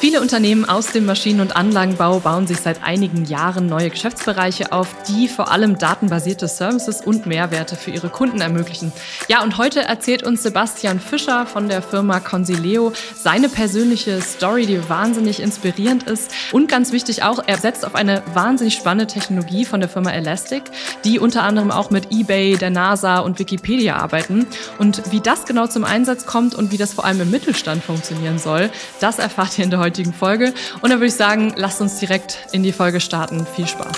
Viele 0.00 0.20
Unternehmen 0.20 0.64
aus 0.64 0.92
dem 0.92 1.06
Maschinen- 1.06 1.40
und 1.40 1.56
Anlagenbau 1.56 2.20
bauen 2.20 2.46
sich 2.46 2.58
seit 2.58 2.84
einigen 2.84 3.24
Jahren 3.24 3.66
neue 3.66 3.90
Geschäftsbereiche 3.90 4.70
auf, 4.70 4.86
die 5.08 5.26
vor 5.26 5.50
allem 5.50 5.76
datenbasierte 5.76 6.46
Services 6.46 7.00
und 7.00 7.26
Mehrwerte 7.26 7.74
für 7.74 7.90
ihre 7.90 8.08
Kunden 8.08 8.40
ermöglichen. 8.40 8.92
Ja, 9.26 9.42
und 9.42 9.58
heute 9.58 9.80
erzählt 9.80 10.22
uns 10.22 10.44
Sebastian 10.44 11.00
Fischer 11.00 11.46
von 11.46 11.68
der 11.68 11.82
Firma 11.82 12.20
Consileo 12.20 12.92
seine 13.16 13.48
persönliche 13.48 14.22
Story, 14.22 14.66
die 14.66 14.88
wahnsinnig 14.88 15.40
inspirierend 15.40 16.04
ist. 16.04 16.30
Und 16.52 16.68
ganz 16.68 16.92
wichtig 16.92 17.24
auch, 17.24 17.42
er 17.44 17.58
setzt 17.58 17.84
auf 17.84 17.96
eine 17.96 18.22
wahnsinnig 18.34 18.74
spannende 18.74 19.08
Technologie 19.08 19.64
von 19.64 19.80
der 19.80 19.88
Firma 19.88 20.12
Elastic, 20.12 20.62
die 21.04 21.18
unter 21.18 21.42
anderem 21.42 21.72
auch 21.72 21.90
mit 21.90 22.12
eBay, 22.12 22.56
der 22.56 22.70
NASA 22.70 23.18
und 23.18 23.40
Wikipedia 23.40 23.96
arbeiten. 23.96 24.46
Und 24.78 25.10
wie 25.10 25.20
das 25.20 25.44
genau 25.44 25.66
zum 25.66 25.82
Einsatz 25.82 26.24
kommt 26.24 26.54
und 26.54 26.70
wie 26.70 26.76
das 26.76 26.94
vor 26.94 27.04
allem 27.04 27.20
im 27.20 27.32
Mittelstand 27.32 27.82
funktionieren 27.82 28.38
soll, 28.38 28.70
das 29.00 29.18
erfahrt 29.18 29.58
ihr 29.58 29.64
in 29.64 29.70
der 29.70 29.80
heutigen 29.80 29.87
Folge. 30.12 30.52
Und 30.80 30.90
dann 30.90 31.00
würde 31.00 31.06
ich 31.06 31.14
sagen, 31.14 31.52
lasst 31.56 31.80
uns 31.80 31.98
direkt 31.98 32.46
in 32.52 32.62
die 32.62 32.72
Folge 32.72 33.00
starten. 33.00 33.46
Viel 33.46 33.66
Spaß. 33.66 33.96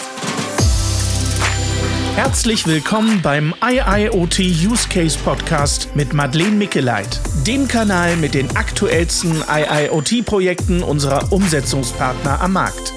Herzlich 2.17 2.67
willkommen 2.67 3.23
beim 3.23 3.55
IIoT 3.65 4.41
Use 4.41 4.89
Case 4.89 5.19
Podcast 5.25 5.89
mit 5.95 6.13
Madeleine 6.13 6.57
Mickeleit, 6.57 7.21
dem 7.47 7.67
Kanal 7.67 8.17
mit 8.17 8.35
den 8.35 8.57
aktuellsten 8.57 9.43
IIoT-Projekten 9.49 10.83
unserer 10.83 11.33
Umsetzungspartner 11.33 12.41
am 12.41 12.53
Markt. 12.53 12.93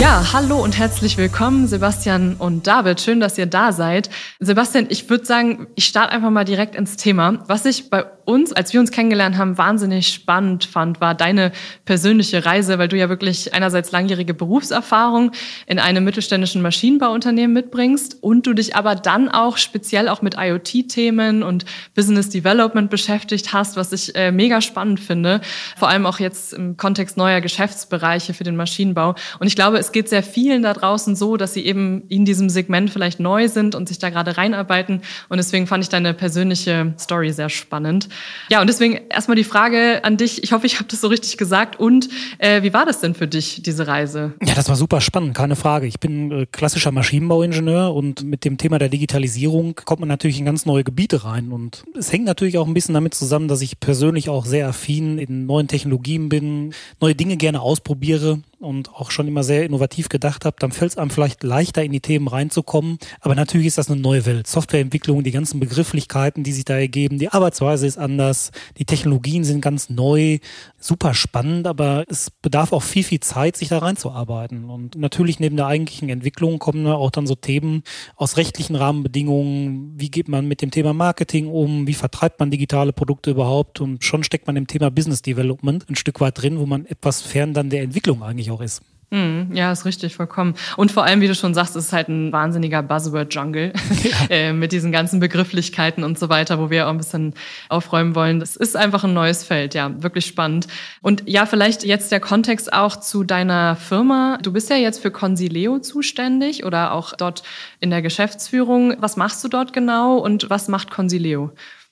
Ja, 0.00 0.32
hallo 0.32 0.62
und 0.62 0.78
herzlich 0.78 1.16
willkommen, 1.16 1.66
Sebastian 1.66 2.36
und 2.38 2.68
David. 2.68 3.00
Schön, 3.00 3.18
dass 3.18 3.36
ihr 3.36 3.46
da 3.46 3.72
seid. 3.72 4.10
Sebastian, 4.38 4.86
ich 4.90 5.10
würde 5.10 5.24
sagen, 5.24 5.66
ich 5.74 5.86
starte 5.86 6.12
einfach 6.12 6.30
mal 6.30 6.44
direkt 6.44 6.76
ins 6.76 6.96
Thema. 6.96 7.42
Was 7.48 7.64
ich 7.64 7.90
bei 7.90 8.04
uns, 8.24 8.52
als 8.52 8.72
wir 8.72 8.78
uns 8.78 8.92
kennengelernt 8.92 9.38
haben, 9.38 9.58
wahnsinnig 9.58 10.08
spannend 10.08 10.66
fand, 10.66 11.00
war 11.00 11.16
deine 11.16 11.50
persönliche 11.84 12.44
Reise, 12.44 12.78
weil 12.78 12.86
du 12.86 12.96
ja 12.96 13.08
wirklich 13.08 13.54
einerseits 13.54 13.90
langjährige 13.90 14.34
Berufserfahrung 14.34 15.32
in 15.66 15.78
einem 15.80 16.04
mittelständischen 16.04 16.62
Maschinenbauunternehmen 16.62 17.54
mitbringst 17.54 18.22
und 18.22 18.46
du 18.46 18.52
dich 18.52 18.76
aber 18.76 18.94
dann 18.94 19.28
auch 19.28 19.56
speziell 19.56 20.08
auch 20.08 20.22
mit 20.22 20.36
IoT-Themen 20.38 21.42
und 21.42 21.64
Business 21.96 22.28
Development 22.28 22.88
beschäftigt 22.90 23.52
hast, 23.52 23.76
was 23.76 23.92
ich 23.92 24.14
äh, 24.14 24.30
mega 24.30 24.60
spannend 24.60 25.00
finde, 25.00 25.40
vor 25.76 25.88
allem 25.88 26.06
auch 26.06 26.20
jetzt 26.20 26.52
im 26.52 26.76
Kontext 26.76 27.16
neuer 27.16 27.40
Geschäftsbereiche 27.40 28.34
für 28.34 28.44
den 28.44 28.56
Maschinenbau. 28.56 29.14
Und 29.40 29.46
ich 29.46 29.56
glaube, 29.56 29.78
es 29.88 29.92
geht 29.92 30.10
sehr 30.10 30.22
vielen 30.22 30.62
da 30.62 30.74
draußen 30.74 31.16
so, 31.16 31.38
dass 31.38 31.54
sie 31.54 31.64
eben 31.64 32.02
in 32.08 32.26
diesem 32.26 32.50
Segment 32.50 32.90
vielleicht 32.90 33.20
neu 33.20 33.48
sind 33.48 33.74
und 33.74 33.88
sich 33.88 33.98
da 33.98 34.10
gerade 34.10 34.36
reinarbeiten. 34.36 35.00
Und 35.30 35.38
deswegen 35.38 35.66
fand 35.66 35.82
ich 35.82 35.88
deine 35.88 36.12
persönliche 36.12 36.92
Story 36.98 37.32
sehr 37.32 37.48
spannend. 37.48 38.10
Ja, 38.50 38.60
und 38.60 38.66
deswegen 38.66 39.00
erstmal 39.08 39.36
die 39.36 39.44
Frage 39.44 40.04
an 40.04 40.18
dich. 40.18 40.44
Ich 40.44 40.52
hoffe, 40.52 40.66
ich 40.66 40.74
habe 40.74 40.88
das 40.90 41.00
so 41.00 41.08
richtig 41.08 41.38
gesagt. 41.38 41.80
Und 41.80 42.10
äh, 42.36 42.62
wie 42.62 42.74
war 42.74 42.84
das 42.84 43.00
denn 43.00 43.14
für 43.14 43.26
dich, 43.26 43.62
diese 43.62 43.86
Reise? 43.86 44.34
Ja, 44.44 44.54
das 44.54 44.68
war 44.68 44.76
super 44.76 45.00
spannend, 45.00 45.34
keine 45.34 45.56
Frage. 45.56 45.86
Ich 45.86 46.00
bin 46.00 46.30
äh, 46.32 46.46
klassischer 46.52 46.92
Maschinenbauingenieur 46.92 47.94
und 47.94 48.24
mit 48.24 48.44
dem 48.44 48.58
Thema 48.58 48.78
der 48.78 48.90
Digitalisierung 48.90 49.74
kommt 49.86 50.00
man 50.00 50.08
natürlich 50.10 50.38
in 50.38 50.44
ganz 50.44 50.66
neue 50.66 50.84
Gebiete 50.84 51.24
rein. 51.24 51.50
Und 51.50 51.84
es 51.98 52.12
hängt 52.12 52.26
natürlich 52.26 52.58
auch 52.58 52.66
ein 52.66 52.74
bisschen 52.74 52.92
damit 52.94 53.14
zusammen, 53.14 53.48
dass 53.48 53.62
ich 53.62 53.80
persönlich 53.80 54.28
auch 54.28 54.44
sehr 54.44 54.68
affin 54.68 55.16
in 55.16 55.46
neuen 55.46 55.66
Technologien 55.66 56.28
bin, 56.28 56.74
neue 57.00 57.14
Dinge 57.14 57.38
gerne 57.38 57.62
ausprobiere 57.62 58.40
und 58.60 58.92
auch 58.92 59.10
schon 59.10 59.28
immer 59.28 59.44
sehr 59.44 59.64
innovativ 59.64 59.77
gedacht 60.08 60.44
habe, 60.44 60.56
dann 60.58 60.72
fällt 60.72 60.92
es 60.92 60.98
einem 60.98 61.10
vielleicht 61.10 61.42
leichter 61.42 61.82
in 61.82 61.92
die 61.92 62.00
Themen 62.00 62.28
reinzukommen. 62.28 62.98
Aber 63.20 63.34
natürlich 63.34 63.68
ist 63.68 63.78
das 63.78 63.90
eine 63.90 64.00
neue 64.00 64.26
Welt. 64.26 64.46
Softwareentwicklung, 64.46 65.22
die 65.24 65.30
ganzen 65.30 65.60
Begrifflichkeiten, 65.60 66.44
die 66.44 66.52
sich 66.52 66.64
da 66.64 66.76
ergeben, 66.76 67.18
die 67.18 67.28
Arbeitsweise 67.28 67.86
ist 67.86 67.98
anders, 67.98 68.50
die 68.78 68.84
Technologien 68.84 69.44
sind 69.44 69.60
ganz 69.60 69.90
neu, 69.90 70.38
super 70.78 71.14
spannend, 71.14 71.66
aber 71.66 72.04
es 72.08 72.30
bedarf 72.30 72.72
auch 72.72 72.82
viel, 72.82 73.04
viel 73.04 73.20
Zeit, 73.20 73.56
sich 73.56 73.68
da 73.68 73.78
reinzuarbeiten. 73.78 74.70
Und 74.70 74.96
natürlich 74.96 75.40
neben 75.40 75.56
der 75.56 75.66
eigentlichen 75.66 76.08
Entwicklung 76.08 76.58
kommen 76.58 76.86
auch 76.86 77.10
dann 77.10 77.26
so 77.26 77.34
Themen 77.34 77.82
aus 78.16 78.36
rechtlichen 78.36 78.76
Rahmenbedingungen. 78.76 79.94
Wie 79.96 80.10
geht 80.10 80.28
man 80.28 80.46
mit 80.46 80.62
dem 80.62 80.70
Thema 80.70 80.92
Marketing 80.92 81.48
um? 81.48 81.86
Wie 81.86 81.94
vertreibt 81.94 82.40
man 82.40 82.50
digitale 82.50 82.92
Produkte 82.92 83.30
überhaupt? 83.30 83.80
Und 83.80 84.04
schon 84.04 84.24
steckt 84.24 84.46
man 84.46 84.56
im 84.56 84.66
Thema 84.66 84.90
Business 84.90 85.22
Development 85.22 85.88
ein 85.88 85.96
Stück 85.96 86.20
weit 86.20 86.40
drin, 86.40 86.58
wo 86.58 86.66
man 86.66 86.86
etwas 86.86 87.22
fern 87.22 87.54
dann 87.54 87.70
der 87.70 87.82
Entwicklung 87.82 88.22
eigentlich 88.22 88.50
auch 88.50 88.60
ist. 88.60 88.82
Hm, 89.10 89.52
ja, 89.54 89.72
ist 89.72 89.86
richtig, 89.86 90.16
vollkommen. 90.16 90.54
Und 90.76 90.92
vor 90.92 91.02
allem, 91.04 91.22
wie 91.22 91.28
du 91.28 91.34
schon 91.34 91.54
sagst, 91.54 91.74
ist 91.76 91.86
es 91.86 91.92
halt 91.94 92.08
ein 92.08 92.30
wahnsinniger 92.30 92.82
Buzzword-Jungle 92.82 93.72
ja. 94.02 94.16
äh, 94.28 94.52
mit 94.52 94.70
diesen 94.70 94.92
ganzen 94.92 95.18
Begrifflichkeiten 95.18 96.04
und 96.04 96.18
so 96.18 96.28
weiter, 96.28 96.58
wo 96.58 96.68
wir 96.68 96.86
auch 96.86 96.90
ein 96.90 96.98
bisschen 96.98 97.32
aufräumen 97.70 98.14
wollen. 98.14 98.38
Das 98.38 98.54
ist 98.54 98.76
einfach 98.76 99.04
ein 99.04 99.14
neues 99.14 99.44
Feld, 99.44 99.72
ja, 99.72 99.90
wirklich 100.02 100.26
spannend. 100.26 100.66
Und 101.00 101.22
ja, 101.24 101.46
vielleicht 101.46 101.84
jetzt 101.84 102.12
der 102.12 102.20
Kontext 102.20 102.70
auch 102.74 102.96
zu 102.96 103.24
deiner 103.24 103.76
Firma. 103.76 104.38
Du 104.42 104.52
bist 104.52 104.68
ja 104.68 104.76
jetzt 104.76 105.00
für 105.00 105.10
Consileo 105.10 105.78
zuständig 105.78 106.66
oder 106.66 106.92
auch 106.92 107.14
dort 107.16 107.42
in 107.80 107.88
der 107.88 108.02
Geschäftsführung. 108.02 108.94
Was 108.98 109.16
machst 109.16 109.42
du 109.42 109.48
dort 109.48 109.72
genau 109.72 110.18
und 110.18 110.50
was 110.50 110.68
macht 110.68 110.90
Consileo? 110.90 111.50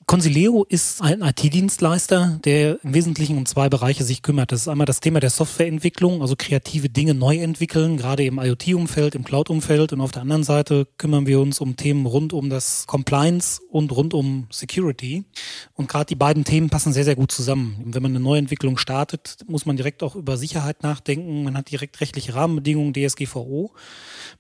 Consileo 0.09 0.65
ist 0.69 1.03
ein 1.03 1.21
IT-Dienstleister, 1.21 2.39
der 2.45 2.79
im 2.85 2.95
Wesentlichen 2.95 3.39
um 3.39 3.45
zwei 3.45 3.69
Bereiche 3.69 4.05
sich 4.05 4.23
kümmert. 4.23 4.53
Das 4.53 4.61
ist 4.61 4.69
einmal 4.69 4.87
das 4.87 5.01
Thema 5.01 5.19
der 5.19 5.31
Softwareentwicklung, 5.31 6.23
also 6.23 6.37
kreative 6.39 6.89
Dinge 6.89 7.13
neu 7.13 7.39
entwickeln, 7.39 7.97
gerade 7.97 8.25
im 8.25 8.39
IoT-Umfeld, 8.39 9.17
im 9.17 9.25
Cloud-Umfeld. 9.25 9.93
Und 9.93 10.01
auf 10.01 10.13
der 10.13 10.23
anderen 10.23 10.45
Seite 10.45 10.87
kümmern 10.97 11.27
wir 11.27 11.41
uns 11.41 11.61
um 11.61 11.75
Themen 11.75 12.07
rund 12.07 12.33
um 12.33 12.51
das 12.51 12.87
Compliance 12.87 13.61
und 13.69 13.91
rund 13.91 14.15
um 14.15 14.47
Security. 14.49 15.25
Und 15.75 15.89
gerade 15.89 16.07
die 16.07 16.15
beiden 16.15 16.45
Themen 16.45 16.71
passen 16.71 16.93
sehr, 16.93 17.05
sehr 17.05 17.17
gut 17.17 17.33
zusammen. 17.33 17.77
Wenn 17.87 18.05
man 18.05 18.13
eine 18.13 18.21
Neuentwicklung 18.21 18.79
startet, 18.79 19.39
muss 19.49 19.67
man 19.67 19.77
direkt 19.77 20.05
auch 20.05 20.15
über 20.15 20.37
Sicherheit 20.37 20.85
nachdenken. 20.85 21.43
Man 21.43 21.57
hat 21.57 21.69
direkt 21.73 22.01
rechtliche 22.01 22.33
Rahmenbedingungen, 22.33 22.93
DSGVO. 22.95 23.73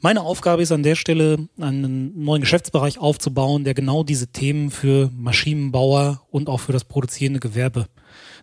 Meine 0.00 0.20
Aufgabe 0.22 0.62
ist 0.62 0.70
an 0.70 0.84
der 0.84 0.94
Stelle, 0.94 1.48
einen 1.58 2.22
neuen 2.22 2.42
Geschäftsbereich 2.42 2.98
aufzubauen, 2.98 3.64
der 3.64 3.74
genau 3.74 4.04
diese 4.04 4.28
Themen 4.28 4.70
für 4.70 5.10
Maschinenbauer 5.56 6.22
und 6.30 6.48
auch 6.48 6.60
für 6.60 6.72
das 6.72 6.84
produzierende 6.84 7.40
Gewerbe 7.40 7.86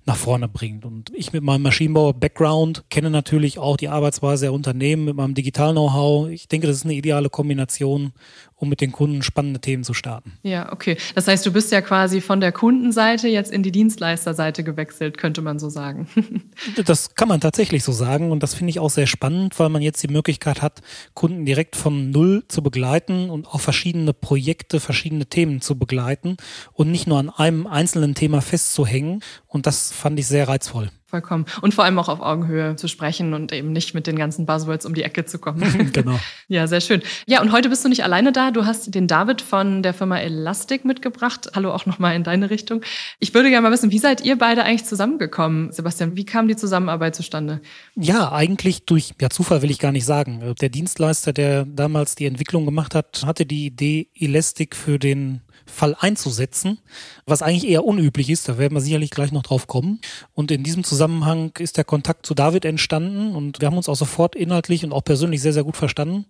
nach 0.06 0.18
vorne 0.18 0.48
bringt. 0.48 0.86
Und 0.86 1.12
ich 1.16 1.32
mit 1.32 1.44
meinem 1.44 1.62
Maschinenbauer-Background 1.62 2.84
kenne 2.90 3.10
natürlich 3.10 3.58
auch 3.58 3.78
die 3.78 3.90
Arbeitsweise 3.90 4.46
der 4.46 4.54
Unternehmen 4.54 5.06
mit 5.06 5.16
meinem 5.16 5.34
Digital-Know-how. 5.34 6.30
Ich 6.30 6.48
denke, 6.48 6.68
das 6.68 6.78
ist 6.78 6.86
eine 6.86 6.94
ideale 6.94 7.30
Kombination, 7.30 8.12
um 8.56 8.70
mit 8.70 8.82
den 8.82 8.92
Kunden 8.92 9.22
spannende 9.24 9.60
Themen 9.60 9.84
zu 9.84 9.94
starten. 9.94 10.34
Ja, 10.42 10.72
okay. 10.72 10.98
Das 11.16 11.28
heißt, 11.28 11.46
du 11.46 11.52
bist 11.52 11.72
ja 11.72 11.82
quasi 11.82 12.22
von 12.22 12.42
der 12.42 12.52
Kundenseite 12.52 13.28
jetzt 13.28 13.52
in 13.52 13.64
die 13.64 13.72
Dienstleisterseite 13.72 14.64
gewechselt, 14.64 15.18
könnte 15.18 15.42
man 15.42 15.60
so 15.60 15.70
sagen. 15.70 16.08
das 16.86 17.16
kann 17.16 17.28
man 17.28 17.42
tatsächlich 17.42 17.84
so 17.84 17.92
sagen 17.92 18.32
und 18.32 18.44
das 18.44 18.54
finde 18.54 18.72
ich 18.72 18.80
auch 18.80 18.90
sehr 18.90 19.08
spannend, 19.08 19.60
weil 19.60 19.70
man 19.70 19.82
jetzt 19.82 20.04
die 20.04 20.08
Möglichkeit 20.08 20.62
hat, 20.62 20.82
Kunden 21.14 21.46
direkt 21.46 21.76
von 21.76 22.12
Null 22.12 22.44
zu 22.48 22.64
begleiten 22.64 23.30
und 23.30 23.48
auch 23.48 23.62
verschiedene 23.62 24.14
Projekte, 24.14 24.80
verschiedene 24.80 25.26
Themen 25.26 25.62
zu 25.62 25.78
begleiten 25.78 26.38
und 26.74 26.92
nicht 26.92 27.08
nur 27.08 27.20
an 27.20 27.30
einem 27.30 27.68
einzelnen 27.68 28.16
Thema 28.16 28.42
festzuhängen. 28.42 29.22
Und 29.48 29.68
das 29.68 29.93
fand 29.94 30.20
ich 30.20 30.28
sehr 30.28 30.48
reizvoll. 30.48 30.90
Vollkommen. 31.14 31.46
Und 31.62 31.76
vor 31.76 31.84
allem 31.84 32.00
auch 32.00 32.10
auf 32.10 32.22
Augenhöhe 32.22 32.76
zu 32.76 32.88
sprechen 32.88 33.36
und 33.36 33.54
eben 33.54 33.72
nicht 33.72 33.94
mit 33.94 34.08
den 34.08 34.16
ganzen 34.16 34.48
Buzzwords 34.48 34.84
um 34.84 34.96
die 34.96 35.04
Ecke 35.04 35.26
zu 35.26 35.38
kommen. 35.38 35.92
genau. 35.94 36.20
Ja, 36.48 36.66
sehr 36.66 36.82
schön. 36.82 37.04
Ja, 37.28 37.40
und 37.44 37.52
heute 37.52 37.70
bist 37.70 37.86
du 37.86 37.90
nicht 37.90 38.04
alleine 38.04 38.32
da. 38.32 38.50
Du 38.50 38.66
hast 38.66 38.96
den 38.96 39.08
David 39.08 39.44
von 39.44 39.84
der 39.84 39.94
Firma 39.94 40.18
Elastic 40.18 40.86
mitgebracht. 40.86 41.52
Hallo 41.54 41.72
auch 41.72 41.86
nochmal 41.86 42.16
in 42.16 42.24
deine 42.24 42.50
Richtung. 42.50 42.82
Ich 43.20 43.32
würde 43.36 43.52
gerne 43.52 43.62
mal 43.62 43.72
wissen, 43.72 43.92
wie 43.92 44.00
seid 44.00 44.22
ihr 44.22 44.40
beide 44.40 44.64
eigentlich 44.64 44.86
zusammengekommen, 44.86 45.72
Sebastian? 45.72 46.16
Wie 46.18 46.26
kam 46.26 46.48
die 46.48 46.56
Zusammenarbeit 46.56 47.16
zustande? 47.16 47.62
Ja, 47.96 48.32
eigentlich 48.32 48.86
durch, 48.86 49.12
ja, 49.22 49.30
Zufall 49.30 49.62
will 49.62 49.70
ich 49.70 49.78
gar 49.78 49.92
nicht 49.92 50.06
sagen. 50.06 50.56
Der 50.60 50.70
Dienstleister, 50.70 51.32
der 51.32 51.66
damals 51.66 52.16
die 52.16 52.26
Entwicklung 52.26 52.66
gemacht 52.66 52.96
hat, 52.96 53.24
hatte 53.24 53.46
die 53.46 53.68
Idee, 53.68 54.10
Elastic 54.16 54.76
für 54.76 54.98
den 54.98 55.42
Fall 55.66 55.96
einzusetzen, 56.00 56.80
was 57.26 57.42
eigentlich 57.42 57.68
eher 57.68 57.86
unüblich 57.86 58.30
ist. 58.30 58.50
Da 58.50 58.58
werden 58.58 58.74
wir 58.74 58.82
sicherlich 58.82 59.12
gleich 59.12 59.32
noch 59.32 59.44
drauf 59.44 59.68
kommen. 59.68 60.00
Und 60.34 60.52
in 60.52 60.64
diesem 60.64 60.84
Zusammenhang 60.84 61.52
ist 61.60 61.78
der 61.78 61.84
Kontakt 61.84 62.26
zu 62.26 62.34
David 62.34 62.66
entstanden 62.66 63.36
und 63.36 63.62
wir 63.62 63.68
haben 63.68 63.78
uns 63.78 63.90
auch 63.90 63.96
sofort 63.96 64.36
inhaltlich 64.36 64.84
und 64.84 64.92
auch 64.92 65.04
persönlich 65.04 65.42
sehr, 65.42 65.54
sehr 65.54 65.64
gut 65.64 65.78
verstanden. 65.78 66.26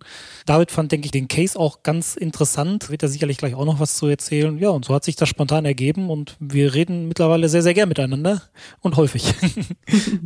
David 0.46 0.70
fand, 0.70 0.92
denke 0.92 1.06
ich, 1.06 1.10
den 1.10 1.28
Case 1.28 1.58
auch 1.58 1.82
ganz 1.82 2.14
interessant. 2.14 2.90
Wird 2.90 3.02
er 3.02 3.08
sicherlich 3.08 3.38
gleich 3.38 3.54
auch 3.54 3.64
noch 3.64 3.80
was 3.80 3.96
zu 3.96 4.06
erzählen. 4.06 4.58
Ja, 4.58 4.70
und 4.70 4.84
so 4.84 4.94
hat 4.94 5.04
sich 5.04 5.16
das 5.16 5.28
spontan 5.28 5.64
ergeben 5.64 6.10
und 6.10 6.36
wir 6.38 6.74
reden 6.74 7.08
mittlerweile 7.08 7.48
sehr, 7.48 7.62
sehr 7.62 7.74
gern 7.74 7.88
miteinander 7.88 8.42
und 8.80 8.96
häufig. 8.96 9.24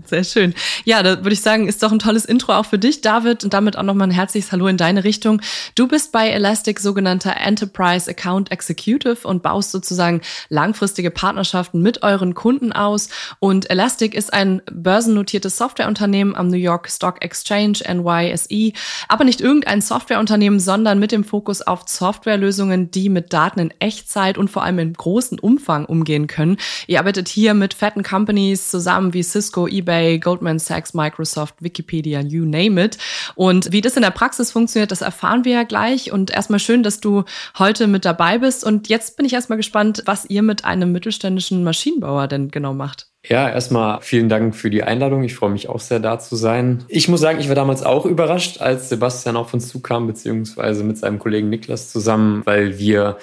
Sehr 0.06 0.24
schön. 0.24 0.54
Ja, 0.84 1.02
da 1.02 1.18
würde 1.18 1.32
ich 1.32 1.40
sagen, 1.40 1.68
ist 1.68 1.82
doch 1.82 1.92
ein 1.92 1.98
tolles 1.98 2.24
Intro 2.24 2.52
auch 2.52 2.64
für 2.64 2.78
dich, 2.78 3.00
David, 3.00 3.44
und 3.44 3.52
damit 3.52 3.76
auch 3.76 3.82
nochmal 3.82 4.08
ein 4.08 4.12
herzliches 4.12 4.52
Hallo 4.52 4.66
in 4.66 4.76
deine 4.76 5.04
Richtung. 5.04 5.42
Du 5.74 5.86
bist 5.86 6.12
bei 6.12 6.28
Elastic 6.28 6.80
sogenannter 6.80 7.36
Enterprise 7.36 8.10
Account 8.10 8.50
Executive 8.50 8.97
Executive 8.98 9.26
und 9.26 9.42
baust 9.42 9.70
sozusagen 9.70 10.20
langfristige 10.48 11.10
Partnerschaften 11.10 11.80
mit 11.80 12.02
euren 12.02 12.34
Kunden 12.34 12.72
aus. 12.72 13.08
Und 13.38 13.70
Elastic 13.70 14.14
ist 14.14 14.32
ein 14.32 14.62
börsennotiertes 14.70 15.56
Softwareunternehmen 15.56 16.34
am 16.34 16.48
New 16.48 16.56
York 16.56 16.88
Stock 16.90 17.22
Exchange 17.22 17.78
NYSE, 17.88 18.72
aber 19.08 19.24
nicht 19.24 19.40
irgendein 19.40 19.80
Softwareunternehmen, 19.80 20.60
sondern 20.60 20.98
mit 20.98 21.12
dem 21.12 21.24
Fokus 21.24 21.62
auf 21.62 21.82
Softwarelösungen, 21.86 22.90
die 22.90 23.08
mit 23.08 23.32
Daten 23.32 23.60
in 23.60 23.74
Echtzeit 23.78 24.38
und 24.38 24.50
vor 24.50 24.62
allem 24.62 24.78
in 24.78 24.92
großem 24.92 25.38
Umfang 25.38 25.84
umgehen 25.84 26.26
können. 26.26 26.56
Ihr 26.86 26.98
arbeitet 26.98 27.28
hier 27.28 27.54
mit 27.54 27.74
fetten 27.74 28.02
Companies 28.02 28.70
zusammen 28.70 29.14
wie 29.14 29.22
Cisco, 29.22 29.66
eBay, 29.66 30.18
Goldman 30.18 30.58
Sachs, 30.58 30.94
Microsoft, 30.94 31.56
Wikipedia, 31.60 32.20
you 32.20 32.44
name 32.44 32.82
it. 32.82 32.98
Und 33.34 33.72
wie 33.72 33.80
das 33.80 33.96
in 33.96 34.02
der 34.02 34.10
Praxis 34.10 34.50
funktioniert, 34.50 34.90
das 34.90 35.02
erfahren 35.02 35.44
wir 35.44 35.52
ja 35.52 35.62
gleich. 35.62 36.12
Und 36.12 36.30
erstmal 36.30 36.58
schön, 36.58 36.82
dass 36.82 37.00
du 37.00 37.24
heute 37.58 37.86
mit 37.86 38.04
dabei 38.04 38.38
bist. 38.38 38.64
Und 38.64 38.87
jetzt 38.88 39.16
bin 39.16 39.26
ich 39.26 39.32
erstmal 39.32 39.56
gespannt, 39.56 40.02
was 40.06 40.24
ihr 40.28 40.42
mit 40.42 40.64
einem 40.64 40.92
mittelständischen 40.92 41.64
Maschinenbauer 41.64 42.26
denn 42.28 42.50
genau 42.50 42.74
macht. 42.74 43.06
Ja, 43.26 43.48
erstmal 43.48 44.00
vielen 44.00 44.28
Dank 44.28 44.54
für 44.54 44.70
die 44.70 44.82
Einladung. 44.82 45.22
Ich 45.22 45.34
freue 45.34 45.50
mich 45.50 45.68
auch 45.68 45.80
sehr, 45.80 46.00
da 46.00 46.18
zu 46.18 46.36
sein. 46.36 46.84
Ich 46.88 47.08
muss 47.08 47.20
sagen, 47.20 47.40
ich 47.40 47.48
war 47.48 47.54
damals 47.54 47.82
auch 47.82 48.06
überrascht, 48.06 48.60
als 48.60 48.88
Sebastian 48.88 49.36
auf 49.36 49.52
uns 49.52 49.68
zukam, 49.68 50.06
beziehungsweise 50.06 50.84
mit 50.84 50.98
seinem 50.98 51.18
Kollegen 51.18 51.48
Niklas 51.48 51.90
zusammen, 51.90 52.42
weil 52.44 52.78
wir 52.78 53.18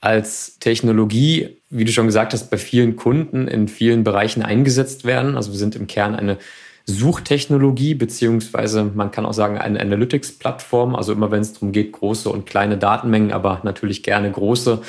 als 0.00 0.58
Technologie, 0.58 1.56
wie 1.70 1.84
du 1.84 1.92
schon 1.92 2.06
gesagt 2.06 2.32
hast, 2.32 2.50
bei 2.50 2.58
vielen 2.58 2.96
Kunden 2.96 3.48
in 3.48 3.68
vielen 3.68 4.04
Bereichen 4.04 4.42
eingesetzt 4.42 5.04
werden. 5.04 5.36
Also 5.36 5.52
wir 5.52 5.58
sind 5.58 5.74
im 5.76 5.86
Kern 5.86 6.14
eine 6.14 6.38
Suchtechnologie, 6.88 7.94
beziehungsweise 7.94 8.82
man 8.82 9.10
kann 9.10 9.26
auch 9.26 9.34
sagen 9.34 9.58
eine 9.58 9.78
Analytics-Plattform. 9.78 10.96
Also 10.96 11.12
immer 11.12 11.30
wenn 11.30 11.42
es 11.42 11.52
darum 11.52 11.72
geht, 11.72 11.92
große 11.92 12.30
und 12.30 12.46
kleine 12.46 12.78
Datenmengen, 12.78 13.32
aber 13.32 13.60
natürlich 13.62 14.02
gerne 14.02 14.30
große 14.30 14.80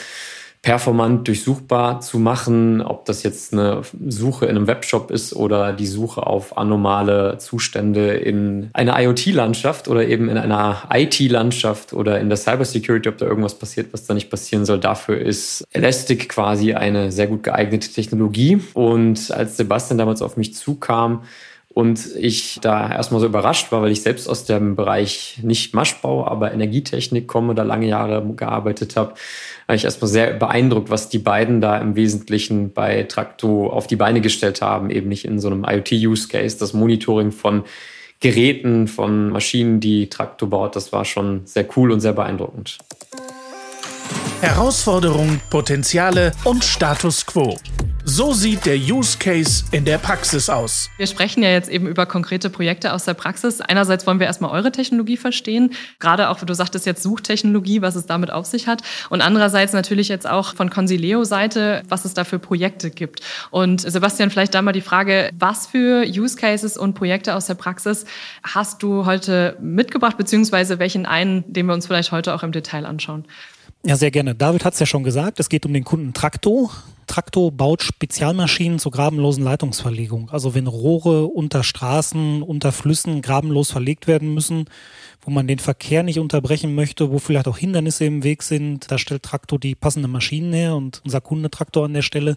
performant 0.62 1.25
durchsuchbar 1.28 2.01
zu 2.01 2.19
machen, 2.19 2.81
ob 2.81 3.06
das 3.06 3.24
jetzt 3.24 3.54
eine 3.54 3.81
Suche 4.07 4.46
in 4.46 4.57
einem 4.57 4.68
Webshop 4.68 5.10
ist 5.10 5.34
oder 5.34 5.72
die 5.72 5.88
Suche 5.88 6.28
auf 6.28 6.57
anormale 6.57 7.38
Zustände 7.38 8.12
in 8.12 8.69
einer 8.74 9.00
IoT-Landschaft 9.00 9.88
oder 9.88 10.06
eben 10.06 10.28
in 10.28 10.38
einer 10.38 10.84
IT-Landschaft 10.94 11.94
oder 11.94 12.19
in 12.19 12.28
der 12.28 12.38
Cybersecurity, 12.38 13.07
ob 13.07 13.18
da 13.18 13.25
irgendwas 13.25 13.56
passiert, 13.56 13.94
was 13.94 14.06
da 14.06 14.13
nicht 14.13 14.30
passieren 14.30 14.66
soll. 14.66 14.80
Dafür 14.80 15.19
ist 15.19 15.66
Elastic 15.72 16.28
quasi 16.28 16.74
eine 16.74 17.12
sehr 17.12 17.28
gut 17.28 17.44
geeignete 17.44 17.90
Technologie. 17.90 18.60
Und 18.74 19.31
als 19.31 19.56
Sebastian 19.56 19.98
damals 19.98 20.22
auf 20.22 20.36
mich 20.36 20.56
zukam, 20.56 21.24
und 21.79 22.13
ich 22.17 22.59
da 22.61 22.91
erstmal 22.91 23.21
so 23.21 23.25
überrascht 23.25 23.71
war, 23.71 23.81
weil 23.81 23.93
ich 23.93 24.01
selbst 24.01 24.27
aus 24.27 24.43
dem 24.43 24.75
Bereich 24.75 25.39
nicht 25.43 25.73
Maschbau, 25.73 26.27
aber 26.27 26.51
Energietechnik 26.51 27.25
komme, 27.25 27.55
da 27.55 27.63
lange 27.63 27.87
Jahre 27.87 28.21
gearbeitet 28.35 28.97
habe, 28.97 29.13
war 29.65 29.77
ich 29.77 29.85
erstmal 29.85 30.09
sehr 30.09 30.33
beeindruckt, 30.33 30.89
was 30.89 31.07
die 31.07 31.19
beiden 31.19 31.61
da 31.61 31.77
im 31.77 31.95
Wesentlichen 31.95 32.73
bei 32.73 33.03
Trakto 33.03 33.69
auf 33.69 33.87
die 33.87 33.95
Beine 33.95 34.19
gestellt 34.19 34.61
haben, 34.61 34.89
eben 34.89 35.07
nicht 35.07 35.23
in 35.23 35.39
so 35.39 35.47
einem 35.47 35.63
IoT-Use-Case, 35.63 36.59
das 36.59 36.73
Monitoring 36.73 37.31
von 37.31 37.63
Geräten, 38.19 38.89
von 38.89 39.29
Maschinen, 39.29 39.79
die 39.79 40.09
Trakto 40.09 40.47
baut, 40.47 40.75
das 40.75 40.91
war 40.91 41.05
schon 41.05 41.45
sehr 41.45 41.65
cool 41.77 41.93
und 41.93 42.01
sehr 42.01 42.11
beeindruckend. 42.11 42.77
Herausforderungen, 44.41 45.41
Potenziale 45.50 46.31
und 46.45 46.63
Status 46.63 47.25
quo. 47.25 47.57
So 48.06 48.33
sieht 48.33 48.65
der 48.65 48.77
Use 48.77 49.17
Case 49.19 49.65
in 49.71 49.85
der 49.85 50.00
Praxis 50.00 50.50
aus. 50.50 50.89
Wir 50.97 51.06
sprechen 51.06 51.44
ja 51.44 51.50
jetzt 51.50 51.69
eben 51.69 51.85
über 51.85 52.06
konkrete 52.06 52.50
Projekte 52.50 52.94
aus 52.94 53.06
der 53.06 53.13
Praxis. 53.13 53.61
Einerseits 53.61 54.07
wollen 54.07 54.19
wir 54.19 54.25
erstmal 54.25 54.50
eure 54.51 54.71
Technologie 54.71 55.17
verstehen, 55.17 55.73
gerade 56.00 56.29
auch, 56.29 56.39
du 56.39 56.53
sagtest 56.56 56.85
jetzt 56.88 57.03
Suchtechnologie, 57.03 57.83
was 57.83 57.95
es 57.95 58.07
damit 58.07 58.31
auf 58.31 58.47
sich 58.47 58.67
hat. 58.67 58.81
Und 59.09 59.21
andererseits 59.21 59.73
natürlich 59.73 60.07
jetzt 60.07 60.27
auch 60.27 60.55
von 60.55 60.69
Consileo-Seite, 60.69 61.83
was 61.88 62.05
es 62.05 62.15
da 62.15 62.23
für 62.23 62.39
Projekte 62.39 62.89
gibt. 62.89 63.21
Und 63.51 63.81
Sebastian, 63.81 64.31
vielleicht 64.31 64.55
da 64.55 64.62
mal 64.62 64.71
die 64.71 64.81
Frage, 64.81 65.29
was 65.38 65.67
für 65.67 66.03
Use 66.07 66.35
Cases 66.35 66.77
und 66.77 66.95
Projekte 66.95 67.35
aus 67.35 67.45
der 67.45 67.55
Praxis 67.55 68.05
hast 68.41 68.81
du 68.81 69.05
heute 69.05 69.55
mitgebracht, 69.62 70.17
beziehungsweise 70.17 70.79
welchen 70.79 71.05
einen, 71.05 71.44
den 71.51 71.67
wir 71.67 71.73
uns 71.73 71.85
vielleicht 71.85 72.12
heute 72.12 72.33
auch 72.33 72.41
im 72.41 72.53
Detail 72.53 72.85
anschauen? 72.85 73.25
Ja, 73.85 73.95
sehr 73.95 74.11
gerne. 74.11 74.35
David 74.35 74.65
hat 74.65 74.73
es 74.73 74.79
ja 74.79 74.85
schon 74.85 75.03
gesagt, 75.03 75.39
es 75.39 75.49
geht 75.49 75.65
um 75.65 75.73
den 75.73 75.83
Kunden 75.83 76.13
Trakto. 76.13 76.69
Trakto 77.09 77.50
baut 77.50 77.81
Spezialmaschinen 77.81 78.77
zur 78.77 78.91
grabenlosen 78.91 79.44
Leitungsverlegung. 79.44 80.29
Also 80.29 80.53
wenn 80.53 80.67
Rohre 80.67 81.25
unter 81.25 81.63
Straßen, 81.63 82.44
unter 82.44 82.71
Flüssen 82.71 83.23
grabenlos 83.23 83.71
verlegt 83.71 84.06
werden 84.06 84.31
müssen, 84.31 84.65
wo 85.21 85.31
man 85.31 85.47
den 85.47 85.59
Verkehr 85.59 86.03
nicht 86.03 86.19
unterbrechen 86.19 86.75
möchte, 86.75 87.11
wo 87.11 87.19
vielleicht 87.19 87.47
auch 87.47 87.57
Hindernisse 87.57 88.06
im 88.06 88.23
Weg 88.23 88.41
sind. 88.41 88.89
Da 88.89 88.97
stellt 88.97 89.23
Traktor 89.23 89.59
die 89.59 89.75
passenden 89.75 90.11
Maschinen 90.11 90.53
her 90.53 90.75
und 90.75 91.01
unser 91.03 91.19
Kunde 91.19 91.50
Traktor 91.50 91.85
an 91.85 91.94
der 91.94 92.03
Stelle 92.03 92.35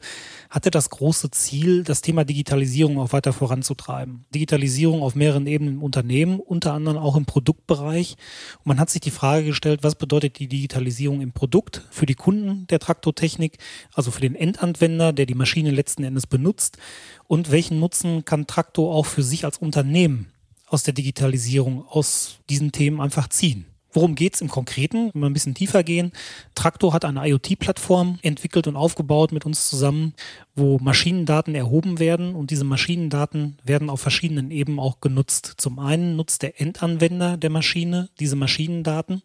hatte 0.51 0.71
das 0.71 0.91
große 0.91 1.31
Ziel, 1.31 1.85
das 1.85 2.01
Thema 2.01 2.25
Digitalisierung 2.25 2.99
auch 2.99 3.13
weiter 3.13 3.33
voranzutreiben. 3.33 4.25
Digitalisierung 4.35 5.03
auf 5.03 5.15
mehreren 5.15 5.47
Ebenen 5.47 5.75
im 5.75 5.83
Unternehmen, 5.83 6.41
unter 6.41 6.73
anderem 6.73 6.99
auch 6.99 7.17
im 7.17 7.25
Produktbereich. 7.25 8.17
Und 8.59 8.67
man 8.67 8.81
hat 8.81 8.91
sich 8.91 9.01
die 9.01 9.11
Frage 9.11 9.45
gestellt, 9.45 9.81
was 9.83 9.95
bedeutet 9.95 10.39
die 10.39 10.49
Digitalisierung 10.49 11.21
im 11.21 11.33
Produkt 11.33 11.83
für 11.91 12.07
die 12.07 12.15
Kunden 12.15 12.67
der 12.69 12.81
Traktortechnik, 12.81 13.59
also 13.95 14.11
für 14.11 14.23
den 14.23 14.35
Endanwender, 14.35 14.62
der 14.63 15.27
die 15.27 15.35
Maschine 15.35 15.71
letzten 15.71 16.05
Endes 16.05 16.27
benutzt 16.27 16.79
und 17.27 17.51
welchen 17.51 17.81
Nutzen 17.81 18.25
kann 18.25 18.47
Traktor 18.47 18.95
auch 18.95 19.07
für 19.07 19.23
sich 19.23 19.45
als 19.45 19.59
Unternehmen 19.59 20.33
aus 20.67 20.83
der 20.83 20.95
Digitalisierung, 20.95 21.85
aus 21.87 22.39
diesen 22.49 22.73
Themen 22.73 23.01
einfach 23.01 23.29
ziehen. 23.29 23.67
Worum 23.93 24.15
geht's 24.15 24.41
im 24.41 24.49
Konkreten? 24.49 25.11
Wenn 25.13 25.21
wir 25.21 25.27
ein 25.29 25.35
bisschen 25.35 25.55
tiefer 25.55 25.83
gehen. 25.83 26.13
Traktor 26.55 26.95
hat 26.95 27.05
eine 27.05 27.29
IoT-Plattform 27.29 28.19
entwickelt 28.23 28.67
und 28.67 28.77
aufgebaut 28.77 29.33
mit 29.33 29.45
uns 29.45 29.69
zusammen, 29.69 30.15
wo 30.55 30.79
Maschinendaten 30.79 31.55
erhoben 31.55 31.99
werden 31.99 32.35
und 32.35 32.51
diese 32.51 32.65
Maschinendaten 32.65 33.59
werden 33.65 33.91
auf 33.91 34.01
verschiedenen 34.01 34.51
Ebenen 34.51 34.79
auch 34.79 35.01
genutzt. 35.01 35.55
Zum 35.59 35.79
einen 35.79 36.17
nutzt 36.17 36.43
der 36.43 36.59
Endanwender 36.59 37.37
der 37.37 37.51
Maschine 37.51 38.09
diese 38.19 38.37
Maschinendaten, 38.37 39.23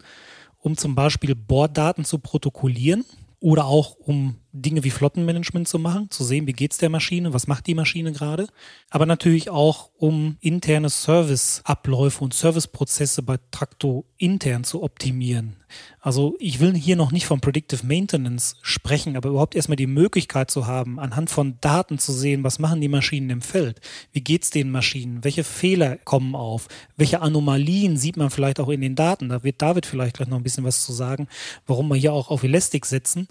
um 0.60 0.75
zum 0.75 0.95
Beispiel 0.95 1.34
Borddaten 1.34 2.04
zu 2.04 2.19
protokollieren 2.19 3.06
oder 3.39 3.66
auch 3.66 3.95
um 3.95 4.36
Dinge 4.62 4.83
wie 4.83 4.89
Flottenmanagement 4.89 5.68
zu 5.68 5.80
machen, 5.80 6.09
zu 6.09 6.24
sehen, 6.24 6.48
wie 6.48 6.54
geht's 6.54 6.77
der 6.77 6.89
Maschine, 6.89 7.33
was 7.33 7.48
macht 7.48 7.68
die 7.68 7.75
Maschine 7.75 8.12
gerade, 8.12 8.48
aber 8.89 9.06
natürlich 9.06 9.50
auch 9.50 9.89
um 9.98 10.38
interne 10.42 10.89
Serviceabläufe 10.89 12.24
und 12.24 12.33
Serviceprozesse 12.33 13.24
bei 13.24 13.38
Trakto 13.51 14.06
intern 14.18 14.63
zu 14.63 14.83
optimieren. 14.83 15.57
Also 16.00 16.36
ich 16.39 16.59
will 16.59 16.74
hier 16.75 16.95
noch 16.95 17.12
nicht 17.12 17.25
von 17.25 17.42
Predictive 17.42 17.86
Maintenance 17.86 18.56
sprechen, 18.62 19.18
aber 19.18 19.30
überhaupt 19.30 19.56
erstmal 19.56 19.75
die 19.75 19.88
Möglichkeit 19.88 20.50
zu 20.50 20.65
haben, 20.65 21.00
anhand 21.00 21.30
von 21.30 21.57
Daten 21.60 22.00
zu 22.00 22.13
sehen, 22.13 22.44
was 22.44 22.60
machen 22.60 22.80
die 22.80 22.88
Maschinen 22.88 23.30
im 23.30 23.42
Feld, 23.42 23.81
wie 24.13 24.21
geht's 24.21 24.50
den 24.50 24.71
Maschinen, 24.71 25.24
welche 25.24 25.44
Fehler 25.44 25.98
kommen 25.98 26.36
auf, 26.36 26.68
welche 26.95 27.21
Anomalien 27.21 27.98
sieht 27.98 28.15
man 28.15 28.30
vielleicht 28.30 28.60
auch 28.60 28.69
in 28.69 28.81
den 28.81 28.95
Daten. 28.95 29.30
Da 29.30 29.44
wird 29.44 29.62
David 29.62 29.86
vielleicht 29.86 30.15
gleich 30.15 30.30
noch 30.30 30.38
ein 30.38 30.44
bisschen 30.44 30.63
was 30.63 30.86
zu 30.86 30.94
sagen, 30.94 31.27
warum 31.65 31.89
wir 31.89 31.95
hier 31.95 32.13
auch 32.13 32.30
auf 32.30 32.44
Elastic 32.44 32.86
setzen. 32.86 33.27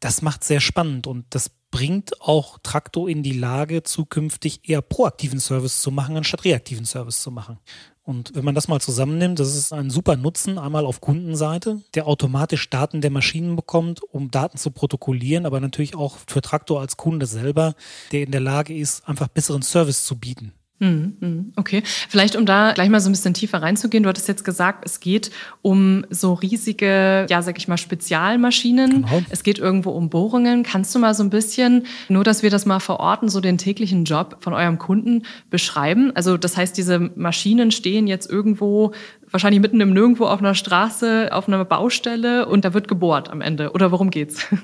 Das 0.00 0.22
macht 0.22 0.42
sehr 0.42 0.60
spannend 0.66 1.06
und 1.06 1.24
das 1.30 1.50
bringt 1.70 2.20
auch 2.20 2.58
Traktor 2.62 3.08
in 3.08 3.22
die 3.22 3.32
Lage, 3.32 3.82
zukünftig 3.82 4.68
eher 4.68 4.82
proaktiven 4.82 5.40
Service 5.40 5.80
zu 5.80 5.90
machen, 5.90 6.16
anstatt 6.16 6.44
reaktiven 6.44 6.84
Service 6.84 7.20
zu 7.20 7.30
machen. 7.30 7.58
Und 8.02 8.36
wenn 8.36 8.44
man 8.44 8.54
das 8.54 8.68
mal 8.68 8.80
zusammennimmt, 8.80 9.40
das 9.40 9.56
ist 9.56 9.72
ein 9.72 9.90
super 9.90 10.16
Nutzen, 10.16 10.58
einmal 10.58 10.86
auf 10.86 11.00
Kundenseite, 11.00 11.82
der 11.94 12.06
automatisch 12.06 12.70
Daten 12.70 13.00
der 13.00 13.10
Maschinen 13.10 13.56
bekommt, 13.56 14.00
um 14.00 14.30
Daten 14.30 14.58
zu 14.58 14.70
protokollieren, 14.70 15.44
aber 15.44 15.58
natürlich 15.58 15.96
auch 15.96 16.16
für 16.28 16.40
Traktor 16.40 16.80
als 16.80 16.96
Kunde 16.96 17.26
selber, 17.26 17.74
der 18.12 18.22
in 18.22 18.30
der 18.30 18.40
Lage 18.40 18.76
ist, 18.76 19.08
einfach 19.08 19.26
besseren 19.26 19.62
Service 19.62 20.04
zu 20.04 20.18
bieten. 20.18 20.52
Hm, 20.78 21.16
hm, 21.20 21.52
okay, 21.56 21.82
vielleicht 21.86 22.36
um 22.36 22.44
da 22.44 22.72
gleich 22.72 22.90
mal 22.90 23.00
so 23.00 23.08
ein 23.08 23.12
bisschen 23.12 23.32
tiefer 23.32 23.62
reinzugehen. 23.62 24.02
Du 24.02 24.10
hattest 24.10 24.28
jetzt 24.28 24.44
gesagt, 24.44 24.84
es 24.84 25.00
geht 25.00 25.30
um 25.62 26.04
so 26.10 26.34
riesige, 26.34 27.26
ja, 27.30 27.40
sag 27.40 27.56
ich 27.56 27.66
mal, 27.66 27.78
Spezialmaschinen. 27.78 29.02
Genau. 29.02 29.22
Es 29.30 29.42
geht 29.42 29.58
irgendwo 29.58 29.90
um 29.90 30.10
Bohrungen. 30.10 30.64
Kannst 30.64 30.94
du 30.94 30.98
mal 30.98 31.14
so 31.14 31.22
ein 31.22 31.30
bisschen, 31.30 31.86
nur 32.10 32.24
dass 32.24 32.42
wir 32.42 32.50
das 32.50 32.66
mal 32.66 32.80
verorten, 32.80 33.30
so 33.30 33.40
den 33.40 33.56
täglichen 33.56 34.04
Job 34.04 34.36
von 34.40 34.52
eurem 34.52 34.76
Kunden 34.76 35.22
beschreiben? 35.48 36.12
Also 36.14 36.36
das 36.36 36.58
heißt, 36.58 36.76
diese 36.76 36.98
Maschinen 36.98 37.70
stehen 37.70 38.06
jetzt 38.06 38.28
irgendwo 38.28 38.92
wahrscheinlich 39.30 39.60
mitten 39.60 39.80
im 39.80 39.92
Nirgendwo 39.92 40.26
auf 40.26 40.40
einer 40.40 40.54
Straße, 40.54 41.30
auf 41.32 41.48
einer 41.48 41.64
Baustelle 41.64 42.46
und 42.46 42.64
da 42.64 42.74
wird 42.74 42.88
gebohrt 42.88 43.30
am 43.30 43.40
Ende. 43.40 43.72
Oder 43.72 43.92
worum 43.92 44.10
geht's? 44.10 44.46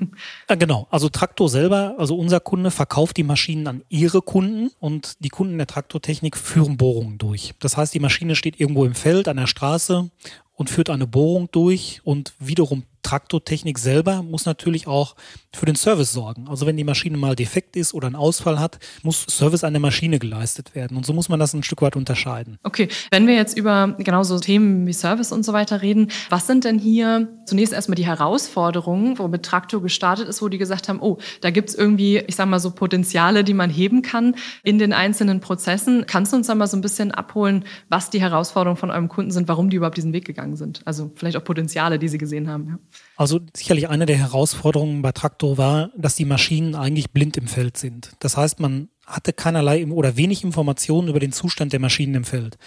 Ja, 0.49 0.57
genau. 0.57 0.87
Also 0.91 1.09
Traktor 1.09 1.49
selber, 1.49 1.95
also 1.99 2.17
unser 2.17 2.41
Kunde 2.41 2.71
verkauft 2.71 3.17
die 3.17 3.23
Maschinen 3.23 3.67
an 3.67 3.83
ihre 3.89 4.21
Kunden 4.21 4.71
und 4.81 5.17
die 5.25 5.29
Kunden 5.29 5.57
der 5.57 5.67
Traktortechnik 5.67 6.37
führen 6.37 6.77
Bohrungen 6.77 7.19
durch. 7.19 7.55
Das 7.61 7.77
heißt, 7.77 7.95
die 7.95 8.01
Maschine 8.01 8.35
steht 8.35 8.61
irgendwo 8.61 8.85
im 8.85 8.95
Feld 8.95 9.29
an 9.29 9.37
der 9.37 9.47
Straße 9.47 10.11
und 10.55 10.71
führt 10.71 10.91
eine 10.91 11.07
Bohrung 11.07 11.49
durch 11.51 12.01
und 12.05 12.35
wiederum 12.39 12.85
Traktortechnik 13.03 13.79
selber 13.79 14.23
muss 14.23 14.47
natürlich 14.47 14.87
auch 14.87 15.17
für 15.55 15.67
den 15.67 15.75
Service 15.75 16.13
sorgen. 16.13 16.47
Also 16.49 16.67
wenn 16.67 16.77
die 16.77 16.85
Maschine 16.85 17.19
mal 17.19 17.37
defekt 17.37 17.77
ist 17.77 17.95
oder 17.95 18.07
einen 18.07 18.17
Ausfall 18.17 18.59
hat, 18.59 18.79
muss 19.03 19.27
Service 19.29 19.65
an 19.65 19.73
der 19.73 19.81
Maschine 19.81 20.19
geleistet 20.19 20.75
werden. 20.75 20.97
Und 20.97 21.05
so 21.05 21.13
muss 21.13 21.29
man 21.29 21.39
das 21.39 21.53
ein 21.53 21.63
Stück 21.63 21.83
weit 21.83 21.97
unterscheiden. 21.97 22.59
Okay, 22.63 22.89
wenn 23.11 23.27
wir 23.27 23.35
jetzt 23.35 23.59
über 23.59 23.97
genau 23.99 24.23
so 24.23 24.39
Themen 24.39 24.87
wie 24.87 24.93
Service 24.93 25.33
und 25.33 25.45
so 25.45 25.53
weiter 25.53 25.83
reden, 25.83 26.11
was 26.31 26.47
sind 26.47 26.65
denn 26.65 26.79
hier 26.79 27.29
zunächst 27.45 27.75
erstmal 27.75 27.97
die 27.97 28.07
Herausforderungen, 28.07 29.19
womit 29.19 29.43
Traktor 29.43 29.83
gestartet 29.83 30.29
ist, 30.29 30.41
wo 30.41 30.49
die 30.49 30.59
gesagt 30.59 30.89
haben, 30.89 31.01
oh, 31.03 31.19
da 31.41 31.51
gibt's 31.51 31.75
irgendwie, 31.75 32.19
ich 32.19 32.37
sag 32.37 32.49
mal 32.49 32.61
so 32.61 32.71
Potenziale, 32.71 33.45
die 33.45 33.55
man 33.55 33.69
heben 33.69 34.03
kann 34.03 34.37
in 34.63 34.79
den 34.79 34.93
einzelnen 34.93 35.41
Prozessen. 35.41 36.07
Kannst 36.07 36.33
du 36.33 36.37
uns 36.37 36.47
da 36.47 36.55
mal 36.55 36.67
so 36.69 36.77
ein 36.77 36.83
bisschen 36.83 37.11
abholen, 37.11 37.65
was 37.89 38.11
die 38.11 38.21
Herausforderungen 38.21 38.79
von 38.79 38.91
eurem 38.91 39.09
Kunden 39.09 39.33
sind, 39.33 39.49
warum 39.49 39.71
die 39.71 39.77
überhaupt 39.77 39.97
diesen 39.97 40.13
Weg 40.13 40.25
gegangen 40.25 40.42
sind? 40.57 40.83
Also 40.85 41.11
vielleicht 41.15 41.37
auch 41.37 41.45
Potenziale, 41.45 41.99
die 41.99 42.09
sie 42.09 42.19
gesehen 42.19 42.49
haben. 42.49 42.69
Ja. 42.69 42.79
Also 43.17 43.41
sicherlich 43.55 43.89
eine 43.89 44.07
der 44.07 44.17
Herausforderungen 44.17 45.03
bei 45.03 45.13
Traktor 45.13 45.59
war, 45.59 45.91
dass 45.97 46.17
die 46.17 46.25
Maschinen 46.25 46.75
eigentlich 46.75 47.13
blind 47.13 47.37
im 47.37 47.47
Feld 47.47 47.77
sind. 47.77 48.13
Das 48.19 48.37
heißt, 48.37 48.61
man 48.61 48.89
hatte 49.07 49.33
keinerlei 49.33 49.87
oder 49.87 50.17
wenig 50.17 50.45
Informationen 50.45 51.09
über 51.09 51.21
den 51.21 51.33
Zustand 51.33 51.73
der 51.73 51.81
Maschinen 51.81 52.15
im 52.15 52.25
Feld. 52.25 52.59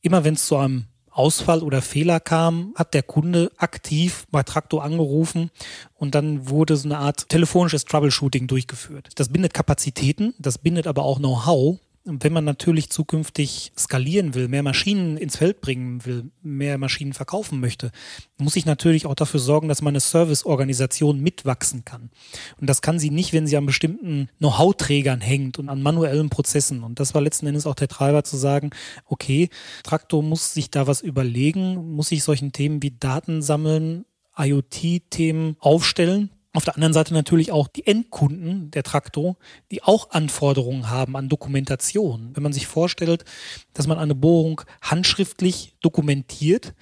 Immer 0.00 0.24
wenn 0.24 0.34
es 0.34 0.46
zu 0.46 0.56
einem 0.56 0.86
Ausfall 1.12 1.62
oder 1.62 1.82
Fehler 1.82 2.20
kam, 2.20 2.72
hat 2.74 2.94
der 2.94 3.02
Kunde 3.02 3.52
aktiv 3.58 4.24
bei 4.30 4.42
Traktor 4.42 4.82
angerufen 4.82 5.50
und 5.94 6.14
dann 6.14 6.48
wurde 6.48 6.76
so 6.76 6.88
eine 6.88 6.98
Art 6.98 7.28
telefonisches 7.28 7.84
Troubleshooting 7.84 8.46
durchgeführt. 8.46 9.10
Das 9.16 9.28
bindet 9.28 9.52
Kapazitäten, 9.52 10.34
das 10.38 10.58
bindet 10.58 10.86
aber 10.86 11.04
auch 11.04 11.18
Know-how 11.18 11.78
wenn 12.04 12.32
man 12.32 12.44
natürlich 12.44 12.90
zukünftig 12.90 13.72
skalieren 13.78 14.34
will, 14.34 14.48
mehr 14.48 14.64
Maschinen 14.64 15.16
ins 15.16 15.36
Feld 15.36 15.60
bringen 15.60 16.04
will, 16.04 16.30
mehr 16.42 16.76
Maschinen 16.76 17.12
verkaufen 17.12 17.60
möchte, 17.60 17.92
muss 18.38 18.56
ich 18.56 18.66
natürlich 18.66 19.06
auch 19.06 19.14
dafür 19.14 19.38
sorgen, 19.38 19.68
dass 19.68 19.82
meine 19.82 20.00
Serviceorganisation 20.00 21.20
mitwachsen 21.20 21.84
kann. 21.84 22.10
Und 22.60 22.68
das 22.68 22.82
kann 22.82 22.98
sie 22.98 23.10
nicht, 23.10 23.32
wenn 23.32 23.46
sie 23.46 23.56
an 23.56 23.66
bestimmten 23.66 24.28
Know-how-Trägern 24.38 25.20
hängt 25.20 25.58
und 25.60 25.68
an 25.68 25.82
manuellen 25.82 26.28
Prozessen. 26.28 26.82
Und 26.82 26.98
das 26.98 27.14
war 27.14 27.22
letzten 27.22 27.46
Endes 27.46 27.66
auch 27.66 27.76
der 27.76 27.88
Treiber 27.88 28.24
zu 28.24 28.36
sagen, 28.36 28.70
okay, 29.06 29.48
Traktor 29.84 30.22
muss 30.24 30.54
sich 30.54 30.70
da 30.70 30.88
was 30.88 31.02
überlegen, 31.02 31.92
muss 31.94 32.08
sich 32.08 32.24
solchen 32.24 32.52
Themen 32.52 32.82
wie 32.82 32.96
Daten 32.98 33.42
sammeln, 33.42 34.04
IoT-Themen 34.36 35.56
aufstellen, 35.60 36.30
auf 36.52 36.64
der 36.64 36.74
anderen 36.74 36.92
Seite 36.92 37.14
natürlich 37.14 37.50
auch 37.50 37.68
die 37.68 37.86
Endkunden 37.86 38.70
der 38.70 38.82
Traktor, 38.82 39.36
die 39.70 39.82
auch 39.82 40.10
Anforderungen 40.10 40.90
haben 40.90 41.16
an 41.16 41.28
Dokumentation. 41.28 42.30
Wenn 42.34 42.42
man 42.42 42.52
sich 42.52 42.66
vorstellt, 42.66 43.24
dass 43.72 43.86
man 43.86 43.98
eine 43.98 44.14
Bohrung 44.14 44.62
handschriftlich 44.82 45.74
dokumentiert, 45.80 46.74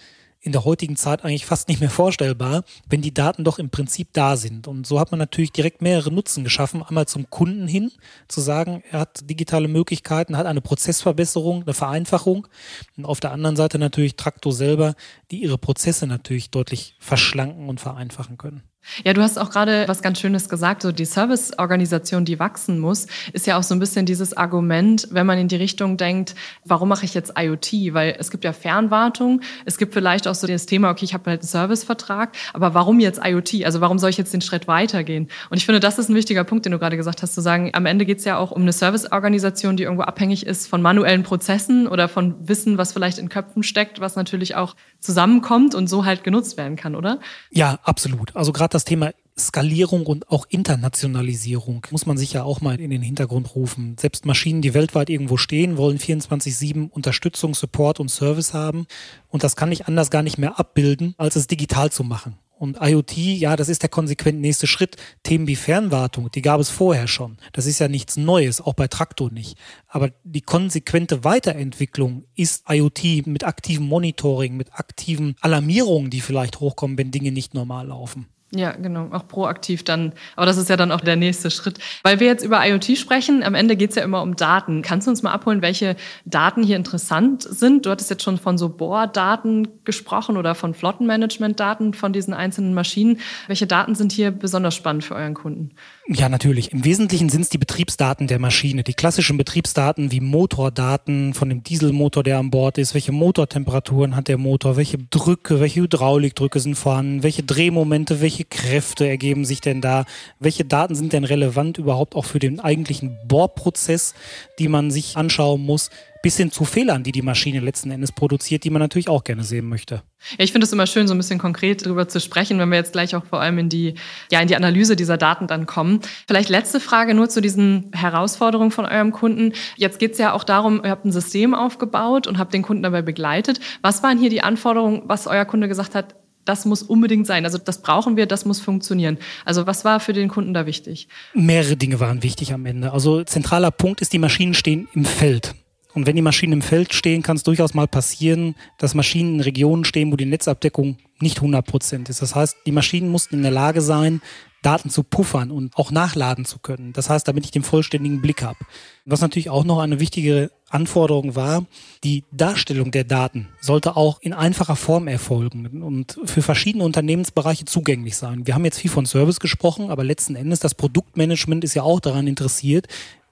in 0.42 0.52
der 0.52 0.64
heutigen 0.64 0.96
Zeit 0.96 1.22
eigentlich 1.22 1.44
fast 1.44 1.68
nicht 1.68 1.80
mehr 1.80 1.90
vorstellbar, 1.90 2.64
wenn 2.88 3.02
die 3.02 3.12
Daten 3.12 3.44
doch 3.44 3.58
im 3.58 3.68
Prinzip 3.68 4.08
da 4.14 4.36
sind. 4.36 4.66
Und 4.66 4.86
so 4.86 4.98
hat 4.98 5.10
man 5.10 5.18
natürlich 5.18 5.52
direkt 5.52 5.82
mehrere 5.82 6.10
Nutzen 6.10 6.44
geschaffen. 6.44 6.82
Einmal 6.82 7.06
zum 7.06 7.28
Kunden 7.28 7.68
hin, 7.68 7.92
zu 8.26 8.40
sagen, 8.40 8.82
er 8.90 9.00
hat 9.00 9.28
digitale 9.28 9.68
Möglichkeiten, 9.68 10.38
hat 10.38 10.46
eine 10.46 10.62
Prozessverbesserung, 10.62 11.62
eine 11.62 11.74
Vereinfachung. 11.74 12.48
Und 12.96 13.04
auf 13.04 13.20
der 13.20 13.32
anderen 13.32 13.56
Seite 13.56 13.78
natürlich 13.78 14.16
Traktor 14.16 14.52
selber, 14.52 14.94
die 15.30 15.42
ihre 15.42 15.58
Prozesse 15.58 16.06
natürlich 16.06 16.50
deutlich 16.50 16.96
verschlanken 16.98 17.68
und 17.68 17.78
vereinfachen 17.78 18.38
können. 18.38 18.62
Ja, 19.04 19.12
du 19.12 19.22
hast 19.22 19.38
auch 19.38 19.50
gerade 19.50 19.86
was 19.86 20.02
ganz 20.02 20.20
Schönes 20.20 20.48
gesagt. 20.48 20.82
So 20.82 20.92
die 20.92 21.04
Serviceorganisation, 21.04 22.24
die 22.24 22.38
wachsen 22.38 22.78
muss, 22.78 23.06
ist 23.32 23.46
ja 23.46 23.58
auch 23.58 23.62
so 23.62 23.74
ein 23.74 23.78
bisschen 23.78 24.06
dieses 24.06 24.36
Argument, 24.36 25.08
wenn 25.10 25.26
man 25.26 25.38
in 25.38 25.48
die 25.48 25.56
Richtung 25.56 25.96
denkt, 25.96 26.34
warum 26.64 26.88
mache 26.88 27.04
ich 27.04 27.14
jetzt 27.14 27.34
IoT? 27.36 27.94
Weil 27.94 28.16
es 28.18 28.30
gibt 28.30 28.44
ja 28.44 28.52
Fernwartung, 28.52 29.42
es 29.64 29.78
gibt 29.78 29.92
vielleicht 29.92 30.26
auch 30.26 30.34
so 30.34 30.46
das 30.46 30.66
Thema, 30.66 30.90
okay, 30.90 31.04
ich 31.04 31.14
habe 31.14 31.30
halt 31.30 31.40
einen 31.40 31.48
Servicevertrag, 31.48 32.36
aber 32.52 32.74
warum 32.74 33.00
jetzt 33.00 33.20
IoT? 33.22 33.64
Also 33.64 33.80
warum 33.80 33.98
soll 33.98 34.10
ich 34.10 34.18
jetzt 34.18 34.32
den 34.32 34.40
Schritt 34.40 34.66
weitergehen? 34.66 35.28
Und 35.50 35.58
ich 35.58 35.66
finde, 35.66 35.80
das 35.80 35.98
ist 35.98 36.08
ein 36.08 36.14
wichtiger 36.14 36.44
Punkt, 36.44 36.64
den 36.64 36.72
du 36.72 36.78
gerade 36.78 36.96
gesagt 36.96 37.22
hast, 37.22 37.34
zu 37.34 37.40
sagen, 37.40 37.70
am 37.74 37.86
Ende 37.86 38.06
geht 38.06 38.18
es 38.18 38.24
ja 38.24 38.38
auch 38.38 38.50
um 38.50 38.62
eine 38.62 38.72
Serviceorganisation, 38.72 39.76
die 39.76 39.84
irgendwo 39.84 40.02
abhängig 40.02 40.46
ist 40.46 40.66
von 40.66 40.82
manuellen 40.82 41.22
Prozessen 41.22 41.86
oder 41.86 42.08
von 42.08 42.48
Wissen, 42.48 42.78
was 42.78 42.92
vielleicht 42.92 43.18
in 43.18 43.28
Köpfen 43.28 43.62
steckt, 43.62 44.00
was 44.00 44.16
natürlich 44.16 44.56
auch 44.56 44.74
zusammenkommt 45.00 45.74
und 45.74 45.88
so 45.88 46.04
halt 46.04 46.24
genutzt 46.24 46.56
werden 46.56 46.76
kann, 46.76 46.94
oder? 46.94 47.20
Ja, 47.50 47.78
absolut. 47.82 48.34
Also 48.36 48.52
gerade 48.52 48.69
das 48.70 48.84
Thema 48.84 49.12
Skalierung 49.38 50.06
und 50.06 50.30
auch 50.30 50.46
Internationalisierung 50.48 51.86
muss 51.90 52.06
man 52.06 52.18
sich 52.18 52.32
ja 52.32 52.42
auch 52.42 52.60
mal 52.60 52.80
in 52.80 52.90
den 52.90 53.02
Hintergrund 53.02 53.54
rufen. 53.54 53.96
Selbst 53.98 54.26
Maschinen, 54.26 54.62
die 54.62 54.74
weltweit 54.74 55.10
irgendwo 55.10 55.36
stehen, 55.36 55.76
wollen 55.76 55.98
24-7 55.98 56.90
Unterstützung, 56.90 57.54
Support 57.54 58.00
und 58.00 58.10
Service 58.10 58.54
haben. 58.54 58.86
Und 59.28 59.42
das 59.42 59.56
kann 59.56 59.72
ich 59.72 59.86
anders 59.86 60.10
gar 60.10 60.22
nicht 60.22 60.38
mehr 60.38 60.58
abbilden, 60.58 61.14
als 61.16 61.36
es 61.36 61.46
digital 61.46 61.90
zu 61.90 62.04
machen. 62.04 62.36
Und 62.60 62.76
IoT, 62.78 63.16
ja, 63.16 63.56
das 63.56 63.70
ist 63.70 63.80
der 63.80 63.88
konsequent 63.88 64.38
nächste 64.38 64.66
Schritt. 64.66 64.96
Themen 65.22 65.46
wie 65.46 65.56
Fernwartung, 65.56 66.30
die 66.30 66.42
gab 66.42 66.60
es 66.60 66.68
vorher 66.68 67.08
schon. 67.08 67.38
Das 67.54 67.64
ist 67.64 67.78
ja 67.78 67.88
nichts 67.88 68.18
Neues, 68.18 68.60
auch 68.60 68.74
bei 68.74 68.86
Traktor 68.86 69.32
nicht. 69.32 69.56
Aber 69.88 70.10
die 70.24 70.42
konsequente 70.42 71.24
Weiterentwicklung 71.24 72.24
ist 72.34 72.64
IoT 72.68 73.26
mit 73.26 73.44
aktivem 73.44 73.86
Monitoring, 73.86 74.58
mit 74.58 74.74
aktiven 74.74 75.36
Alarmierungen, 75.40 76.10
die 76.10 76.20
vielleicht 76.20 76.60
hochkommen, 76.60 76.98
wenn 76.98 77.10
Dinge 77.10 77.32
nicht 77.32 77.54
normal 77.54 77.86
laufen. 77.86 78.26
Ja, 78.52 78.72
genau, 78.72 79.08
auch 79.12 79.28
proaktiv 79.28 79.84
dann. 79.84 80.12
Aber 80.34 80.44
das 80.44 80.56
ist 80.56 80.68
ja 80.68 80.76
dann 80.76 80.90
auch 80.90 81.00
der 81.00 81.14
nächste 81.14 81.52
Schritt. 81.52 81.78
Weil 82.02 82.18
wir 82.18 82.26
jetzt 82.26 82.44
über 82.44 82.66
IoT 82.66 82.98
sprechen, 82.98 83.44
am 83.44 83.54
Ende 83.54 83.76
geht's 83.76 83.94
ja 83.94 84.02
immer 84.02 84.22
um 84.22 84.34
Daten. 84.34 84.82
Kannst 84.82 85.06
du 85.06 85.10
uns 85.10 85.22
mal 85.22 85.30
abholen, 85.30 85.62
welche 85.62 85.94
Daten 86.24 86.64
hier 86.64 86.74
interessant 86.74 87.44
sind? 87.44 87.86
Du 87.86 87.90
hattest 87.90 88.10
jetzt 88.10 88.24
schon 88.24 88.38
von 88.38 88.58
so 88.58 88.68
Bohrdaten 88.68 89.68
gesprochen 89.84 90.36
oder 90.36 90.56
von 90.56 90.74
Flottenmanagement-Daten 90.74 91.94
von 91.94 92.12
diesen 92.12 92.34
einzelnen 92.34 92.74
Maschinen. 92.74 93.20
Welche 93.46 93.68
Daten 93.68 93.94
sind 93.94 94.10
hier 94.10 94.32
besonders 94.32 94.74
spannend 94.74 95.04
für 95.04 95.14
euren 95.14 95.34
Kunden? 95.34 95.70
Ja, 96.08 96.28
natürlich. 96.28 96.72
Im 96.72 96.84
Wesentlichen 96.84 97.28
sind 97.28 97.42
es 97.42 97.50
die 97.50 97.58
Betriebsdaten 97.58 98.26
der 98.26 98.40
Maschine. 98.40 98.82
Die 98.82 98.94
klassischen 98.94 99.38
Betriebsdaten 99.38 100.10
wie 100.10 100.20
Motordaten 100.20 101.34
von 101.34 101.48
dem 101.48 101.62
Dieselmotor, 101.62 102.24
der 102.24 102.38
an 102.38 102.50
Bord 102.50 102.78
ist. 102.78 102.94
Welche 102.94 103.12
Motortemperaturen 103.12 104.16
hat 104.16 104.26
der 104.26 104.38
Motor? 104.38 104.76
Welche 104.76 104.98
Drücke, 104.98 105.60
welche 105.60 105.82
Hydraulikdrücke 105.82 106.58
sind 106.58 106.74
vorhanden? 106.74 107.22
Welche 107.22 107.44
Drehmomente, 107.44 108.20
welche 108.20 108.39
Kräfte 108.44 109.08
ergeben 109.08 109.44
sich 109.44 109.60
denn 109.60 109.80
da? 109.80 110.04
Welche 110.38 110.64
Daten 110.64 110.94
sind 110.94 111.12
denn 111.12 111.24
relevant 111.24 111.78
überhaupt 111.78 112.14
auch 112.14 112.24
für 112.24 112.38
den 112.38 112.60
eigentlichen 112.60 113.18
Bohrprozess, 113.26 114.14
die 114.58 114.68
man 114.68 114.90
sich 114.90 115.16
anschauen 115.16 115.62
muss? 115.62 115.90
bis 116.22 116.36
hin 116.36 116.50
zu 116.50 116.64
Fehlern, 116.64 117.02
die 117.02 117.12
die 117.12 117.22
Maschine 117.22 117.60
letzten 117.60 117.90
Endes 117.90 118.12
produziert, 118.12 118.64
die 118.64 118.70
man 118.70 118.80
natürlich 118.80 119.08
auch 119.08 119.24
gerne 119.24 119.42
sehen 119.42 119.66
möchte. 119.66 120.02
Ja, 120.32 120.44
ich 120.44 120.52
finde 120.52 120.66
es 120.66 120.72
immer 120.72 120.86
schön, 120.86 121.08
so 121.08 121.14
ein 121.14 121.16
bisschen 121.16 121.38
konkret 121.38 121.86
darüber 121.86 122.08
zu 122.08 122.20
sprechen, 122.20 122.58
wenn 122.58 122.68
wir 122.68 122.76
jetzt 122.76 122.92
gleich 122.92 123.16
auch 123.16 123.24
vor 123.24 123.40
allem 123.40 123.58
in 123.58 123.68
die, 123.70 123.94
ja, 124.30 124.40
in 124.40 124.48
die 124.48 124.56
Analyse 124.56 124.96
dieser 124.96 125.16
Daten 125.16 125.46
dann 125.46 125.64
kommen. 125.64 126.00
Vielleicht 126.26 126.50
letzte 126.50 126.78
Frage 126.78 127.14
nur 127.14 127.30
zu 127.30 127.40
diesen 127.40 127.90
Herausforderungen 127.94 128.70
von 128.70 128.84
eurem 128.84 129.12
Kunden. 129.12 129.54
Jetzt 129.76 129.98
geht 129.98 130.12
es 130.12 130.18
ja 130.18 130.34
auch 130.34 130.44
darum, 130.44 130.82
ihr 130.84 130.90
habt 130.90 131.06
ein 131.06 131.12
System 131.12 131.54
aufgebaut 131.54 132.26
und 132.26 132.38
habt 132.38 132.52
den 132.52 132.62
Kunden 132.62 132.82
dabei 132.82 133.00
begleitet. 133.00 133.60
Was 133.80 134.02
waren 134.02 134.18
hier 134.18 134.30
die 134.30 134.42
Anforderungen, 134.42 135.02
was 135.06 135.26
euer 135.26 135.46
Kunde 135.46 135.68
gesagt 135.68 135.94
hat, 135.94 136.14
das 136.50 136.64
muss 136.64 136.82
unbedingt 136.82 137.28
sein. 137.28 137.44
Also 137.44 137.58
das 137.58 137.80
brauchen 137.80 138.16
wir, 138.16 138.26
das 138.26 138.44
muss 138.44 138.60
funktionieren. 138.60 139.18
Also 139.44 139.68
was 139.68 139.84
war 139.84 140.00
für 140.00 140.12
den 140.12 140.28
Kunden 140.28 140.52
da 140.52 140.66
wichtig? 140.66 141.06
Mehrere 141.32 141.76
Dinge 141.76 142.00
waren 142.00 142.24
wichtig 142.24 142.52
am 142.52 142.66
Ende. 142.66 142.92
Also 142.92 143.22
zentraler 143.22 143.70
Punkt 143.70 144.00
ist, 144.00 144.12
die 144.12 144.18
Maschinen 144.18 144.54
stehen 144.54 144.88
im 144.92 145.04
Feld. 145.04 145.54
Und 145.94 146.06
wenn 146.06 146.16
die 146.16 146.22
Maschinen 146.22 146.54
im 146.54 146.62
Feld 146.62 146.92
stehen, 146.92 147.22
kann 147.22 147.36
es 147.36 147.44
durchaus 147.44 147.72
mal 147.72 147.86
passieren, 147.86 148.56
dass 148.78 148.94
Maschinen 148.94 149.36
in 149.36 149.40
Regionen 149.40 149.84
stehen, 149.84 150.10
wo 150.10 150.16
die 150.16 150.24
Netzabdeckung 150.24 150.98
nicht 151.20 151.38
100 151.38 151.64
Prozent 151.64 152.08
ist. 152.08 152.20
Das 152.20 152.34
heißt, 152.34 152.56
die 152.66 152.72
Maschinen 152.72 153.10
mussten 153.10 153.36
in 153.36 153.42
der 153.42 153.50
Lage 153.52 153.80
sein, 153.80 154.20
Daten 154.62 154.90
zu 154.90 155.02
puffern 155.02 155.50
und 155.50 155.76
auch 155.76 155.90
nachladen 155.90 156.44
zu 156.44 156.58
können. 156.58 156.92
Das 156.92 157.08
heißt, 157.08 157.26
damit 157.26 157.44
ich 157.44 157.50
den 157.50 157.62
vollständigen 157.62 158.20
Blick 158.20 158.42
habe. 158.42 158.58
Was 159.04 159.20
natürlich 159.20 159.50
auch 159.50 159.64
noch 159.64 159.78
eine 159.78 160.00
wichtige 160.00 160.50
Anforderung 160.68 161.34
war, 161.34 161.64
die 162.04 162.24
Darstellung 162.30 162.90
der 162.90 163.04
Daten 163.04 163.48
sollte 163.60 163.96
auch 163.96 164.20
in 164.20 164.32
einfacher 164.32 164.76
Form 164.76 165.08
erfolgen 165.08 165.82
und 165.82 166.20
für 166.24 166.42
verschiedene 166.42 166.84
Unternehmensbereiche 166.84 167.64
zugänglich 167.64 168.16
sein. 168.16 168.46
Wir 168.46 168.54
haben 168.54 168.64
jetzt 168.64 168.78
viel 168.78 168.90
von 168.90 169.06
Service 169.06 169.40
gesprochen, 169.40 169.90
aber 169.90 170.04
letzten 170.04 170.36
Endes 170.36 170.60
das 170.60 170.74
Produktmanagement 170.74 171.64
ist 171.64 171.74
ja 171.74 171.82
auch 171.82 172.00
daran 172.00 172.26
interessiert, 172.26 172.86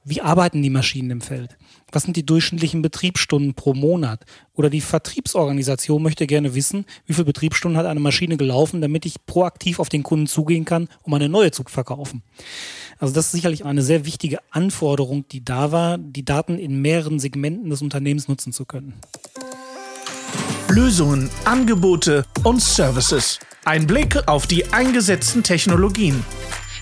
wie 0.08 0.22
arbeiten 0.22 0.62
die 0.62 0.70
Maschinen 0.70 1.10
im 1.10 1.20
Feld? 1.20 1.58
Was 1.92 2.04
sind 2.04 2.16
die 2.16 2.24
durchschnittlichen 2.24 2.80
Betriebsstunden 2.80 3.54
pro 3.54 3.74
Monat? 3.74 4.24
Oder 4.54 4.70
die 4.70 4.80
Vertriebsorganisation 4.80 6.02
möchte 6.02 6.26
gerne 6.26 6.54
wissen, 6.54 6.86
wie 7.06 7.12
viele 7.12 7.26
Betriebsstunden 7.26 7.78
hat 7.78 7.86
eine 7.86 8.00
Maschine 8.00 8.36
gelaufen, 8.36 8.80
damit 8.80 9.04
ich 9.04 9.26
proaktiv 9.26 9.78
auf 9.78 9.88
den 9.88 10.02
Kunden 10.02 10.26
zugehen 10.26 10.64
kann, 10.64 10.88
um 11.02 11.12
eine 11.12 11.28
neue 11.28 11.50
zu 11.50 11.62
verkaufen. 11.66 12.22
Also 12.98 13.12
das 13.12 13.26
ist 13.26 13.32
sicherlich 13.32 13.64
eine 13.64 13.82
sehr 13.82 14.06
wichtige 14.06 14.38
Anforderung, 14.50 15.26
die 15.28 15.44
da 15.44 15.72
war, 15.72 15.98
die 15.98 16.24
Daten 16.24 16.58
in 16.58 16.80
mehreren 16.80 17.18
Segmenten 17.18 17.68
des 17.68 17.82
Unternehmens 17.82 18.28
nutzen 18.28 18.52
zu 18.52 18.64
können. 18.64 18.94
Lösungen, 20.70 21.28
Angebote 21.44 22.24
und 22.44 22.62
Services. 22.62 23.38
Ein 23.64 23.86
Blick 23.86 24.26
auf 24.26 24.46
die 24.46 24.72
eingesetzten 24.72 25.42
Technologien. 25.42 26.24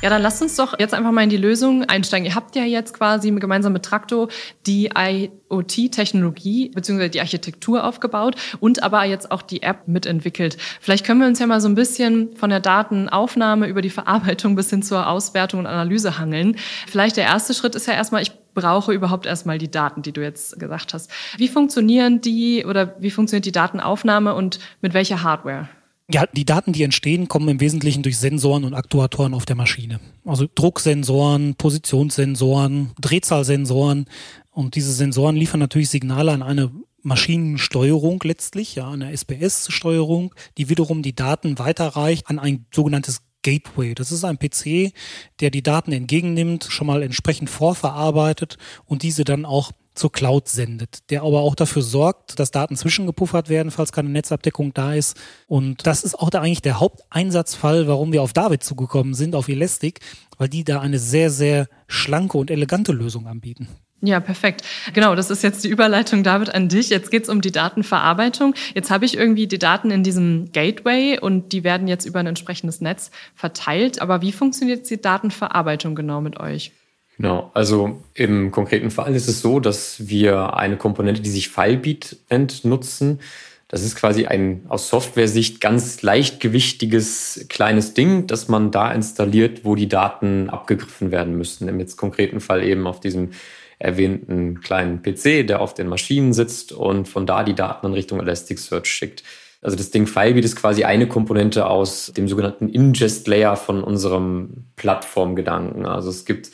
Ja, 0.03 0.11
dann 0.11 0.21
lasst 0.21 0.43
uns 0.43 0.57
doch 0.57 0.79
jetzt 0.79 0.93
einfach 0.93 1.11
mal 1.11 1.23
in 1.23 1.31
die 1.31 1.38
Lösung 1.38 1.85
einsteigen. 1.85 2.26
Ihr 2.26 2.35
habt 2.35 2.55
ja 2.55 2.65
jetzt 2.65 2.93
quasi 2.93 3.31
gemeinsam 3.31 3.73
mit 3.73 3.83
Traktor 3.83 4.29
die 4.67 4.91
IoT-Technologie 4.95 6.71
bzw. 6.75 7.09
die 7.09 7.21
Architektur 7.21 7.83
aufgebaut 7.83 8.37
und 8.61 8.83
aber 8.83 9.05
jetzt 9.05 9.31
auch 9.31 9.41
die 9.41 9.62
App 9.62 9.88
mitentwickelt. 9.88 10.59
Vielleicht 10.81 11.07
können 11.07 11.21
wir 11.21 11.26
uns 11.26 11.38
ja 11.38 11.47
mal 11.47 11.62
so 11.62 11.69
ein 11.69 11.75
bisschen 11.75 12.37
von 12.37 12.50
der 12.50 12.61
Datenaufnahme 12.61 13.67
über 13.67 13.81
die 13.81 13.91
Verarbeitung 13.91 14.55
bis 14.55 14.69
hin 14.69 14.83
zur 14.83 15.09
Auswertung 15.09 15.61
und 15.61 15.67
Analyse 15.67 16.19
hangeln. 16.19 16.57
Vielleicht 16.87 17.17
der 17.17 17.25
erste 17.25 17.55
Schritt 17.55 17.75
ist 17.75 17.87
ja 17.87 17.95
erstmal, 17.95 18.21
ich 18.21 18.33
brauche 18.55 18.93
überhaupt 18.93 19.26
erstmal 19.26 19.57
die 19.57 19.71
Daten, 19.71 20.03
die 20.03 20.12
du 20.12 20.23
jetzt 20.23 20.59
gesagt 20.59 20.93
hast. 20.93 21.11
Wie 21.38 21.49
funktionieren 21.49 22.21
die 22.21 22.67
oder 22.67 22.95
wie 23.00 23.11
funktioniert 23.11 23.47
die 23.47 23.53
Datenaufnahme 23.53 24.35
und 24.35 24.59
mit 24.83 24.95
welcher 24.95 25.23
Hardware? 25.23 25.69
Ja, 26.12 26.25
die 26.26 26.44
Daten, 26.44 26.72
die 26.72 26.84
entstehen, 26.84 27.26
kommen 27.26 27.48
im 27.48 27.60
Wesentlichen 27.60 28.04
durch 28.04 28.16
Sensoren 28.16 28.64
und 28.64 28.75
Aktuatoren 28.75 29.34
auf 29.34 29.44
der 29.44 29.56
Maschine. 29.56 29.98
Also 30.25 30.46
Drucksensoren, 30.54 31.56
Positionssensoren, 31.56 32.92
Drehzahlsensoren. 33.00 34.06
Und 34.52 34.76
diese 34.76 34.92
Sensoren 34.92 35.34
liefern 35.34 35.58
natürlich 35.58 35.90
Signale 35.90 36.30
an 36.30 36.42
eine 36.44 36.70
Maschinensteuerung 37.02 38.20
letztlich, 38.25 38.76
ja, 38.76 38.90
eine 38.90 39.12
SPS-Steuerung, 39.12 40.34
die 40.58 40.68
wiederum 40.68 41.02
die 41.02 41.14
Daten 41.14 41.58
weiterreicht 41.58 42.28
an 42.28 42.38
ein 42.38 42.66
sogenanntes 42.72 43.22
Gateway. 43.42 43.94
Das 43.94 44.10
ist 44.10 44.25
ein 44.25 44.38
PC, 44.38 44.92
der 45.40 45.50
die 45.50 45.62
Daten 45.62 45.92
entgegennimmt, 45.92 46.66
schon 46.68 46.88
mal 46.88 47.02
entsprechend 47.02 47.50
vorverarbeitet 47.50 48.58
und 48.84 49.02
diese 49.02 49.25
dann 49.25 49.44
auch 49.44 49.70
zur 49.97 50.12
Cloud 50.12 50.49
sendet, 50.49 51.11
der 51.11 51.23
aber 51.23 51.41
auch 51.41 51.55
dafür 51.55 51.83
sorgt, 51.83 52.38
dass 52.38 52.50
Daten 52.50 52.76
zwischengepuffert 52.76 53.49
werden, 53.49 53.71
falls 53.71 53.93
keine 53.93 54.11
Netzabdeckung 54.11 54.73
da 54.75 54.95
ist. 54.95 55.17
Und 55.47 55.87
das 55.87 56.05
ist 56.05 56.15
auch 56.15 56.31
da 56.31 56.41
eigentlich 56.41 56.62
der 56.62 56.81
Haupteinsatzfall, 56.81 57.88
warum 57.88 58.12
wir 58.12 58.23
auf 58.23 58.33
David 58.33 58.62
zugekommen 58.62 59.15
sind, 59.15 59.35
auf 59.35 59.49
Elastic, 59.49 60.00
weil 60.38 60.49
die 60.49 60.65
da 60.65 60.81
eine 60.81 60.99
sehr, 60.99 61.31
sehr 61.31 61.67
schlanke 61.88 62.38
und 62.38 62.50
elegante 62.50 62.93
Lösung 62.93 63.26
anbieten. 63.26 63.69
Ja, 64.03 64.21
perfekt. 64.21 64.62
Genau, 64.93 65.15
das 65.15 65.31
ist 65.31 65.43
jetzt 65.43 65.65
die 65.65 65.69
Überleitung, 65.69 66.23
David, 66.23 66.55
an 66.55 66.69
dich. 66.69 66.91
Jetzt 66.91 67.11
geht's 67.11 67.31
um 67.31 67.41
die 67.41 67.50
Datenverarbeitung. 67.50 68.55
Jetzt 68.75 68.91
habe 68.91 69.07
ich 69.07 69.17
irgendwie 69.17 69.47
die 69.47 69.59
Daten 69.59 69.91
in 69.91 70.03
diesem 70.03 70.53
Gateway 70.53 71.19
und 71.19 71.53
die 71.53 71.65
werden 71.65 71.88
jetzt 71.88 72.05
über 72.05 72.21
ein 72.21 72.26
entsprechendes 72.26 72.83
Netz 72.83 73.11
verteilt. 73.35 74.03
Aber 74.03 74.21
wie 74.21 74.33
funktioniert 74.33 74.88
die 74.91 75.00
Datenverarbeitung 75.00 75.95
genau 75.95 76.21
mit 76.21 76.38
euch? 76.38 76.73
Genau, 77.16 77.50
also 77.54 78.02
im 78.14 78.50
konkreten 78.50 78.90
Fall 78.90 79.14
ist 79.14 79.28
es 79.28 79.40
so, 79.40 79.58
dass 79.58 80.08
wir 80.08 80.56
eine 80.56 80.76
Komponente, 80.76 81.23
die 81.23 81.30
sich 81.30 81.49
Filebeat 81.49 82.16
nennt, 82.28 82.64
nutzen. 82.64 83.20
Das 83.68 83.82
ist 83.82 83.96
quasi 83.96 84.26
ein 84.26 84.64
aus 84.68 84.90
Software-Sicht 84.90 85.61
ganz 85.61 86.02
leichtgewichtiges 86.02 87.46
kleines 87.49 87.94
Ding, 87.94 88.26
das 88.26 88.49
man 88.49 88.70
da 88.70 88.92
installiert, 88.92 89.64
wo 89.64 89.75
die 89.75 89.88
Daten 89.88 90.50
abgegriffen 90.50 91.11
werden 91.11 91.37
müssen. 91.37 91.68
Im 91.68 91.80
jetzt 91.80 91.96
konkreten 91.96 92.40
Fall 92.40 92.62
eben 92.62 92.87
auf 92.87 93.00
diesem 93.00 93.30
erwähnten 93.78 94.61
kleinen 94.61 95.02
PC, 95.02 95.46
der 95.46 95.61
auf 95.61 95.75
den 95.75 95.88
Maschinen 95.88 96.32
sitzt 96.32 96.73
und 96.73 97.08
von 97.08 97.26
da 97.26 97.42
die 97.42 97.54
Daten 97.54 97.87
in 97.87 97.92
Richtung 97.92 98.20
Elasticsearch 98.20 98.87
schickt. 98.87 99.23
Also 99.62 99.76
das 99.76 99.90
Ding 99.90 100.06
Filebeat 100.06 100.44
ist 100.44 100.56
quasi 100.56 100.85
eine 100.85 101.08
Komponente 101.08 101.66
aus 101.66 102.12
dem 102.16 102.28
sogenannten 102.28 102.68
Ingest-Layer 102.68 103.56
von 103.56 103.82
unserem 103.82 104.66
Plattformgedanken. 104.76 105.87
Also 105.87 106.11
es 106.11 106.25
gibt 106.25 106.50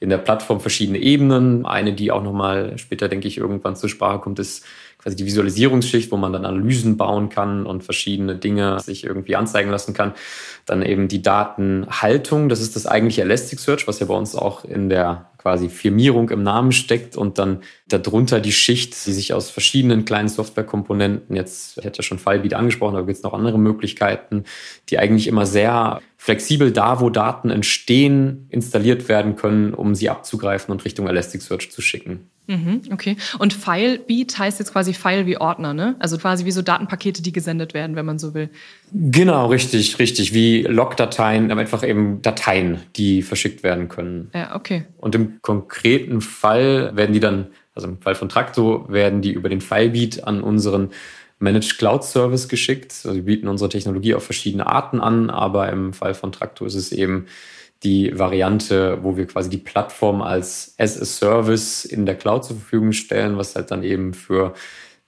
in 0.00 0.08
der 0.08 0.18
Plattform 0.18 0.60
verschiedene 0.60 0.98
Ebenen. 0.98 1.66
Eine, 1.66 1.92
die 1.92 2.10
auch 2.10 2.22
nochmal 2.22 2.76
später, 2.78 3.08
denke 3.08 3.28
ich, 3.28 3.38
irgendwann 3.38 3.76
zur 3.76 3.88
Sprache 3.88 4.18
kommt, 4.18 4.38
ist 4.38 4.64
quasi 5.06 5.14
die 5.14 5.26
Visualisierungsschicht, 5.26 6.10
wo 6.10 6.16
man 6.16 6.32
dann 6.32 6.44
Analysen 6.44 6.96
bauen 6.96 7.28
kann 7.28 7.64
und 7.64 7.84
verschiedene 7.84 8.34
Dinge 8.34 8.80
sich 8.80 9.04
irgendwie 9.04 9.36
anzeigen 9.36 9.70
lassen 9.70 9.94
kann. 9.94 10.14
Dann 10.64 10.82
eben 10.82 11.06
die 11.06 11.22
Datenhaltung, 11.22 12.48
das 12.48 12.60
ist 12.60 12.74
das 12.74 12.86
eigentliche 12.86 13.22
Elasticsearch, 13.22 13.86
was 13.86 14.00
ja 14.00 14.06
bei 14.06 14.14
uns 14.14 14.34
auch 14.34 14.64
in 14.64 14.88
der 14.88 15.30
quasi 15.38 15.68
Firmierung 15.68 16.30
im 16.30 16.42
Namen 16.42 16.72
steckt 16.72 17.16
und 17.16 17.38
dann 17.38 17.60
darunter 17.86 18.40
die 18.40 18.50
Schicht, 18.50 19.06
die 19.06 19.12
sich 19.12 19.32
aus 19.32 19.48
verschiedenen 19.48 20.04
kleinen 20.04 20.28
Softwarekomponenten, 20.28 21.36
jetzt, 21.36 21.78
ich 21.78 21.86
hatte 21.86 21.98
ja 21.98 22.02
schon 22.02 22.18
Filebeat 22.18 22.54
angesprochen, 22.54 22.96
aber 22.96 23.06
gibt 23.06 23.18
es 23.18 23.22
noch 23.22 23.32
andere 23.32 23.60
Möglichkeiten, 23.60 24.42
die 24.88 24.98
eigentlich 24.98 25.28
immer 25.28 25.46
sehr 25.46 26.00
flexibel 26.16 26.72
da, 26.72 27.00
wo 27.00 27.10
Daten 27.10 27.50
entstehen, 27.50 28.48
installiert 28.48 29.08
werden 29.08 29.36
können, 29.36 29.72
um 29.72 29.94
sie 29.94 30.10
abzugreifen 30.10 30.72
und 30.72 30.84
Richtung 30.84 31.06
Elasticsearch 31.06 31.70
zu 31.70 31.80
schicken. 31.80 32.28
Mhm, 32.48 32.82
okay. 32.92 33.16
Und 33.38 33.52
Filebeat 33.52 34.38
heißt 34.38 34.58
jetzt 34.58 34.72
quasi 34.72 34.94
File 34.94 35.26
wie 35.26 35.36
Ordner, 35.36 35.74
ne? 35.74 35.96
Also 35.98 36.16
quasi 36.16 36.44
wie 36.44 36.52
so 36.52 36.62
Datenpakete, 36.62 37.22
die 37.22 37.32
gesendet 37.32 37.74
werden, 37.74 37.96
wenn 37.96 38.06
man 38.06 38.18
so 38.18 38.34
will. 38.34 38.50
Genau, 38.92 39.46
richtig, 39.46 39.98
richtig. 39.98 40.32
Wie 40.32 40.62
Logdateien, 40.62 41.50
aber 41.50 41.60
einfach 41.60 41.82
eben 41.82 42.22
Dateien, 42.22 42.78
die 42.96 43.22
verschickt 43.22 43.62
werden 43.62 43.88
können. 43.88 44.30
Ja, 44.32 44.54
okay. 44.54 44.84
Und 44.98 45.14
im 45.14 45.40
konkreten 45.42 46.20
Fall 46.20 46.94
werden 46.94 47.12
die 47.12 47.20
dann, 47.20 47.48
also 47.74 47.88
im 47.88 48.00
Fall 48.00 48.14
von 48.14 48.28
Trakto, 48.28 48.86
werden 48.88 49.22
die 49.22 49.32
über 49.32 49.48
den 49.48 49.60
Filebeat 49.60 50.24
an 50.24 50.42
unseren 50.42 50.90
Managed 51.38 51.78
Cloud 51.78 52.04
Service 52.04 52.48
geschickt. 52.48 52.92
Also 53.04 53.14
wir 53.14 53.24
bieten 53.24 53.48
unsere 53.48 53.68
Technologie 53.68 54.14
auf 54.14 54.24
verschiedene 54.24 54.66
Arten 54.66 55.00
an, 55.00 55.30
aber 55.30 55.70
im 55.70 55.92
Fall 55.92 56.14
von 56.14 56.32
Trakto 56.32 56.64
ist 56.64 56.74
es 56.74 56.92
eben 56.92 57.26
die 57.82 58.18
Variante, 58.18 58.98
wo 59.02 59.16
wir 59.16 59.26
quasi 59.26 59.50
die 59.50 59.58
Plattform 59.58 60.22
als 60.22 60.74
as 60.78 61.00
a 61.00 61.04
Service 61.04 61.84
in 61.84 62.06
der 62.06 62.16
Cloud 62.16 62.44
zur 62.44 62.56
Verfügung 62.56 62.92
stellen, 62.92 63.36
was 63.36 63.54
halt 63.54 63.70
dann 63.70 63.82
eben 63.82 64.14
für 64.14 64.54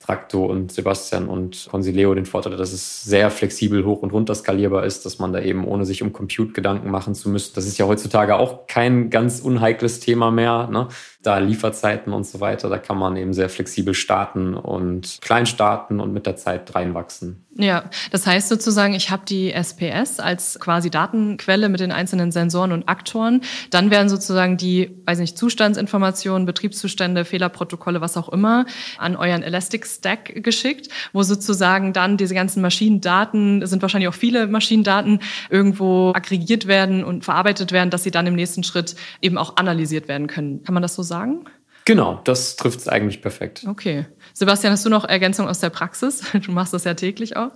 Trakto 0.09 0.46
und 0.46 0.72
Sebastian 0.72 1.28
und 1.28 1.68
Consileo 1.70 2.14
den 2.14 2.24
Vorteil 2.24 2.52
hat, 2.52 2.61
dass 2.61 2.72
es 2.72 3.02
sehr 3.02 3.31
flexibel 3.31 3.85
hoch 3.85 4.00
und 4.00 4.11
runter 4.11 4.35
skalierbar 4.35 4.87
ist, 4.87 5.04
dass 5.04 5.18
man 5.18 5.35
da 5.35 5.40
eben 5.42 5.66
ohne 5.66 5.85
sich 5.85 6.02
um 6.02 6.14
Compute 6.14 6.52
Gedanken 6.52 6.90
machen 6.90 7.14
zu 7.14 7.28
müssen. 7.28 7.52
Das 7.54 7.66
ist 7.66 7.76
ja 7.76 7.87
heutzutage 7.87 8.37
auch 8.37 8.66
kein 8.66 9.11
ganz 9.11 9.40
unheikles 9.40 10.00
Thema 10.00 10.31
mehr. 10.31 10.68
Ne? 10.72 10.88
Da 11.22 11.38
Lieferzeiten 11.38 12.12
und 12.12 12.24
so 12.26 12.40
weiter, 12.40 12.68
da 12.68 12.78
kann 12.78 12.96
man 12.96 13.16
eben 13.16 13.33
sehr 13.33 13.48
flexibel 13.48 13.92
starten 13.92 14.54
und 14.54 15.18
klein 15.20 15.46
starten 15.46 15.98
und 15.98 16.12
mit 16.12 16.26
der 16.26 16.37
Zeit 16.37 16.74
reinwachsen. 16.74 17.44
Ja, 17.61 17.90
das 18.12 18.24
heißt 18.24 18.48
sozusagen, 18.48 18.94
ich 18.94 19.11
habe 19.11 19.24
die 19.28 19.52
SPS 19.52 20.20
als 20.20 20.61
quasi 20.61 20.90
Datenquelle 20.90 21.68
mit 21.68 21.81
den 21.81 21.90
einzelnen 21.90 22.31
Sensoren 22.31 22.70
und 22.70 22.88
Aktoren. 22.88 23.40
Dann 23.70 23.90
werden 23.90 24.09
sozusagen 24.09 24.57
die, 24.57 25.02
weiß 25.07 25.18
nicht, 25.18 25.37
Zustandsinformationen, 25.37 26.46
Betriebszustände, 26.46 27.24
Fehlerprotokolle, 27.24 28.00
was 28.00 28.16
auch 28.16 28.28
immer, 28.28 28.64
an 28.96 29.16
euren 29.16 29.42
Elastic 29.42 29.87
Stack 29.87 30.44
geschickt, 30.44 30.88
wo 31.12 31.24
sozusagen 31.24 31.92
dann 31.92 32.16
diese 32.16 32.35
ganzen 32.35 32.62
Maschinendaten, 32.62 33.61
es 33.61 33.70
sind 33.70 33.83
wahrscheinlich 33.83 34.09
auch 34.09 34.14
viele 34.14 34.46
Maschinendaten, 34.46 35.18
irgendwo 35.50 36.12
aggregiert 36.14 36.68
werden 36.68 37.02
und 37.02 37.24
verarbeitet 37.24 37.72
werden, 37.72 37.90
dass 37.90 38.04
sie 38.04 38.12
dann 38.12 38.28
im 38.28 38.37
nächsten 38.37 38.62
Schritt 38.62 38.94
eben 39.20 39.37
auch 39.37 39.57
analysiert 39.57 40.07
werden 40.07 40.28
können. 40.28 40.62
Kann 40.62 40.74
man 40.74 40.83
das 40.83 40.94
so 40.94 41.02
sagen? 41.09 41.44
Genau, 41.85 42.21
das 42.25 42.57
trifft 42.57 42.81
es 42.81 42.88
eigentlich 42.88 43.23
perfekt. 43.23 43.64
Okay. 43.66 44.07
Sebastian, 44.35 44.73
hast 44.73 44.85
du 44.85 44.90
noch 44.90 45.07
Ergänzung 45.07 45.49
aus 45.49 45.61
der 45.61 45.71
Praxis? 45.71 46.23
Du 46.44 46.53
machst 46.53 46.75
das 46.75 46.85
ja 46.85 46.94
täglich 46.94 47.37
auch. 47.37 47.53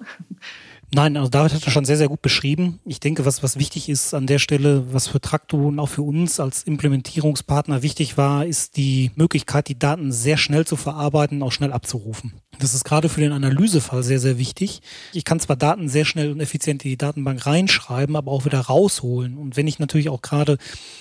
Nein, 0.94 1.16
also 1.16 1.30
David 1.30 1.54
hat 1.54 1.66
das 1.66 1.72
schon 1.72 1.86
sehr, 1.86 1.96
sehr 1.96 2.08
gut 2.08 2.20
beschrieben. 2.20 2.78
Ich 2.84 3.00
denke, 3.00 3.24
was, 3.24 3.42
was 3.42 3.58
wichtig 3.58 3.88
ist 3.88 4.12
an 4.12 4.26
der 4.26 4.38
Stelle, 4.38 4.92
was 4.92 5.08
für 5.08 5.22
Traktor 5.22 5.64
und 5.68 5.78
auch 5.78 5.88
für 5.88 6.02
uns 6.02 6.38
als 6.38 6.64
Implementierungspartner 6.64 7.80
wichtig 7.82 8.18
war, 8.18 8.44
ist 8.44 8.76
die 8.76 9.10
Möglichkeit, 9.14 9.68
die 9.68 9.78
Daten 9.78 10.12
sehr 10.12 10.36
schnell 10.36 10.66
zu 10.66 10.76
verarbeiten 10.76 11.40
und 11.40 11.48
auch 11.48 11.52
schnell 11.52 11.72
abzurufen. 11.72 12.34
Das 12.58 12.74
ist 12.74 12.84
gerade 12.84 13.08
für 13.08 13.22
den 13.22 13.32
Analysefall 13.32 14.02
sehr, 14.02 14.20
sehr 14.20 14.36
wichtig. 14.36 14.82
Ich 15.14 15.24
kann 15.24 15.40
zwar 15.40 15.56
Daten 15.56 15.88
sehr 15.88 16.04
schnell 16.04 16.30
und 16.30 16.40
effizient 16.40 16.84
in 16.84 16.90
die 16.90 16.98
Datenbank 16.98 17.46
reinschreiben, 17.46 18.14
aber 18.14 18.30
auch 18.30 18.44
wieder 18.44 18.60
rausholen. 18.60 19.38
Und 19.38 19.56
wenn 19.56 19.66
ich 19.66 19.78
natürlich 19.78 20.10
auch 20.10 20.20
gerade 20.20 20.58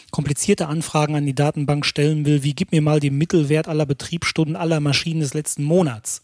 komplizierte 0.09 0.67
Anfragen 0.67 1.15
an 1.15 1.25
die 1.25 1.35
Datenbank 1.35 1.85
stellen 1.85 2.25
will, 2.25 2.43
wie 2.43 2.53
gib 2.53 2.71
mir 2.71 2.81
mal 2.81 3.01
den 3.01 3.17
Mittelwert 3.17 3.67
aller 3.67 3.85
Betriebsstunden 3.85 4.55
aller 4.55 4.79
Maschinen 4.79 5.19
des 5.19 5.33
letzten 5.33 5.65
Monats, 5.65 6.21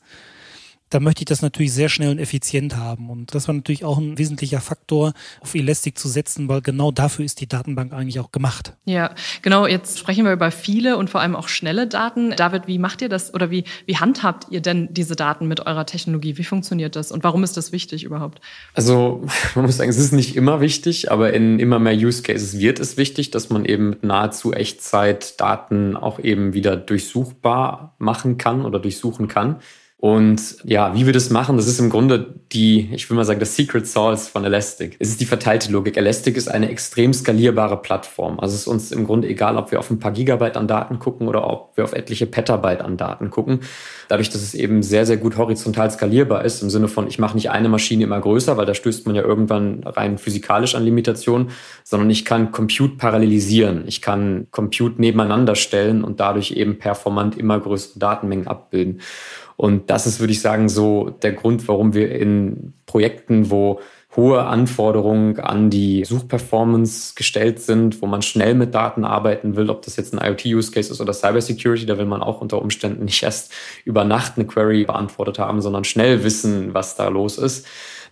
da 0.89 0.99
möchte 0.99 1.21
ich 1.21 1.25
das 1.25 1.41
natürlich 1.41 1.73
sehr 1.73 1.89
schnell 1.89 2.09
und 2.11 2.19
effizient 2.19 2.77
haben. 2.77 3.09
Und 3.09 3.35
das 3.35 3.47
war 3.47 3.55
natürlich 3.55 3.83
auch 3.83 3.97
ein 3.97 4.17
wesentlicher 4.17 4.61
Faktor, 4.61 5.13
auf 5.41 5.53
Elastic 5.55 5.97
zu 5.97 6.07
setzen, 6.07 6.47
weil 6.47 6.61
genau 6.61 6.91
dafür 6.91 7.25
ist 7.25 7.41
die 7.41 7.47
Datenbank 7.47 7.93
eigentlich 7.93 8.19
auch 8.19 8.31
gemacht. 8.31 8.73
Ja, 8.85 9.13
genau. 9.41 9.67
Jetzt 9.67 9.99
sprechen 9.99 10.25
wir 10.25 10.31
über 10.31 10.51
viele 10.51 10.97
und 10.97 11.09
vor 11.09 11.21
allem 11.21 11.35
auch 11.35 11.47
schnelle 11.47 11.87
Daten. 11.87 12.31
David, 12.31 12.67
wie 12.67 12.79
macht 12.79 13.01
ihr 13.01 13.09
das 13.09 13.33
oder 13.33 13.51
wie, 13.51 13.65
wie 13.85 13.97
handhabt 13.97 14.47
ihr 14.49 14.61
denn 14.61 14.93
diese 14.93 15.15
Daten 15.15 15.47
mit 15.47 15.65
eurer 15.65 15.85
Technologie? 15.85 16.37
Wie 16.37 16.43
funktioniert 16.43 16.95
das 16.95 17.11
und 17.11 17.23
warum 17.23 17.43
ist 17.43 17.57
das 17.57 17.71
wichtig 17.71 18.03
überhaupt? 18.03 18.39
Also, 18.73 19.25
man 19.55 19.65
muss 19.65 19.77
sagen, 19.77 19.89
es 19.89 19.97
ist 19.97 20.13
nicht 20.13 20.35
immer 20.35 20.61
wichtig, 20.61 21.11
aber 21.11 21.33
in 21.33 21.59
immer 21.59 21.79
mehr 21.79 21.95
Use 21.95 22.23
Cases 22.23 22.59
wird 22.59 22.79
es 22.79 22.97
wichtig, 22.97 23.31
dass 23.31 23.49
man 23.49 23.65
eben 23.65 23.89
mit 23.89 24.03
nahezu 24.03 24.53
Echtzeit 24.53 25.39
Daten 25.39 25.97
auch 25.97 26.19
eben 26.19 26.53
wieder 26.53 26.77
durchsuchbar 26.77 27.95
machen 27.97 28.37
kann 28.37 28.65
oder 28.65 28.79
durchsuchen 28.79 29.27
kann. 29.27 29.57
Und 29.99 30.57
ja, 30.63 30.93
wie 30.93 31.07
wir 31.07 31.13
das 31.13 31.31
machen, 31.31 31.57
das 31.57 31.67
ist 31.67 31.79
im 31.79 31.89
Grunde 31.89 32.35
die, 32.51 32.87
ich 32.93 33.09
will 33.09 33.17
mal 33.17 33.25
sagen, 33.25 33.39
das 33.39 33.55
Secret 33.55 33.87
Sauce 33.87 34.27
von 34.27 34.45
Elastic. 34.45 34.95
Es 34.99 35.09
ist 35.09 35.19
die 35.19 35.25
verteilte 35.25 35.71
Logik. 35.71 35.97
Elastic 35.97 36.37
ist 36.37 36.49
eine 36.49 36.69
extrem 36.69 37.13
skalierbare 37.13 37.81
Plattform. 37.81 38.39
Also 38.39 38.53
es 38.53 38.61
ist 38.61 38.67
uns 38.67 38.91
im 38.91 39.05
Grunde 39.05 39.27
egal, 39.27 39.57
ob 39.57 39.71
wir 39.71 39.79
auf 39.79 39.89
ein 39.89 39.97
paar 39.97 40.11
Gigabyte 40.11 40.55
an 40.55 40.67
Daten 40.67 40.99
gucken 40.99 41.27
oder 41.27 41.49
ob 41.49 41.75
wir 41.75 41.83
auf 41.83 41.93
etliche 41.93 42.27
Petabyte 42.27 42.81
an 42.81 42.95
Daten 42.97 43.31
gucken. 43.31 43.61
Dadurch, 44.07 44.29
dass 44.29 44.43
es 44.43 44.53
eben 44.53 44.83
sehr, 44.83 45.07
sehr 45.07 45.17
gut 45.17 45.35
horizontal 45.35 45.89
skalierbar 45.89 46.45
ist, 46.45 46.61
im 46.61 46.69
Sinne 46.69 46.89
von, 46.89 47.07
ich 47.07 47.17
mache 47.17 47.35
nicht 47.35 47.49
eine 47.49 47.67
Maschine 47.67 48.03
immer 48.03 48.21
größer, 48.21 48.55
weil 48.55 48.67
da 48.67 48.75
stößt 48.75 49.07
man 49.07 49.15
ja 49.15 49.23
irgendwann 49.23 49.81
rein 49.83 50.19
physikalisch 50.19 50.75
an 50.75 50.83
Limitationen, 50.83 51.49
sondern 51.83 52.11
ich 52.11 52.23
kann 52.23 52.51
Compute 52.51 52.97
parallelisieren. 52.97 53.85
Ich 53.87 54.03
kann 54.03 54.45
Compute 54.51 55.01
nebeneinander 55.01 55.55
stellen 55.55 56.03
und 56.03 56.19
dadurch 56.19 56.51
eben 56.51 56.77
performant 56.77 57.35
immer 57.35 57.59
größere 57.59 57.97
Datenmengen 57.97 58.45
abbilden. 58.45 59.01
Und 59.57 59.89
das 59.89 60.05
ist, 60.05 60.19
würde 60.19 60.33
ich 60.33 60.41
sagen, 60.41 60.69
so 60.69 61.09
der 61.09 61.33
Grund, 61.33 61.67
warum 61.67 61.93
wir 61.93 62.11
in 62.11 62.73
Projekten, 62.85 63.49
wo 63.49 63.81
hohe 64.15 64.43
Anforderungen 64.45 65.39
an 65.39 65.69
die 65.69 66.05
Suchperformance 66.05 67.13
gestellt 67.15 67.59
sind, 67.59 68.01
wo 68.01 68.07
man 68.07 68.21
schnell 68.21 68.55
mit 68.55 68.73
Daten 68.73 69.03
arbeiten 69.03 69.55
will, 69.55 69.69
ob 69.69 69.83
das 69.83 69.95
jetzt 69.95 70.13
ein 70.13 70.23
IoT-Use-Case 70.23 70.91
ist 70.91 71.01
oder 71.01 71.13
Cybersecurity, 71.13 71.85
da 71.85 71.97
will 71.97 72.05
man 72.05 72.23
auch 72.23 72.39
unter 72.39 72.61
Umständen 72.61 73.05
nicht 73.05 73.21
erst 73.21 73.51
über 73.83 74.03
Nacht 74.03 74.33
eine 74.35 74.45
Query 74.45 74.85
beantwortet 74.85 75.37
haben, 75.39 75.61
sondern 75.61 75.83
schnell 75.83 76.23
wissen, 76.23 76.73
was 76.73 76.95
da 76.95 77.09
los 77.09 77.37
ist 77.37 77.67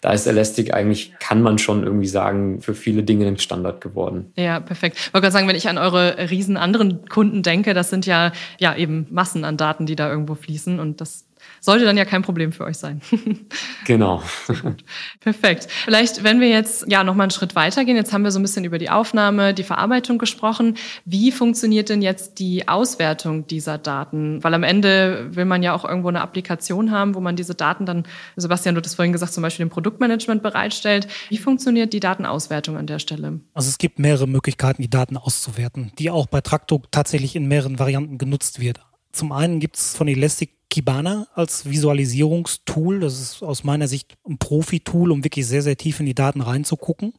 da 0.06 0.12
ist 0.12 0.28
Elastic 0.28 0.72
eigentlich, 0.72 1.14
kann 1.20 1.42
man 1.42 1.58
schon 1.58 1.84
irgendwie 1.84 2.08
sagen, 2.08 2.62
für 2.62 2.76
viele 2.76 3.02
Dinge 3.02 3.26
ein 3.26 3.40
Standard 3.40 3.82
geworden. 3.82 4.32
Ja, 4.36 4.60
perfekt. 4.60 4.98
Ich 5.00 5.14
wollte 5.14 5.24
gerade 5.24 5.34
sagen, 5.34 5.48
wenn 5.48 5.56
ich 5.56 5.68
an 5.68 5.80
eure 5.80 6.30
riesen 6.30 6.58
anderen 6.58 7.10
Kunden 7.10 7.42
denke, 7.42 7.74
das 7.74 7.90
sind 7.90 8.06
ja, 8.06 8.32
ja 8.60 8.76
eben 8.76 9.08
Massen 9.10 9.44
an 9.44 9.58
Daten, 9.58 9.88
die 9.88 9.96
da 9.96 10.08
irgendwo 10.08 10.36
fließen 10.36 10.80
und 10.80 11.02
das 11.02 11.25
sollte 11.62 11.86
dann 11.86 11.98
ja 11.98 12.06
kein 12.06 12.22
Problem 12.22 12.52
für 12.52 12.64
euch 12.64 12.78
sein. 12.78 13.02
genau. 13.86 14.24
Perfekt. 15.20 15.68
Vielleicht, 15.86 16.24
wenn 16.24 16.40
wir 16.40 16.50
jetzt 16.50 16.86
ja 16.88 17.04
noch 17.04 17.16
mal 17.16 17.24
einen 17.24 17.32
Schritt 17.32 17.56
weitergehen, 17.56 17.98
jetzt 17.98 18.14
haben 18.14 18.24
wir 18.24 18.32
so 18.32 18.40
ein 18.40 18.42
bisschen 18.42 18.66
über 18.66 18.78
die 18.78 18.90
Aufnahme, 18.90 19.54
die 19.54 19.64
Verarbeitung 19.64 20.18
gesprochen. 20.18 20.78
Wie 21.06 21.32
funktioniert 21.32 21.90
denn 21.90 22.02
jetzt 22.02 22.40
die 22.40 22.68
Auswertung 22.68 23.48
dieser 23.48 23.78
Daten? 23.78 24.44
Weil 24.44 24.54
am 24.54 24.64
Ende 24.64 25.36
will 25.36 25.46
man 25.46 25.64
ja 25.64 25.74
auch 25.74 25.86
irgendwo 25.86 26.10
eine 26.10 26.22
Applikation 26.22 26.92
haben, 26.92 27.16
wo 27.16 27.20
man 27.20 27.36
diese 27.36 27.56
Daten 27.56 27.86
dann, 27.86 28.04
Sebastian, 28.36 28.76
du 28.76 28.82
hast 28.82 28.96
vorhin 28.96 29.14
gesagt, 29.14 29.34
zum 29.34 29.42
Beispiel 29.42 29.66
dem 29.66 29.70
Produktmanagement 29.72 30.44
bereitstellt. 30.44 31.08
Wie 31.30 31.38
funktioniert 31.38 31.94
die 31.94 32.00
Datenauswertung 32.00 32.78
an 32.78 32.88
der 32.88 33.00
Stelle? 33.00 33.40
Also 33.54 33.70
es 33.70 33.78
gibt 33.78 34.00
mehrere 34.00 34.28
Möglichkeiten, 34.28 34.82
die 34.82 34.90
Daten 34.90 35.18
auszuwerten, 35.18 35.92
die 35.98 36.10
auch 36.12 36.28
bei 36.28 36.42
Traktor 36.42 36.82
tatsächlich 36.92 37.36
in 37.36 37.48
mehreren 37.48 37.80
Varianten 37.80 38.18
genutzt 38.18 38.60
wird. 38.60 38.80
Zum 39.12 39.32
einen 39.32 39.60
gibt 39.60 39.78
es 39.78 39.96
von 39.96 40.08
Elastic 40.10 40.55
Kibana 40.76 41.26
als 41.34 41.70
Visualisierungstool. 41.70 43.00
Das 43.00 43.22
ist 43.22 43.42
aus 43.42 43.64
meiner 43.64 43.88
Sicht 43.88 44.18
ein 44.28 44.38
Profi-Tool, 44.38 45.10
um 45.10 45.24
wirklich 45.24 45.48
sehr, 45.48 45.62
sehr 45.62 45.78
tief 45.78 46.02
in 46.02 46.06
die 46.06 46.14
Daten 46.14 46.42
reinzugucken. 46.42 47.14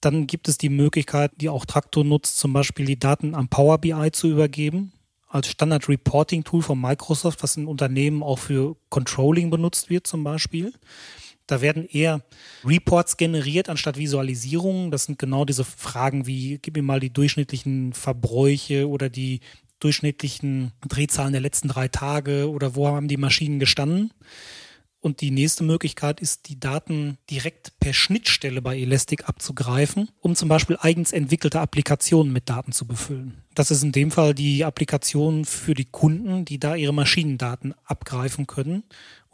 Dann 0.00 0.26
gibt 0.26 0.48
es 0.48 0.58
die 0.58 0.70
Möglichkeit, 0.70 1.30
die 1.36 1.48
auch 1.48 1.66
Traktor 1.66 2.04
nutzt, 2.04 2.36
zum 2.36 2.52
Beispiel 2.52 2.84
die 2.84 2.98
Daten 2.98 3.36
am 3.36 3.46
Power 3.46 3.78
BI 3.78 4.10
zu 4.10 4.28
übergeben. 4.28 4.90
Als 5.28 5.46
Standard 5.46 5.88
Reporting 5.88 6.42
Tool 6.42 6.62
von 6.62 6.80
Microsoft, 6.80 7.44
was 7.44 7.56
in 7.56 7.68
Unternehmen 7.68 8.24
auch 8.24 8.40
für 8.40 8.74
Controlling 8.88 9.50
benutzt 9.50 9.88
wird, 9.88 10.08
zum 10.08 10.24
Beispiel. 10.24 10.72
Da 11.46 11.60
werden 11.60 11.86
eher 11.88 12.22
Reports 12.64 13.16
generiert 13.16 13.68
anstatt 13.68 13.98
Visualisierungen. 13.98 14.90
Das 14.90 15.04
sind 15.04 15.16
genau 15.16 15.44
diese 15.44 15.62
Fragen 15.62 16.26
wie, 16.26 16.58
gib 16.60 16.74
mir 16.74 16.82
mal 16.82 16.98
die 16.98 17.12
durchschnittlichen 17.12 17.92
Verbräuche 17.92 18.88
oder 18.88 19.08
die 19.08 19.38
durchschnittlichen 19.80 20.72
Drehzahlen 20.86 21.32
der 21.32 21.40
letzten 21.40 21.68
drei 21.68 21.88
Tage 21.88 22.50
oder 22.50 22.74
wo 22.74 22.88
haben 22.88 23.08
die 23.08 23.16
Maschinen 23.16 23.58
gestanden. 23.58 24.12
Und 25.00 25.20
die 25.20 25.30
nächste 25.30 25.62
Möglichkeit 25.62 26.20
ist, 26.20 26.48
die 26.48 26.58
Daten 26.58 27.18
direkt 27.30 27.78
per 27.78 27.92
Schnittstelle 27.92 28.60
bei 28.60 28.76
Elastic 28.76 29.28
abzugreifen, 29.28 30.10
um 30.20 30.34
zum 30.34 30.48
Beispiel 30.48 30.78
eigens 30.80 31.12
entwickelte 31.12 31.60
Applikationen 31.60 32.32
mit 32.32 32.48
Daten 32.48 32.72
zu 32.72 32.88
befüllen. 32.88 33.44
Das 33.54 33.70
ist 33.70 33.84
in 33.84 33.92
dem 33.92 34.10
Fall 34.10 34.34
die 34.34 34.64
Applikation 34.64 35.44
für 35.44 35.74
die 35.74 35.84
Kunden, 35.84 36.44
die 36.44 36.58
da 36.58 36.74
ihre 36.74 36.92
Maschinendaten 36.92 37.74
abgreifen 37.84 38.48
können 38.48 38.82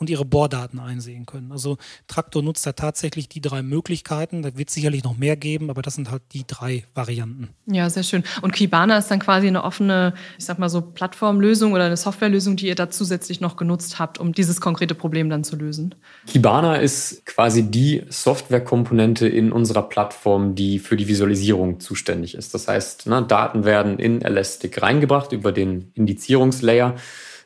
und 0.03 0.11
ihre 0.11 0.25
Bohrdaten 0.25 0.81
einsehen 0.81 1.27
können. 1.27 1.53
Also 1.53 1.79
Traktor 2.09 2.43
nutzt 2.43 2.67
da 2.67 2.73
tatsächlich 2.73 3.29
die 3.29 3.41
drei 3.41 3.63
Möglichkeiten. 3.63 4.43
Da 4.43 4.57
wird 4.59 4.69
es 4.69 4.75
sicherlich 4.75 5.05
noch 5.05 5.17
mehr 5.17 5.37
geben, 5.37 5.71
aber 5.71 5.81
das 5.81 5.95
sind 5.95 6.11
halt 6.11 6.23
die 6.33 6.45
drei 6.45 6.85
Varianten. 6.93 7.51
Ja, 7.67 7.89
sehr 7.89 8.03
schön. 8.03 8.25
Und 8.43 8.53
Kibana 8.53 8.99
ist 8.99 9.13
dann 9.13 9.21
quasi 9.21 9.47
eine 9.47 9.63
offene, 9.63 10.15
ich 10.39 10.45
sag 10.45 10.59
mal 10.59 10.69
so 10.69 10.81
Plattformlösung 10.81 11.73
oder 11.73 11.85
eine 11.85 11.97
Softwarelösung, 11.97 12.57
die 12.57 12.67
ihr 12.67 12.75
da 12.75 12.91
zusätzlich 12.91 13.41
noch 13.41 13.57
genutzt 13.57 14.01
habt, 14.01 14.19
um 14.19 14.33
dieses 14.33 14.61
konkrete 14.61 14.97
Problem 14.97 15.31
dann 15.31 15.45
zu 15.45 15.55
lösen. 15.55 15.95
Kibana 16.27 16.77
ist 16.77 17.25
quasi 17.25 17.71
die 17.71 18.03
Softwarekomponente 18.09 19.29
in 19.29 19.53
unserer 19.53 19.89
Plattform, 19.89 20.57
die 20.57 20.81
für 20.81 20.97
die 20.97 21.07
Visualisierung 21.07 21.79
zuständig 21.79 22.35
ist. 22.35 22.55
Das 22.55 22.67
heißt, 22.67 23.07
ne, 23.07 23.23
Daten 23.23 23.65
werden 23.65 24.01
in 24.01 24.21
Elastic 24.21 24.83
reingebracht 24.83 25.31
über 25.31 25.53
den 25.53 25.93
Indizierungslayer. 25.95 26.97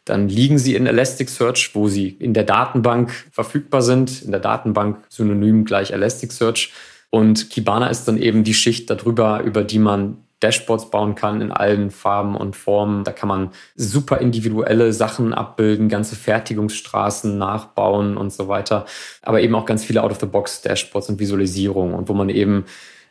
Dann 0.06 0.28
liegen 0.28 0.56
sie 0.56 0.76
in 0.76 0.86
Elasticsearch, 0.86 1.72
wo 1.74 1.88
sie 1.88 2.08
in 2.08 2.32
der 2.32 2.44
Datenbank 2.44 3.12
verfügbar 3.30 3.82
sind. 3.82 4.22
In 4.22 4.30
der 4.30 4.40
Datenbank 4.40 5.04
synonym 5.08 5.64
gleich 5.64 5.90
Elasticsearch. 5.90 6.72
Und 7.10 7.50
Kibana 7.50 7.88
ist 7.88 8.06
dann 8.06 8.16
eben 8.16 8.44
die 8.44 8.54
Schicht 8.54 8.88
darüber, 8.88 9.42
über 9.42 9.64
die 9.64 9.80
man 9.80 10.18
Dashboards 10.40 10.90
bauen 10.90 11.14
kann 11.14 11.40
in 11.40 11.50
allen 11.50 11.90
Farben 11.90 12.36
und 12.36 12.56
Formen. 12.56 13.04
Da 13.04 13.12
kann 13.12 13.28
man 13.28 13.50
super 13.74 14.18
individuelle 14.18 14.92
Sachen 14.92 15.32
abbilden, 15.32 15.88
ganze 15.88 16.14
Fertigungsstraßen 16.14 17.36
nachbauen 17.36 18.16
und 18.16 18.32
so 18.32 18.46
weiter. 18.46 18.84
Aber 19.22 19.40
eben 19.40 19.54
auch 19.54 19.64
ganz 19.64 19.84
viele 19.84 20.02
Out-of-the-Box-Dashboards 20.02 21.08
und 21.08 21.18
Visualisierungen 21.18 21.94
und 21.94 22.08
wo 22.08 22.14
man 22.14 22.28
eben 22.28 22.66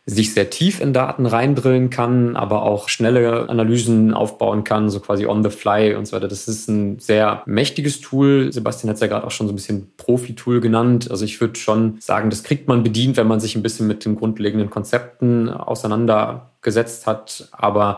sich 0.08 0.34
sehr 0.34 0.52
tief 0.52 0.82
in 0.82 0.94
Daten 0.94 1.26
reindrillen 1.26 1.90
kann, 1.90 2.36
aber 2.36 2.62
auch 2.62 2.90
schnelle 2.90 3.50
Analysen 3.50 4.14
aufbauen 4.14 4.64
kann, 4.64 4.90
so 4.92 5.00
quasi 5.00 5.26
on 5.26 5.44
the 5.44 5.50
fly 5.50 5.96
und 5.96 6.06
so 6.06 6.16
weiter. 6.16 6.28
Das 6.28 6.48
ist 6.48 6.68
ein 6.68 7.00
sehr 7.00 7.42
mächtiges 7.48 8.02
Tool. 8.02 8.54
Sebastian 8.54 8.90
hat 8.90 8.96
es 8.96 9.02
ja 9.02 9.08
gerade 9.08 9.26
auch 9.26 9.32
schon 9.32 9.48
so 9.48 9.54
ein 9.54 9.56
bisschen 9.56 9.92
Profi-Tool 9.98 10.62
genannt. 10.62 11.10
Also 11.10 11.26
ich 11.26 11.42
würde 11.42 11.58
schon 11.60 11.98
sagen, 12.00 12.30
das 12.30 12.44
kriegt 12.44 12.68
man 12.68 12.84
bedient, 12.84 13.18
wenn 13.18 13.28
man 13.28 13.40
sich 13.40 13.56
ein 13.56 13.64
bisschen 13.64 13.88
mit 13.88 14.06
den 14.06 14.16
grundlegenden 14.16 14.70
Konzepten 14.70 15.50
auseinandergesetzt 15.50 17.08
hat. 17.08 17.50
Aber 17.52 17.98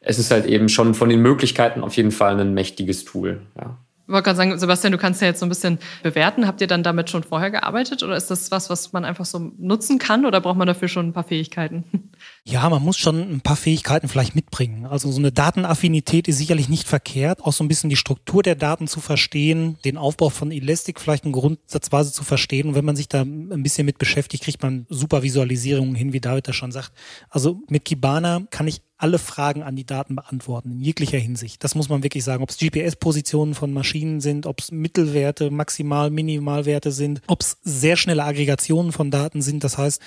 es 0.00 0.18
ist 0.18 0.30
halt 0.30 0.46
eben 0.46 0.70
schon 0.70 0.94
von 0.94 1.10
den 1.10 1.20
Möglichkeiten 1.20 1.82
auf 1.82 1.96
jeden 1.98 2.12
Fall 2.12 2.40
ein 2.40 2.54
mächtiges 2.54 3.04
Tool. 3.04 3.42
Ja. 3.58 3.76
Ich 4.12 4.14
wollte 4.14 4.24
gerade 4.24 4.36
sagen, 4.36 4.58
Sebastian, 4.58 4.92
du 4.92 4.98
kannst 4.98 5.22
ja 5.22 5.28
jetzt 5.28 5.40
so 5.40 5.46
ein 5.46 5.48
bisschen 5.48 5.78
bewerten. 6.02 6.46
Habt 6.46 6.60
ihr 6.60 6.66
dann 6.66 6.82
damit 6.82 7.08
schon 7.08 7.22
vorher 7.22 7.50
gearbeitet 7.50 8.02
oder 8.02 8.14
ist 8.14 8.30
das 8.30 8.50
was, 8.50 8.68
was 8.68 8.92
man 8.92 9.06
einfach 9.06 9.24
so 9.24 9.38
nutzen 9.56 9.98
kann 9.98 10.26
oder 10.26 10.42
braucht 10.42 10.58
man 10.58 10.66
dafür 10.66 10.88
schon 10.88 11.06
ein 11.06 11.12
paar 11.14 11.24
Fähigkeiten? 11.24 11.84
Ja, 12.44 12.68
man 12.68 12.82
muss 12.82 12.98
schon 12.98 13.20
ein 13.20 13.40
paar 13.40 13.56
Fähigkeiten 13.56 14.08
vielleicht 14.08 14.34
mitbringen. 14.34 14.86
Also 14.86 15.10
so 15.10 15.18
eine 15.18 15.32
Datenaffinität 15.32 16.28
ist 16.28 16.38
sicherlich 16.38 16.68
nicht 16.68 16.86
verkehrt, 16.86 17.40
auch 17.40 17.52
so 17.52 17.64
ein 17.64 17.68
bisschen 17.68 17.90
die 17.90 17.96
Struktur 17.96 18.42
der 18.42 18.54
Daten 18.54 18.86
zu 18.86 19.00
verstehen, 19.00 19.76
den 19.84 19.96
Aufbau 19.96 20.28
von 20.28 20.52
Elastic 20.52 21.00
vielleicht 21.00 21.24
in 21.24 21.32
Grundsatzweise 21.32 22.12
zu 22.12 22.22
verstehen. 22.22 22.68
Und 22.68 22.74
wenn 22.74 22.84
man 22.84 22.96
sich 22.96 23.08
da 23.08 23.22
ein 23.22 23.62
bisschen 23.62 23.86
mit 23.86 23.98
beschäftigt, 23.98 24.44
kriegt 24.44 24.62
man 24.62 24.86
super 24.88 25.22
Visualisierungen 25.22 25.94
hin, 25.94 26.12
wie 26.12 26.20
David 26.20 26.46
das 26.46 26.56
schon 26.56 26.72
sagt. 26.72 26.92
Also 27.28 27.60
mit 27.68 27.84
Kibana 27.84 28.42
kann 28.50 28.68
ich 28.68 28.82
alle 29.02 29.18
Fragen 29.18 29.62
an 29.62 29.74
die 29.74 29.84
Daten 29.84 30.14
beantworten, 30.14 30.70
in 30.70 30.80
jeglicher 30.80 31.18
Hinsicht. 31.18 31.64
Das 31.64 31.74
muss 31.74 31.88
man 31.88 32.02
wirklich 32.04 32.22
sagen. 32.22 32.42
Ob 32.42 32.50
es 32.50 32.58
GPS-Positionen 32.58 33.54
von 33.54 33.72
Maschinen 33.72 34.20
sind, 34.20 34.46
ob 34.46 34.60
es 34.60 34.70
Mittelwerte, 34.70 35.50
Maximal-, 35.50 36.10
Minimalwerte 36.10 36.92
sind, 36.92 37.20
ob 37.26 37.40
es 37.40 37.58
sehr 37.62 37.96
schnelle 37.96 38.24
Aggregationen 38.24 38.92
von 38.92 39.10
Daten 39.10 39.42
sind. 39.42 39.64
Das 39.64 39.76
heißt, 39.76 40.00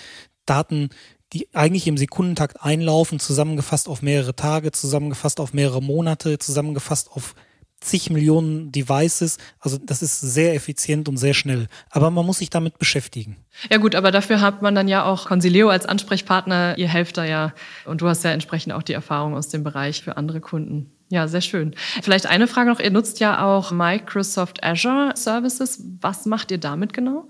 Daten, 0.45 0.89
die 1.33 1.53
eigentlich 1.53 1.87
im 1.87 1.97
Sekundentakt 1.97 2.61
einlaufen, 2.61 3.19
zusammengefasst 3.19 3.89
auf 3.89 4.01
mehrere 4.01 4.35
Tage, 4.35 4.71
zusammengefasst 4.71 5.41
auf 5.41 5.53
mehrere 5.53 5.81
Monate, 5.81 6.39
zusammengefasst 6.39 7.11
auf 7.11 7.35
zig 7.85 8.09
Millionen 8.09 8.71
Devices. 8.71 9.37
Also 9.59 9.77
das 9.77 10.01
ist 10.01 10.19
sehr 10.19 10.53
effizient 10.55 11.07
und 11.07 11.17
sehr 11.17 11.33
schnell. 11.33 11.67
Aber 11.89 12.11
man 12.11 12.25
muss 12.25 12.39
sich 12.39 12.49
damit 12.49 12.79
beschäftigen. 12.79 13.37
Ja 13.69 13.77
gut, 13.77 13.95
aber 13.95 14.11
dafür 14.11 14.41
hat 14.41 14.61
man 14.61 14.75
dann 14.75 14.87
ja 14.87 15.05
auch 15.05 15.27
Consileo 15.27 15.69
als 15.69 15.85
Ansprechpartner. 15.85 16.77
Ihr 16.77 16.89
helft 16.89 17.17
da 17.17 17.25
ja 17.25 17.53
und 17.85 18.01
du 18.01 18.07
hast 18.07 18.23
ja 18.23 18.31
entsprechend 18.31 18.73
auch 18.73 18.83
die 18.83 18.93
Erfahrung 18.93 19.35
aus 19.35 19.49
dem 19.49 19.63
Bereich 19.63 20.03
für 20.03 20.17
andere 20.17 20.41
Kunden. 20.41 20.91
Ja, 21.09 21.27
sehr 21.27 21.41
schön. 21.41 21.75
Vielleicht 22.01 22.25
eine 22.25 22.47
Frage 22.47 22.69
noch. 22.69 22.79
Ihr 22.79 22.89
nutzt 22.89 23.19
ja 23.19 23.45
auch 23.45 23.71
Microsoft 23.71 24.63
Azure 24.63 25.13
Services. 25.15 25.83
Was 26.01 26.25
macht 26.25 26.51
ihr 26.51 26.57
damit 26.57 26.93
genau? 26.93 27.29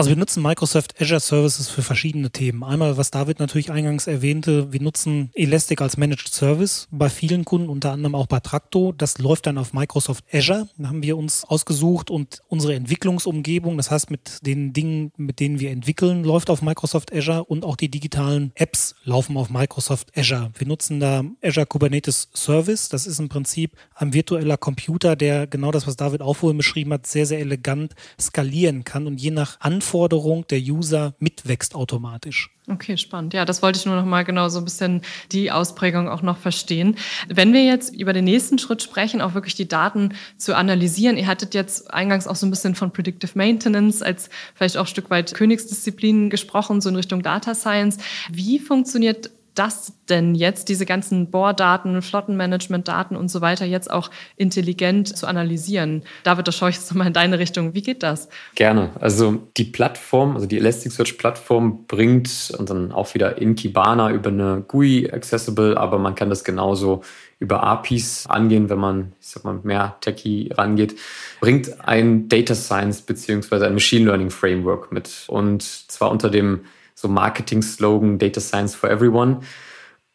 Also 0.00 0.08
wir 0.08 0.16
nutzen 0.16 0.42
Microsoft 0.42 0.98
Azure 0.98 1.20
Services 1.20 1.68
für 1.68 1.82
verschiedene 1.82 2.30
Themen. 2.30 2.64
Einmal, 2.64 2.96
was 2.96 3.10
David 3.10 3.38
natürlich 3.38 3.70
eingangs 3.70 4.06
erwähnte, 4.06 4.72
wir 4.72 4.80
nutzen 4.80 5.28
Elastic 5.34 5.82
als 5.82 5.98
Managed 5.98 6.32
Service 6.32 6.88
bei 6.90 7.10
vielen 7.10 7.44
Kunden, 7.44 7.68
unter 7.68 7.92
anderem 7.92 8.14
auch 8.14 8.26
bei 8.26 8.40
Tracto. 8.40 8.92
Das 8.92 9.18
läuft 9.18 9.46
dann 9.46 9.58
auf 9.58 9.74
Microsoft 9.74 10.24
Azure. 10.32 10.70
Da 10.78 10.88
haben 10.88 11.02
wir 11.02 11.18
uns 11.18 11.44
ausgesucht 11.44 12.08
und 12.10 12.42
unsere 12.48 12.76
Entwicklungsumgebung, 12.76 13.76
das 13.76 13.90
heißt 13.90 14.10
mit 14.10 14.38
den 14.46 14.72
Dingen, 14.72 15.12
mit 15.18 15.38
denen 15.38 15.60
wir 15.60 15.70
entwickeln, 15.70 16.24
läuft 16.24 16.48
auf 16.48 16.62
Microsoft 16.62 17.14
Azure 17.14 17.44
und 17.44 17.66
auch 17.66 17.76
die 17.76 17.90
digitalen 17.90 18.52
Apps 18.54 18.94
laufen 19.04 19.36
auf 19.36 19.50
Microsoft 19.50 20.16
Azure. 20.16 20.50
Wir 20.56 20.66
nutzen 20.66 21.00
da 21.00 21.24
Azure 21.42 21.66
Kubernetes 21.66 22.30
Service. 22.32 22.88
Das 22.88 23.06
ist 23.06 23.18
im 23.18 23.28
Prinzip 23.28 23.76
ein 23.94 24.14
virtueller 24.14 24.56
Computer, 24.56 25.14
der 25.14 25.46
genau 25.46 25.70
das, 25.70 25.86
was 25.86 25.96
David 25.96 26.22
auch 26.22 26.38
vorhin 26.38 26.56
beschrieben 26.56 26.94
hat, 26.94 27.06
sehr, 27.06 27.26
sehr 27.26 27.40
elegant 27.40 27.94
skalieren 28.18 28.84
kann 28.84 29.06
und 29.06 29.20
je 29.20 29.30
nach 29.30 29.60
Anforderung 29.90 30.46
der 30.46 30.60
User 30.60 31.14
mitwächst 31.18 31.74
automatisch. 31.74 32.50
Okay, 32.68 32.96
spannend. 32.96 33.34
Ja, 33.34 33.44
das 33.44 33.60
wollte 33.60 33.80
ich 33.80 33.86
nur 33.86 33.96
noch 33.96 34.04
mal 34.04 34.24
genau 34.24 34.48
so 34.48 34.58
ein 34.58 34.64
bisschen 34.64 35.02
die 35.32 35.50
Ausprägung 35.50 36.08
auch 36.08 36.22
noch 36.22 36.36
verstehen. 36.36 36.94
Wenn 37.26 37.52
wir 37.52 37.64
jetzt 37.64 37.92
über 37.92 38.12
den 38.12 38.24
nächsten 38.24 38.60
Schritt 38.60 38.84
sprechen, 38.84 39.20
auch 39.20 39.34
wirklich 39.34 39.56
die 39.56 39.66
Daten 39.66 40.14
zu 40.36 40.54
analysieren. 40.54 41.16
Ihr 41.16 41.26
hattet 41.26 41.54
jetzt 41.54 41.92
eingangs 41.92 42.28
auch 42.28 42.36
so 42.36 42.46
ein 42.46 42.50
bisschen 42.50 42.76
von 42.76 42.92
Predictive 42.92 43.32
Maintenance 43.34 44.00
als 44.00 44.30
vielleicht 44.54 44.76
auch 44.76 44.84
ein 44.84 44.86
Stück 44.86 45.10
weit 45.10 45.34
Königsdisziplin 45.34 46.30
gesprochen, 46.30 46.80
so 46.80 46.88
in 46.88 46.94
Richtung 46.94 47.22
Data 47.22 47.56
Science. 47.56 47.98
Wie 48.30 48.60
funktioniert 48.60 49.30
das 49.54 49.92
denn 50.08 50.34
jetzt, 50.34 50.68
diese 50.68 50.86
ganzen 50.86 51.30
Bohrdaten, 51.30 52.02
Flottenmanagement-Daten 52.02 53.16
und 53.16 53.28
so 53.28 53.40
weiter, 53.40 53.64
jetzt 53.64 53.90
auch 53.90 54.10
intelligent 54.36 55.16
zu 55.16 55.26
analysieren? 55.26 56.02
David, 56.22 56.48
da 56.48 56.52
schaue 56.52 56.70
ich 56.70 56.76
jetzt 56.76 56.94
mal 56.94 57.06
in 57.06 57.12
deine 57.12 57.38
Richtung. 57.38 57.74
Wie 57.74 57.82
geht 57.82 58.02
das? 58.02 58.28
Gerne. 58.54 58.90
Also 59.00 59.48
die 59.56 59.64
Plattform, 59.64 60.34
also 60.34 60.46
die 60.46 60.58
Elasticsearch-Plattform 60.58 61.86
bringt 61.86 62.52
und 62.58 62.70
dann 62.70 62.92
auch 62.92 63.14
wieder 63.14 63.38
in 63.38 63.54
Kibana 63.54 64.10
über 64.10 64.30
eine 64.30 64.64
GUI 64.66 65.10
accessible, 65.12 65.76
aber 65.76 65.98
man 65.98 66.14
kann 66.14 66.30
das 66.30 66.44
genauso 66.44 67.02
über 67.40 67.62
APIs 67.62 68.26
angehen, 68.26 68.68
wenn 68.68 68.78
man, 68.78 69.12
ich 69.20 69.28
sag 69.28 69.44
mal, 69.44 69.58
mehr 69.62 69.96
techy 70.02 70.52
rangeht, 70.54 70.94
bringt 71.40 71.80
ein 71.88 72.28
Data 72.28 72.54
Science 72.54 73.00
beziehungsweise 73.00 73.66
ein 73.66 73.72
Machine 73.72 74.04
Learning 74.04 74.30
Framework 74.30 74.92
mit. 74.92 75.24
Und 75.28 75.62
zwar 75.62 76.10
unter 76.10 76.28
dem 76.28 76.60
so 77.00 77.08
Marketing-Slogan 77.08 78.18
Data 78.18 78.40
Science 78.40 78.74
for 78.74 78.90
Everyone. 78.90 79.40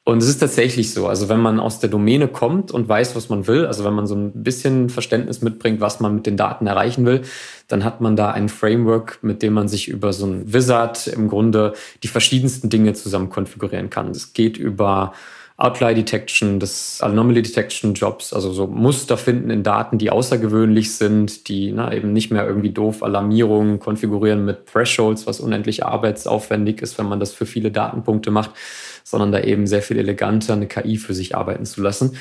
Und 0.08 0.22
es 0.22 0.30
ist 0.30 0.38
tatsächlich 0.38 0.94
so. 0.94 1.08
Also 1.08 1.30
wenn 1.30 1.40
man 1.40 1.60
aus 1.60 1.80
der 1.80 1.90
Domäne 1.90 2.28
kommt 2.28 2.72
und 2.72 2.88
weiß, 2.88 3.16
was 3.16 3.30
man 3.30 3.48
will, 3.48 3.66
also 3.66 3.84
wenn 3.84 3.94
man 3.94 4.06
so 4.06 4.14
ein 4.14 4.44
bisschen 4.44 4.90
Verständnis 4.90 5.42
mitbringt, 5.42 5.82
was 5.82 6.00
man 6.00 6.14
mit 6.14 6.28
den 6.28 6.38
Daten 6.38 6.68
erreichen 6.68 7.08
will, 7.08 7.24
dann 7.68 7.84
hat 7.84 8.02
man 8.02 8.16
da 8.16 8.30
ein 8.30 8.48
Framework, 8.48 9.18
mit 9.24 9.42
dem 9.42 9.54
man 9.54 9.68
sich 9.68 9.88
über 9.88 10.14
so 10.14 10.28
ein 10.28 10.54
Wizard 10.54 11.08
im 11.08 11.28
Grunde 11.28 11.74
die 12.04 12.08
verschiedensten 12.08 12.70
Dinge 12.70 12.94
zusammen 12.94 13.30
konfigurieren 13.30 13.90
kann. 13.90 14.12
Es 14.12 14.34
geht 14.34 14.58
über 14.58 15.14
Outlier 15.58 15.94
Detection, 15.94 16.60
das 16.60 17.00
Anomaly 17.02 17.42
Detection 17.42 17.94
Jobs, 17.94 18.34
also 18.34 18.52
so 18.52 18.68
Muster 18.68 19.18
finden 19.18 19.50
in 19.50 19.64
Daten, 19.64 19.98
die 19.98 20.10
außergewöhnlich 20.10 20.96
sind, 20.96 21.48
die 21.48 21.72
na, 21.72 21.94
eben 21.94 22.12
nicht 22.12 22.30
mehr 22.30 22.46
irgendwie 22.46 22.72
doof 22.72 23.02
Alarmierungen 23.02 23.80
konfigurieren 23.80 24.44
mit 24.44 24.66
Thresholds, 24.66 25.28
was 25.28 25.40
unendlich 25.40 25.86
arbeitsaufwendig 25.86 26.82
ist, 26.82 26.98
wenn 26.98 27.06
man 27.06 27.22
das 27.22 27.32
für 27.32 27.46
viele 27.46 27.72
Datenpunkte 27.72 28.32
macht, 28.32 28.52
sondern 29.06 29.32
da 29.32 29.40
eben 29.40 29.66
sehr 29.66 29.82
viel 29.82 29.98
eleganter 29.98 30.54
eine 30.54 30.68
KI 30.68 30.98
für 30.98 31.14
sich 31.14 31.38
arbeiten 31.38 31.66
zu 31.66 31.82
lassen. 31.82 32.18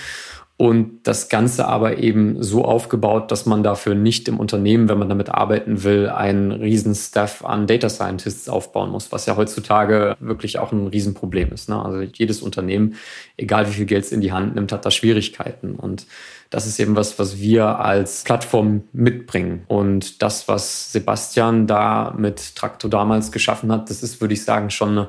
Und 0.57 1.01
das 1.03 1.29
Ganze 1.29 1.67
aber 1.67 1.99
eben 1.99 2.41
so 2.41 2.65
aufgebaut, 2.65 3.33
dass 3.33 3.45
man 3.45 3.65
dafür 3.65 3.97
nicht 3.97 4.29
im 4.29 4.39
Unternehmen, 4.39 4.89
wenn 4.89 4.99
man 4.99 5.09
damit 5.09 5.29
arbeiten 5.29 5.83
will, 5.83 6.09
einen 6.09 6.53
riesen 6.53 6.95
Staff 6.95 7.45
an 7.45 7.67
Data 7.67 7.89
Scientists 7.89 8.49
aufbauen 8.49 8.91
muss, 8.91 9.11
was 9.11 9.27
ja 9.27 9.35
heutzutage 9.35 10.17
wirklich 10.21 10.61
auch 10.61 10.71
ein 10.71 10.87
Riesenproblem 10.87 11.51
ist. 11.51 11.69
Ne? 11.69 11.85
Also 11.85 12.03
jedes 12.03 12.41
Unternehmen, 12.41 12.95
egal 13.37 13.67
wie 13.67 13.73
viel 13.73 13.87
Geld 13.87 14.05
es 14.05 14.13
in 14.13 14.21
die 14.21 14.31
Hand 14.31 14.55
nimmt, 14.55 14.71
hat 14.71 14.87
da 14.87 14.93
Schwierigkeiten. 14.93 15.75
Und 15.75 16.07
das 16.51 16.69
ist 16.69 16.79
eben 16.79 16.95
was, 16.95 17.19
was 17.19 17.39
wir 17.41 17.81
als 17.81 18.23
Plattform 18.23 18.85
mitbringen. 18.93 19.65
Und 19.67 20.23
das, 20.23 20.47
was 20.47 20.93
Sebastian 20.93 21.67
da 21.67 22.15
mit 22.17 22.55
Traktor 22.55 22.89
damals 22.89 23.33
geschaffen 23.33 23.73
hat, 23.73 23.91
das 23.91 24.05
ist, 24.05 24.21
würde 24.21 24.35
ich 24.35 24.45
sagen, 24.45 24.71
schon 24.71 24.91
eine 24.91 25.09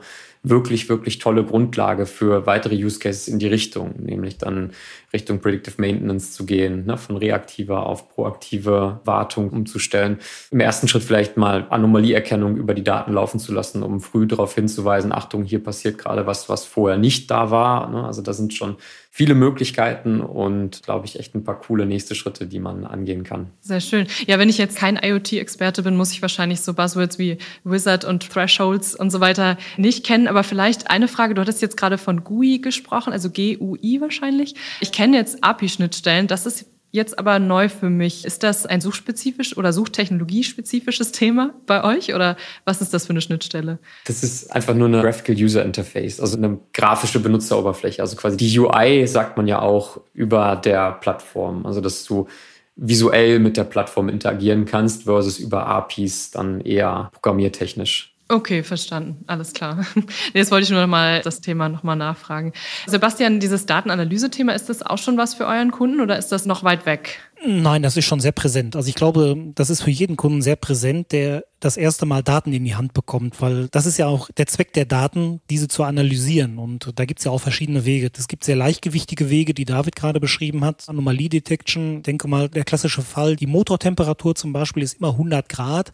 wirklich, 0.49 0.89
wirklich 0.89 1.19
tolle 1.19 1.43
Grundlage 1.43 2.05
für 2.05 2.45
weitere 2.45 2.75
Use 2.75 2.99
Cases 2.99 3.27
in 3.27 3.39
die 3.39 3.47
Richtung, 3.47 3.95
nämlich 3.97 4.37
dann 4.37 4.71
Richtung 5.11 5.39
Predictive 5.39 5.75
Maintenance 5.77 6.33
zu 6.33 6.45
gehen, 6.45 6.85
ne, 6.85 6.97
von 6.97 7.17
reaktiver 7.17 7.85
auf 7.85 8.09
proaktive 8.09 8.99
Wartung 9.05 9.49
umzustellen. 9.49 10.19
Im 10.51 10.59
ersten 10.59 10.87
Schritt 10.87 11.03
vielleicht 11.03 11.37
mal 11.37 11.65
Anomalieerkennung 11.69 12.57
über 12.57 12.73
die 12.73 12.83
Daten 12.83 13.13
laufen 13.13 13.39
zu 13.39 13.53
lassen, 13.53 13.81
um 13.81 14.01
früh 14.01 14.27
darauf 14.27 14.53
hinzuweisen, 14.53 15.11
Achtung, 15.11 15.43
hier 15.43 15.63
passiert 15.63 15.97
gerade 15.97 16.27
was, 16.27 16.49
was 16.49 16.65
vorher 16.65 16.97
nicht 16.97 17.31
da 17.31 17.49
war. 17.49 17.89
Ne? 17.89 18.03
Also 18.03 18.21
da 18.21 18.33
sind 18.33 18.53
schon 18.53 18.77
viele 19.15 19.33
Möglichkeiten 19.33 20.19
und, 20.19 20.83
glaube 20.83 21.05
ich, 21.05 21.17
echt 21.17 21.35
ein 21.35 21.45
paar 21.45 21.57
coole 21.57 21.85
nächste 21.85 22.15
Schritte, 22.15 22.47
die 22.47 22.59
man 22.59 22.83
angehen 22.83 23.23
kann. 23.23 23.47
Sehr 23.61 23.79
schön. 23.79 24.07
Ja, 24.27 24.39
wenn 24.39 24.49
ich 24.49 24.57
jetzt 24.57 24.75
kein 24.75 24.99
IoT-Experte 25.01 25.83
bin, 25.83 25.95
muss 25.95 26.11
ich 26.11 26.21
wahrscheinlich 26.21 26.59
so 26.59 26.73
Buzzwords 26.73 27.17
wie 27.17 27.37
Wizard 27.63 28.03
und 28.03 28.29
Thresholds 28.29 28.93
und 28.93 29.11
so 29.11 29.21
weiter 29.21 29.57
nicht 29.77 30.05
kennen. 30.05 30.27
Aber 30.35 30.43
vielleicht 30.43 30.89
eine 30.89 31.07
Frage, 31.07 31.33
du 31.33 31.39
hattest 31.39 31.61
jetzt 31.61 31.77
gerade 31.77 31.97
von 31.97 32.25
GUI 32.25 32.59
gesprochen, 32.59 33.13
also 33.13 33.29
GUI 33.29 34.01
wahrscheinlich. 34.01 34.53
Ich 34.81 34.91
kenne 34.91 35.15
jetzt 35.15 35.41
API-Schnittstellen. 35.41 36.27
Das 36.27 36.45
ist 36.45 36.65
jetzt 36.91 37.17
aber 37.17 37.39
neu 37.39 37.69
für 37.69 37.89
mich. 37.89 38.25
Ist 38.25 38.43
das 38.43 38.65
ein 38.65 38.81
suchspezifisch 38.81 39.55
oder 39.55 39.71
suchtechnologiespezifisches 39.71 41.13
Thema 41.13 41.53
bei 41.67 41.85
euch 41.85 42.13
oder 42.13 42.35
was 42.65 42.81
ist 42.81 42.93
das 42.93 43.05
für 43.05 43.11
eine 43.11 43.21
Schnittstelle? 43.21 43.79
Das 44.07 44.23
ist 44.23 44.53
einfach 44.53 44.73
nur 44.73 44.89
eine 44.89 45.01
Graphical 45.01 45.41
User 45.41 45.63
Interface, 45.63 46.19
also 46.19 46.35
eine 46.35 46.59
grafische 46.73 47.21
Benutzeroberfläche. 47.21 48.01
Also 48.01 48.17
quasi 48.17 48.35
die 48.35 48.59
UI 48.59 49.07
sagt 49.07 49.37
man 49.37 49.47
ja 49.47 49.61
auch 49.61 50.01
über 50.13 50.57
der 50.57 50.91
Plattform. 50.91 51.65
Also 51.65 51.79
dass 51.79 52.03
du 52.03 52.27
visuell 52.75 53.39
mit 53.39 53.55
der 53.55 53.63
Plattform 53.63 54.09
interagieren 54.09 54.65
kannst 54.65 55.03
versus 55.03 55.39
über 55.39 55.65
APIs 55.65 56.31
dann 56.31 56.59
eher 56.59 57.09
programmiertechnisch. 57.13 58.14
Okay, 58.27 58.63
verstanden. 58.63 59.23
Alles 59.27 59.53
klar. 59.53 59.85
Jetzt 60.33 60.49
wollte 60.49 60.63
ich 60.63 60.71
nur 60.71 60.81
noch 60.81 60.87
mal 60.87 61.21
das 61.21 61.41
Thema 61.41 61.69
noch 61.69 61.83
mal 61.83 61.95
nachfragen. 61.95 62.53
Sebastian, 62.87 63.39
dieses 63.39 63.67
Datenanalyse-Thema, 63.67 64.53
ist 64.53 64.67
das 64.67 64.81
auch 64.81 64.97
schon 64.97 65.15
was 65.17 65.35
für 65.35 65.45
euren 65.45 65.69
Kunden 65.69 66.01
oder 66.01 66.17
ist 66.17 66.31
das 66.31 66.45
noch 66.45 66.63
weit 66.63 66.87
weg? 66.87 67.19
Nein, 67.45 67.83
das 67.83 67.97
ist 67.97 68.05
schon 68.05 68.19
sehr 68.19 68.31
präsent. 68.31 68.75
Also 68.75 68.89
ich 68.89 68.95
glaube, 68.95 69.37
das 69.53 69.69
ist 69.69 69.83
für 69.83 69.91
jeden 69.91 70.15
Kunden 70.15 70.41
sehr 70.41 70.55
präsent, 70.55 71.11
der 71.11 71.43
das 71.59 71.77
erste 71.77 72.07
Mal 72.07 72.23
Daten 72.23 72.51
in 72.51 72.63
die 72.65 72.75
Hand 72.75 72.93
bekommt, 72.93 73.41
weil 73.41 73.67
das 73.67 73.85
ist 73.85 73.97
ja 73.97 74.07
auch 74.07 74.29
der 74.37 74.47
Zweck 74.47 74.73
der 74.73 74.85
Daten, 74.85 75.41
diese 75.51 75.67
zu 75.67 75.83
analysieren. 75.83 76.57
Und 76.57 76.93
da 76.95 77.05
gibt 77.05 77.19
es 77.19 77.25
ja 77.25 77.31
auch 77.31 77.41
verschiedene 77.41 77.85
Wege. 77.85 78.09
Es 78.17 78.27
gibt 78.27 78.43
sehr 78.43 78.55
leichtgewichtige 78.55 79.29
Wege, 79.29 79.53
die 79.53 79.65
David 79.65 79.95
gerade 79.95 80.19
beschrieben 80.19 80.65
hat. 80.65 80.85
Anomalie 80.87 81.29
Detection, 81.29 82.01
denke 82.01 82.27
mal, 82.27 82.49
der 82.49 82.63
klassische 82.63 83.03
Fall, 83.03 83.35
die 83.35 83.47
Motortemperatur 83.47 84.33
zum 84.33 84.51
Beispiel 84.51 84.81
ist 84.81 84.97
immer 84.97 85.09
100 85.09 85.47
Grad 85.47 85.91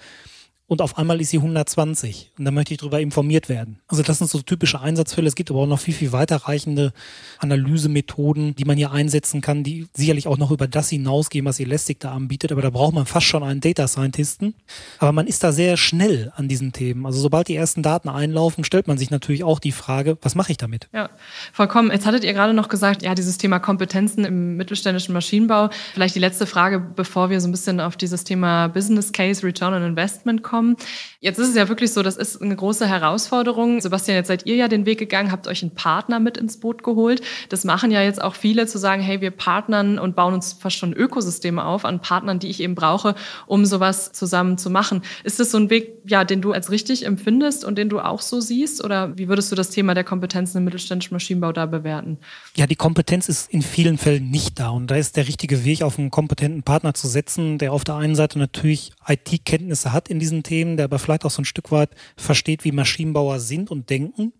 und 0.71 0.81
auf 0.81 0.97
einmal 0.97 1.19
ist 1.19 1.31
sie 1.31 1.37
120 1.37 2.31
und 2.39 2.45
da 2.45 2.51
möchte 2.51 2.73
ich 2.73 2.79
darüber 2.79 3.01
informiert 3.01 3.49
werden. 3.49 3.81
Also 3.89 4.03
das 4.03 4.19
sind 4.19 4.29
so 4.29 4.41
typische 4.41 4.79
Einsatzfälle. 4.79 5.27
Es 5.27 5.35
gibt 5.35 5.51
aber 5.51 5.59
auch 5.59 5.67
noch 5.67 5.81
viel, 5.81 5.93
viel 5.93 6.13
weiterreichende 6.13 6.93
Analysemethoden, 7.39 8.55
die 8.55 8.63
man 8.63 8.77
hier 8.77 8.93
einsetzen 8.93 9.41
kann, 9.41 9.65
die 9.65 9.87
sicherlich 9.93 10.29
auch 10.29 10.37
noch 10.37 10.49
über 10.49 10.69
das 10.69 10.87
hinausgehen, 10.87 11.43
was 11.43 11.59
Elastic 11.59 11.99
da 11.99 12.13
anbietet. 12.13 12.53
Aber 12.53 12.61
da 12.61 12.69
braucht 12.69 12.93
man 12.93 13.05
fast 13.05 13.25
schon 13.25 13.43
einen 13.43 13.59
Data 13.59 13.85
Scientisten. 13.85 14.53
Aber 14.99 15.11
man 15.11 15.27
ist 15.27 15.43
da 15.43 15.51
sehr 15.51 15.75
schnell 15.75 16.31
an 16.37 16.47
diesen 16.47 16.71
Themen. 16.71 17.05
Also 17.05 17.19
sobald 17.19 17.49
die 17.49 17.55
ersten 17.57 17.83
Daten 17.83 18.07
einlaufen, 18.07 18.63
stellt 18.63 18.87
man 18.87 18.97
sich 18.97 19.11
natürlich 19.11 19.43
auch 19.43 19.59
die 19.59 19.73
Frage, 19.73 20.17
was 20.21 20.35
mache 20.35 20.53
ich 20.53 20.57
damit? 20.57 20.87
Ja, 20.93 21.09
vollkommen. 21.51 21.91
Jetzt 21.91 22.05
hattet 22.05 22.23
ihr 22.23 22.31
gerade 22.31 22.53
noch 22.53 22.69
gesagt, 22.69 23.03
ja, 23.03 23.13
dieses 23.13 23.37
Thema 23.37 23.59
Kompetenzen 23.59 24.23
im 24.23 24.55
mittelständischen 24.55 25.13
Maschinenbau. 25.13 25.69
Vielleicht 25.93 26.15
die 26.15 26.19
letzte 26.19 26.45
Frage, 26.45 26.79
bevor 26.79 27.29
wir 27.29 27.41
so 27.41 27.49
ein 27.49 27.51
bisschen 27.51 27.81
auf 27.81 27.97
dieses 27.97 28.23
Thema 28.23 28.69
Business 28.69 29.11
Case, 29.11 29.45
Return 29.45 29.73
on 29.73 29.83
Investment 29.83 30.43
kommen 30.43 30.60
bekommen. 30.61 30.77
Jetzt 31.19 31.37
ist 31.37 31.49
es 31.49 31.55
ja 31.55 31.69
wirklich 31.69 31.91
so, 31.91 32.01
das 32.01 32.17
ist 32.17 32.41
eine 32.41 32.55
große 32.55 32.87
Herausforderung. 32.87 33.79
Sebastian, 33.79 34.17
jetzt 34.17 34.27
seid 34.27 34.45
ihr 34.47 34.55
ja 34.55 34.67
den 34.67 34.87
Weg 34.87 34.97
gegangen, 34.97 35.31
habt 35.31 35.47
euch 35.47 35.61
einen 35.61 35.75
Partner 35.75 36.19
mit 36.19 36.37
ins 36.37 36.59
Boot 36.59 36.83
geholt. 36.83 37.21
Das 37.49 37.63
machen 37.63 37.91
ja 37.91 38.01
jetzt 38.01 38.21
auch 38.21 38.33
viele 38.33 38.65
zu 38.65 38.79
sagen, 38.79 39.03
hey, 39.03 39.21
wir 39.21 39.29
partnern 39.29 39.99
und 39.99 40.15
bauen 40.15 40.33
uns 40.33 40.53
fast 40.53 40.77
schon 40.77 40.93
Ökosysteme 40.93 41.63
auf 41.63 41.85
an 41.85 42.01
Partnern, 42.01 42.39
die 42.39 42.49
ich 42.49 42.59
eben 42.59 42.73
brauche, 42.73 43.13
um 43.45 43.65
sowas 43.65 44.11
zusammen 44.13 44.57
zu 44.57 44.71
machen. 44.71 45.03
Ist 45.23 45.39
das 45.39 45.51
so 45.51 45.59
ein 45.59 45.69
Weg, 45.69 46.01
ja, 46.05 46.23
den 46.23 46.41
du 46.41 46.53
als 46.53 46.71
richtig 46.71 47.05
empfindest 47.05 47.65
und 47.65 47.77
den 47.77 47.89
du 47.89 47.99
auch 47.99 48.21
so 48.21 48.41
siehst? 48.41 48.83
Oder 48.83 49.15
wie 49.17 49.27
würdest 49.27 49.51
du 49.51 49.55
das 49.55 49.69
Thema 49.69 49.93
der 49.93 50.03
Kompetenzen 50.03 50.57
im 50.57 50.63
mittelständischen 50.63 51.13
Maschinenbau 51.13 51.51
da 51.51 51.67
bewerten? 51.67 52.17
Ja, 52.55 52.65
die 52.65 52.75
Kompetenz 52.75 53.29
ist 53.29 53.51
in 53.51 53.61
vielen 53.61 53.99
Fällen 53.99 54.31
nicht 54.31 54.59
da. 54.59 54.69
Und 54.69 54.87
da 54.87 54.95
ist 54.95 55.17
der 55.17 55.27
richtige 55.27 55.63
Weg, 55.65 55.83
auf 55.83 55.99
einen 55.99 56.09
kompetenten 56.09 56.63
Partner 56.63 56.95
zu 56.95 57.07
setzen, 57.07 57.59
der 57.59 57.73
auf 57.73 57.83
der 57.83 57.95
einen 57.95 58.15
Seite 58.15 58.39
natürlich 58.39 58.91
IT-Kenntnisse 59.07 59.93
hat 59.93 60.07
in 60.09 60.19
diesen 60.19 60.41
Themen, 60.41 60.50
der 60.51 60.85
aber 60.85 60.99
vielleicht 60.99 61.25
auch 61.25 61.31
so 61.31 61.41
ein 61.41 61.45
Stück 61.45 61.71
weit 61.71 61.91
versteht, 62.15 62.63
wie 62.63 62.71
Maschinenbauer 62.71 63.39
sind 63.39 63.71
und 63.71 63.89
denken. 63.89 64.33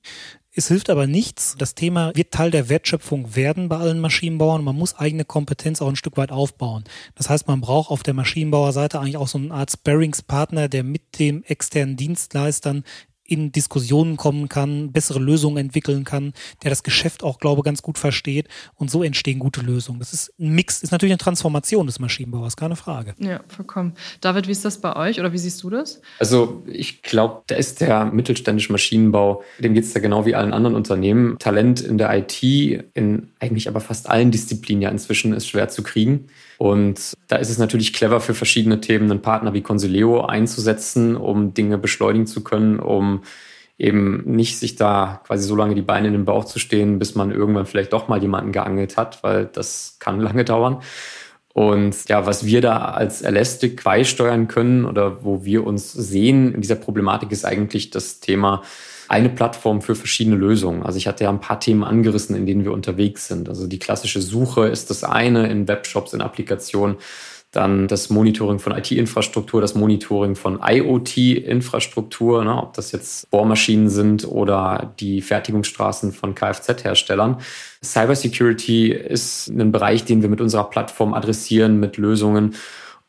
Es 0.54 0.68
hilft 0.68 0.90
aber 0.90 1.08
nichts. 1.08 1.56
Das 1.58 1.76
Thema 1.76 2.12
wird 2.14 2.34
Teil 2.34 2.52
der 2.52 2.68
Wertschöpfung 2.68 3.36
werden 3.36 3.70
bei 3.70 3.78
allen 3.78 4.02
Maschinenbauern. 4.02 4.64
Man 4.64 4.76
muss 4.76 4.96
eigene 4.96 5.24
Kompetenz 5.24 5.82
auch 5.82 5.88
ein 5.88 5.96
Stück 5.96 6.18
weit 6.18 6.32
aufbauen. 6.32 6.84
Das 7.16 7.30
heißt, 7.30 7.48
man 7.48 7.62
braucht 7.62 7.90
auf 7.90 8.04
der 8.04 8.14
Maschinenbauerseite 8.14 9.00
eigentlich 9.00 9.16
auch 9.16 9.30
so 9.30 9.38
eine 9.38 9.54
Art 9.54 9.72
Sparringspartner, 9.72 10.68
der 10.68 10.84
mit 10.84 11.20
dem 11.20 11.44
externen 11.44 11.96
Dienstleistern 11.96 12.84
in 13.32 13.52
Diskussionen 13.52 14.18
kommen 14.18 14.50
kann, 14.50 14.92
bessere 14.92 15.20
Lösungen 15.20 15.58
entwickeln 15.58 16.04
kann, 16.04 16.34
der 16.64 16.70
das 16.70 16.84
Geschäft 16.84 17.24
auch, 17.24 17.40
glaube 17.40 17.60
ich, 17.60 17.66
ganz 17.66 17.82
gut 17.82 17.98
versteht 17.98 18.48
und 18.76 18.92
so 18.92 19.04
entstehen 19.04 19.40
gute 19.40 19.62
Lösungen. 19.62 20.00
Das 20.00 20.12
ist 20.12 20.34
ein 20.40 20.54
Mix, 20.54 20.84
ist 20.84 20.92
natürlich 20.92 21.14
eine 21.14 21.18
Transformation 21.18 21.86
des 21.86 22.00
Maschinenbauers, 22.00 22.58
keine 22.58 22.76
Frage. 22.76 23.16
Ja, 23.20 23.40
vollkommen. 23.48 23.94
David, 24.20 24.48
wie 24.48 24.52
ist 24.52 24.66
das 24.66 24.80
bei 24.80 24.96
euch 24.96 25.20
oder 25.20 25.32
wie 25.32 25.38
siehst 25.38 25.64
du 25.64 25.70
das? 25.70 26.02
Also 26.20 26.64
ich 26.68 27.02
glaube, 27.02 27.44
da 27.48 27.56
ist 27.56 27.80
der 27.80 28.06
mittelständische 28.06 28.72
Maschinenbau, 28.72 29.44
dem 29.60 29.74
geht 29.74 29.86
es 29.86 29.94
da 29.94 30.02
genau 30.02 30.26
wie 30.26 30.36
allen 30.36 30.52
anderen 30.52 30.76
Unternehmen. 30.76 31.38
Talent 31.40 31.80
in 31.80 31.98
der 31.98 32.14
IT, 32.18 32.44
in 32.44 33.32
eigentlich 33.40 33.70
aber 33.70 33.80
fast 33.80 34.10
allen 34.10 34.32
Disziplinen 34.32 34.82
ja 34.82 34.90
inzwischen 34.90 35.34
ist 35.34 35.48
schwer 35.48 35.70
zu 35.70 35.84
kriegen. 35.84 36.28
Und 36.62 37.14
da 37.28 37.38
ist 37.38 37.50
es 37.50 37.58
natürlich 37.58 37.92
clever 37.92 38.20
für 38.20 38.36
verschiedene 38.36 38.80
Themen, 38.80 39.10
einen 39.10 39.24
Partner 39.24 39.56
wie 39.56 39.62
Consileo 39.62 40.22
einzusetzen, 40.22 41.16
um 41.16 41.56
Dinge 41.56 41.80
beschleunigen 41.80 42.28
zu 42.28 42.44
können, 42.44 42.78
um 42.78 43.24
eben 43.80 44.22
nicht 44.26 44.60
sich 44.60 44.76
da 44.76 45.22
quasi 45.26 45.44
so 45.44 45.56
lange 45.56 45.74
die 45.74 45.82
Beine 45.82 46.10
in 46.10 46.14
den 46.14 46.26
Bauch 46.26 46.46
zu 46.46 46.60
stehen, 46.60 47.00
bis 47.00 47.16
man 47.16 47.32
irgendwann 47.32 47.66
vielleicht 47.66 47.94
doch 47.94 48.08
mal 48.10 48.22
jemanden 48.22 48.52
geangelt 48.52 48.96
hat, 48.96 49.24
weil 49.24 49.46
das 49.46 49.96
kann 49.98 50.20
lange 50.20 50.46
dauern. 50.46 50.84
Und 51.52 52.08
ja, 52.10 52.28
was 52.28 52.46
wir 52.46 52.62
da 52.62 52.78
als 52.90 53.24
Elastic 53.24 53.84
beisteuern 53.84 54.48
können 54.48 54.86
oder 54.86 55.26
wo 55.26 55.44
wir 55.44 55.66
uns 55.66 55.92
sehen 55.92 56.54
in 56.54 56.62
dieser 56.62 56.76
Problematik 56.76 57.32
ist 57.32 57.44
eigentlich 57.44 57.90
das 57.90 58.20
Thema 58.20 58.62
eine 59.12 59.28
Plattform 59.28 59.82
für 59.82 59.94
verschiedene 59.94 60.38
Lösungen. 60.38 60.84
Also 60.84 60.98
ich 60.98 61.06
hatte 61.06 61.26
ja 61.26 61.30
ein 61.30 61.42
paar 61.42 61.60
Themen 61.60 61.84
angerissen, 61.84 62.34
in 62.34 62.46
denen 62.46 62.64
wir 62.64 62.72
unterwegs 62.72 63.28
sind. 63.28 63.50
Also 63.50 63.68
die 63.68 63.78
klassische 63.78 64.22
Suche 64.22 64.68
ist 64.68 64.90
das 64.90 65.04
eine 65.04 65.48
in 65.48 65.68
Webshops, 65.68 66.14
in 66.14 66.22
Applikationen. 66.22 66.96
Dann 67.52 67.90
das 67.90 68.10
Monitoring 68.10 68.60
von 68.60 68.72
IT-Infrastruktur, 68.72 69.60
das 69.60 69.76
Monitoring 69.76 70.36
von 70.36 70.62
IoT-Infrastruktur, 70.66 72.46
ne, 72.46 72.56
ob 72.56 72.74
das 72.76 72.94
jetzt 72.94 73.30
Bohrmaschinen 73.30 73.90
sind 73.90 74.26
oder 74.26 74.94
die 75.02 75.22
Fertigungsstraßen 75.22 76.14
von 76.14 76.34
Kfz-Herstellern. 76.34 77.42
Cybersecurity 77.84 78.94
ist 78.94 79.50
ein 79.50 79.74
Bereich, 79.74 80.06
den 80.06 80.22
wir 80.22 80.30
mit 80.30 80.40
unserer 80.40 80.70
Plattform 80.70 81.14
adressieren, 81.14 81.82
mit 81.82 81.98
Lösungen, 81.98 82.56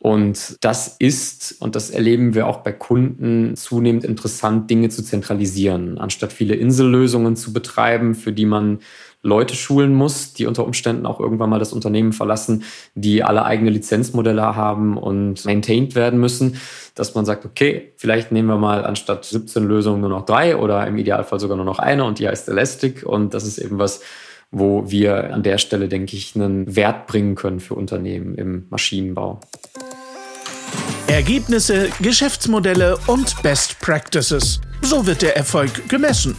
und 0.02 0.56
das 0.64 0.96
ist, 0.98 1.54
und 1.60 1.76
das 1.76 1.90
erleben 1.90 2.34
wir 2.34 2.48
auch 2.48 2.56
bei 2.56 2.72
Kunden, 2.72 3.54
zunehmend 3.54 4.02
interessant, 4.02 4.68
Dinge 4.68 4.88
zu 4.88 5.04
zentralisieren, 5.04 5.96
anstatt 5.98 6.32
viele 6.32 6.56
Insellösungen 6.56 7.36
zu 7.36 7.52
betreiben, 7.52 8.16
für 8.16 8.32
die 8.32 8.44
man 8.44 8.80
Leute 9.22 9.54
schulen 9.54 9.94
muss, 9.94 10.32
die 10.32 10.46
unter 10.46 10.64
Umständen 10.64 11.06
auch 11.06 11.20
irgendwann 11.20 11.50
mal 11.50 11.60
das 11.60 11.72
Unternehmen 11.72 12.12
verlassen, 12.12 12.64
die 12.96 13.22
alle 13.22 13.44
eigene 13.44 13.70
Lizenzmodelle 13.70 14.56
haben 14.56 14.96
und 14.96 15.44
maintained 15.44 15.94
werden 15.94 16.18
müssen, 16.18 16.56
dass 16.96 17.14
man 17.14 17.24
sagt, 17.24 17.44
okay, 17.44 17.92
vielleicht 17.96 18.32
nehmen 18.32 18.48
wir 18.48 18.58
mal 18.58 18.84
anstatt 18.84 19.24
17 19.24 19.62
Lösungen 19.62 20.00
nur 20.00 20.10
noch 20.10 20.26
drei 20.26 20.56
oder 20.56 20.84
im 20.84 20.98
Idealfall 20.98 21.38
sogar 21.38 21.56
nur 21.56 21.64
noch 21.64 21.78
eine 21.78 22.02
und 22.02 22.18
die 22.18 22.26
heißt 22.26 22.48
Elastic 22.48 23.04
und 23.06 23.34
das 23.34 23.46
ist 23.46 23.58
eben 23.58 23.78
was, 23.78 24.00
wo 24.50 24.90
wir 24.90 25.32
an 25.32 25.44
der 25.44 25.58
Stelle, 25.58 25.88
denke 25.88 26.16
ich, 26.16 26.34
einen 26.34 26.74
Wert 26.74 27.06
bringen 27.06 27.36
können 27.36 27.60
für 27.60 27.74
Unternehmen 27.74 28.34
im 28.34 28.66
Maschinenbau. 28.68 29.38
Ergebnisse, 31.08 31.90
Geschäftsmodelle 32.00 32.96
und 33.06 33.40
Best 33.42 33.78
Practices. 33.80 34.60
So 34.82 35.04
wird 35.06 35.22
der 35.22 35.36
Erfolg 35.36 35.88
gemessen. 35.88 36.36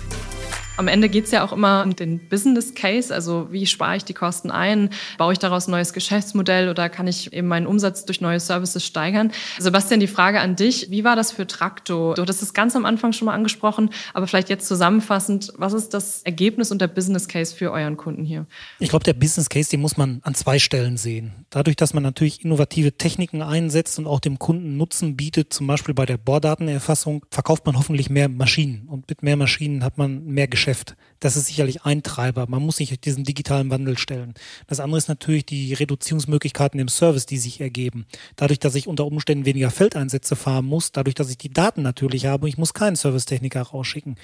Am 0.76 0.88
Ende 0.88 1.08
geht 1.08 1.26
es 1.26 1.32
ja 1.32 1.46
auch 1.46 1.54
immer 1.54 1.84
um 1.86 1.96
den 1.96 2.18
Business 2.30 2.74
Case, 2.74 3.14
also 3.14 3.48
wie 3.52 3.68
spare 3.68 3.98
ich 3.98 4.06
die 4.06 4.16
Kosten 4.16 4.50
ein, 4.50 4.90
baue 5.20 5.34
ich 5.34 5.38
daraus 5.38 5.68
ein 5.68 5.72
neues 5.72 5.94
Geschäftsmodell 5.94 6.68
oder 6.68 6.90
kann 6.90 7.06
ich 7.06 7.32
eben 7.32 7.48
meinen 7.48 7.68
Umsatz 7.68 8.06
durch 8.06 8.22
neue 8.22 8.40
Services 8.40 8.84
steigern. 8.84 9.32
Sebastian, 9.60 10.00
die 10.00 10.08
Frage 10.08 10.40
an 10.40 10.56
dich, 10.56 10.88
wie 10.90 11.04
war 11.04 11.16
das 11.16 11.32
für 11.32 11.46
Trakto? 11.46 12.16
Du 12.16 12.24
hattest 12.24 12.42
es 12.42 12.56
ganz 12.56 12.76
am 12.76 12.86
Anfang 12.86 13.14
schon 13.14 13.28
mal 13.28 13.36
angesprochen, 13.36 13.92
aber 14.16 14.26
vielleicht 14.26 14.50
jetzt 14.50 14.68
zusammenfassend, 14.68 15.54
was 15.58 15.74
ist 15.74 15.94
das 15.94 16.24
Ergebnis 16.24 16.72
und 16.72 16.82
der 16.82 16.88
Business 16.88 17.28
Case 17.28 17.56
für 17.56 17.72
euren 17.72 17.96
Kunden 17.96 18.26
hier? 18.26 18.48
Ich 18.80 18.90
glaube, 18.90 19.06
der 19.06 19.14
Business 19.14 19.50
Case, 19.50 19.70
den 19.70 19.80
muss 19.80 19.96
man 19.96 20.22
an 20.24 20.34
zwei 20.34 20.58
Stellen 20.58 20.98
sehen. 20.98 21.46
Dadurch, 21.52 21.76
dass 21.76 21.94
man 21.94 22.02
natürlich 22.02 22.44
innovative 22.44 22.98
Techniken 22.98 23.44
einsetzt 23.44 24.00
und 24.00 24.08
auch 24.08 24.20
dem 24.20 24.40
Kunden 24.40 24.76
Nutzen 24.78 25.16
bietet, 25.18 25.54
zum 25.54 25.68
Beispiel 25.68 25.94
bei 25.94 26.08
der 26.08 26.18
Bohrdatenerfassung, 26.18 27.24
verkauft 27.30 27.68
man 27.68 27.78
hoffentlich 27.78 28.10
mehr 28.10 28.28
Maschinen 28.28 28.88
und 28.88 29.08
mit 29.08 29.22
mehr 29.22 29.38
Maschinen 29.38 29.84
hat 29.84 30.00
man 30.00 30.26
mehr 30.26 30.48
Geschäft. 30.48 30.63
Geschäft. 30.64 30.96
Das 31.20 31.38
ist 31.38 31.48
sicherlich 31.48 31.84
ein 31.84 32.04
Treiber. 32.04 32.48
Man 32.50 32.62
muss 32.62 32.78
sich 32.78 33.00
diesen 33.00 33.24
digitalen 33.24 33.70
Wandel 33.70 33.98
stellen. 33.98 34.34
Das 34.68 34.82
andere 34.82 34.98
ist 34.98 35.08
natürlich 35.08 35.46
die 35.46 35.74
Reduzierungsmöglichkeiten 35.74 36.80
im 36.82 36.90
Service, 36.90 37.26
die 37.26 37.38
sich 37.38 37.62
ergeben. 37.62 38.06
Dadurch, 38.36 38.60
dass 38.60 38.76
ich 38.76 38.88
unter 38.88 39.06
Umständen 39.06 39.46
weniger 39.46 39.72
Feldeinsätze 39.72 40.36
fahren 40.36 40.66
muss, 40.66 40.92
dadurch, 40.92 41.16
dass 41.16 41.30
ich 41.30 41.38
die 41.38 41.52
Daten 41.52 41.82
natürlich 41.82 42.26
habe, 42.26 42.50
ich 42.50 42.58
muss 42.58 42.74
keinen 42.74 42.98
Servicetechniker 42.98 43.62
rausschicken. 43.62 44.16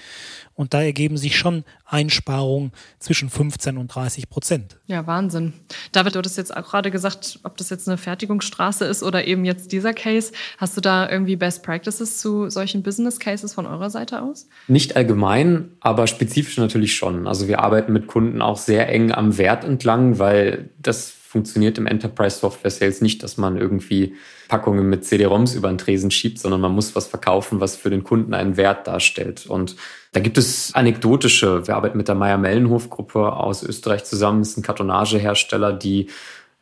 Und 0.56 0.74
da 0.74 0.82
ergeben 0.82 1.16
sich 1.16 1.38
schon 1.38 1.64
Einsparungen 1.86 2.74
zwischen 3.00 3.30
15 3.30 3.78
und 3.78 3.88
30 3.88 4.30
Prozent. 4.30 4.78
Ja, 4.88 5.08
Wahnsinn. 5.08 5.54
David, 5.94 6.16
du 6.16 6.20
hattest 6.20 6.38
jetzt 6.38 6.56
auch 6.56 6.68
gerade 6.68 6.92
gesagt, 6.92 7.40
ob 7.44 7.56
das 7.56 7.70
jetzt 7.70 7.88
eine 7.88 7.98
Fertigungsstraße 7.98 8.84
ist 8.84 9.04
oder 9.04 9.26
eben 9.26 9.46
jetzt 9.46 9.72
dieser 9.72 9.94
Case. 9.94 10.34
Hast 10.58 10.76
du 10.76 10.82
da 10.82 11.10
irgendwie 11.10 11.38
Best 11.38 11.64
Practices 11.64 12.18
zu 12.18 12.50
solchen 12.50 12.84
Business 12.84 13.20
Cases 13.20 13.54
von 13.54 13.66
eurer 13.66 13.90
Seite 13.90 14.22
aus? 14.22 14.48
Nicht 14.68 14.98
allgemein, 14.98 15.72
aber 15.80 16.08
spezifisch 16.30 16.58
natürlich 16.58 16.96
schon. 16.96 17.28
Also 17.28 17.48
wir 17.48 17.60
arbeiten 17.60 17.92
mit 17.92 18.06
Kunden 18.06 18.42
auch 18.42 18.58
sehr 18.58 18.88
eng 18.90 19.12
am 19.12 19.38
Wert 19.40 19.64
entlang, 19.64 20.20
weil 20.20 20.70
das 20.78 21.10
funktioniert 21.10 21.78
im 21.78 21.88
Enterprise 21.88 22.38
Software 22.38 22.72
Sales 22.72 23.02
nicht, 23.02 23.24
dass 23.24 23.38
man 23.38 23.58
irgendwie 23.58 24.16
Packungen 24.48 24.90
mit 24.90 25.06
CD-ROMs 25.06 25.56
über 25.56 25.70
den 25.70 25.78
Tresen 25.78 26.12
schiebt, 26.12 26.40
sondern 26.40 26.62
man 26.62 26.72
muss 26.72 26.96
was 26.96 27.08
verkaufen, 27.08 27.60
was 27.60 27.76
für 27.76 27.90
den 27.90 28.04
Kunden 28.04 28.34
einen 28.34 28.58
Wert 28.58 28.88
darstellt. 28.88 29.46
Und 29.48 29.76
da 30.12 30.20
gibt 30.20 30.38
es 30.38 30.74
anekdotische. 30.74 31.68
Wir 31.68 31.76
arbeiten 31.76 31.98
mit 31.98 32.08
der 32.08 32.16
Meier-Mellenhof-Gruppe 32.16 33.34
aus 33.34 33.64
Österreich 33.64 34.04
zusammen. 34.06 34.40
Das 34.40 34.50
ist 34.50 34.58
ein 34.58 34.64
Kartonagehersteller, 34.64 35.74
die 35.74 36.08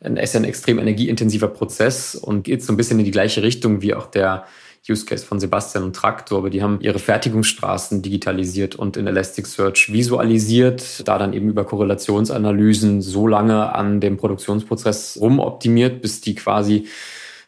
ist 0.00 0.36
ein 0.36 0.44
extrem 0.44 0.78
energieintensiver 0.78 1.48
Prozess 1.48 2.14
und 2.14 2.44
geht 2.44 2.62
so 2.62 2.72
ein 2.72 2.76
bisschen 2.76 2.98
in 2.98 3.04
die 3.04 3.10
gleiche 3.10 3.42
Richtung 3.42 3.82
wie 3.82 3.94
auch 3.94 4.06
der 4.06 4.46
Use 4.88 5.04
Case 5.04 5.24
von 5.24 5.40
Sebastian 5.40 5.84
und 5.84 5.94
Traktor, 5.94 6.38
aber 6.38 6.50
die 6.50 6.62
haben 6.62 6.80
ihre 6.80 6.98
Fertigungsstraßen 6.98 8.02
digitalisiert 8.02 8.76
und 8.76 8.96
in 8.96 9.06
Elasticsearch 9.06 9.92
visualisiert, 9.92 11.06
da 11.06 11.18
dann 11.18 11.32
eben 11.32 11.48
über 11.48 11.64
Korrelationsanalysen 11.64 13.02
so 13.02 13.26
lange 13.26 13.74
an 13.74 14.00
dem 14.00 14.16
Produktionsprozess 14.16 15.18
rumoptimiert, 15.20 16.00
bis 16.00 16.20
die 16.20 16.34
quasi 16.34 16.86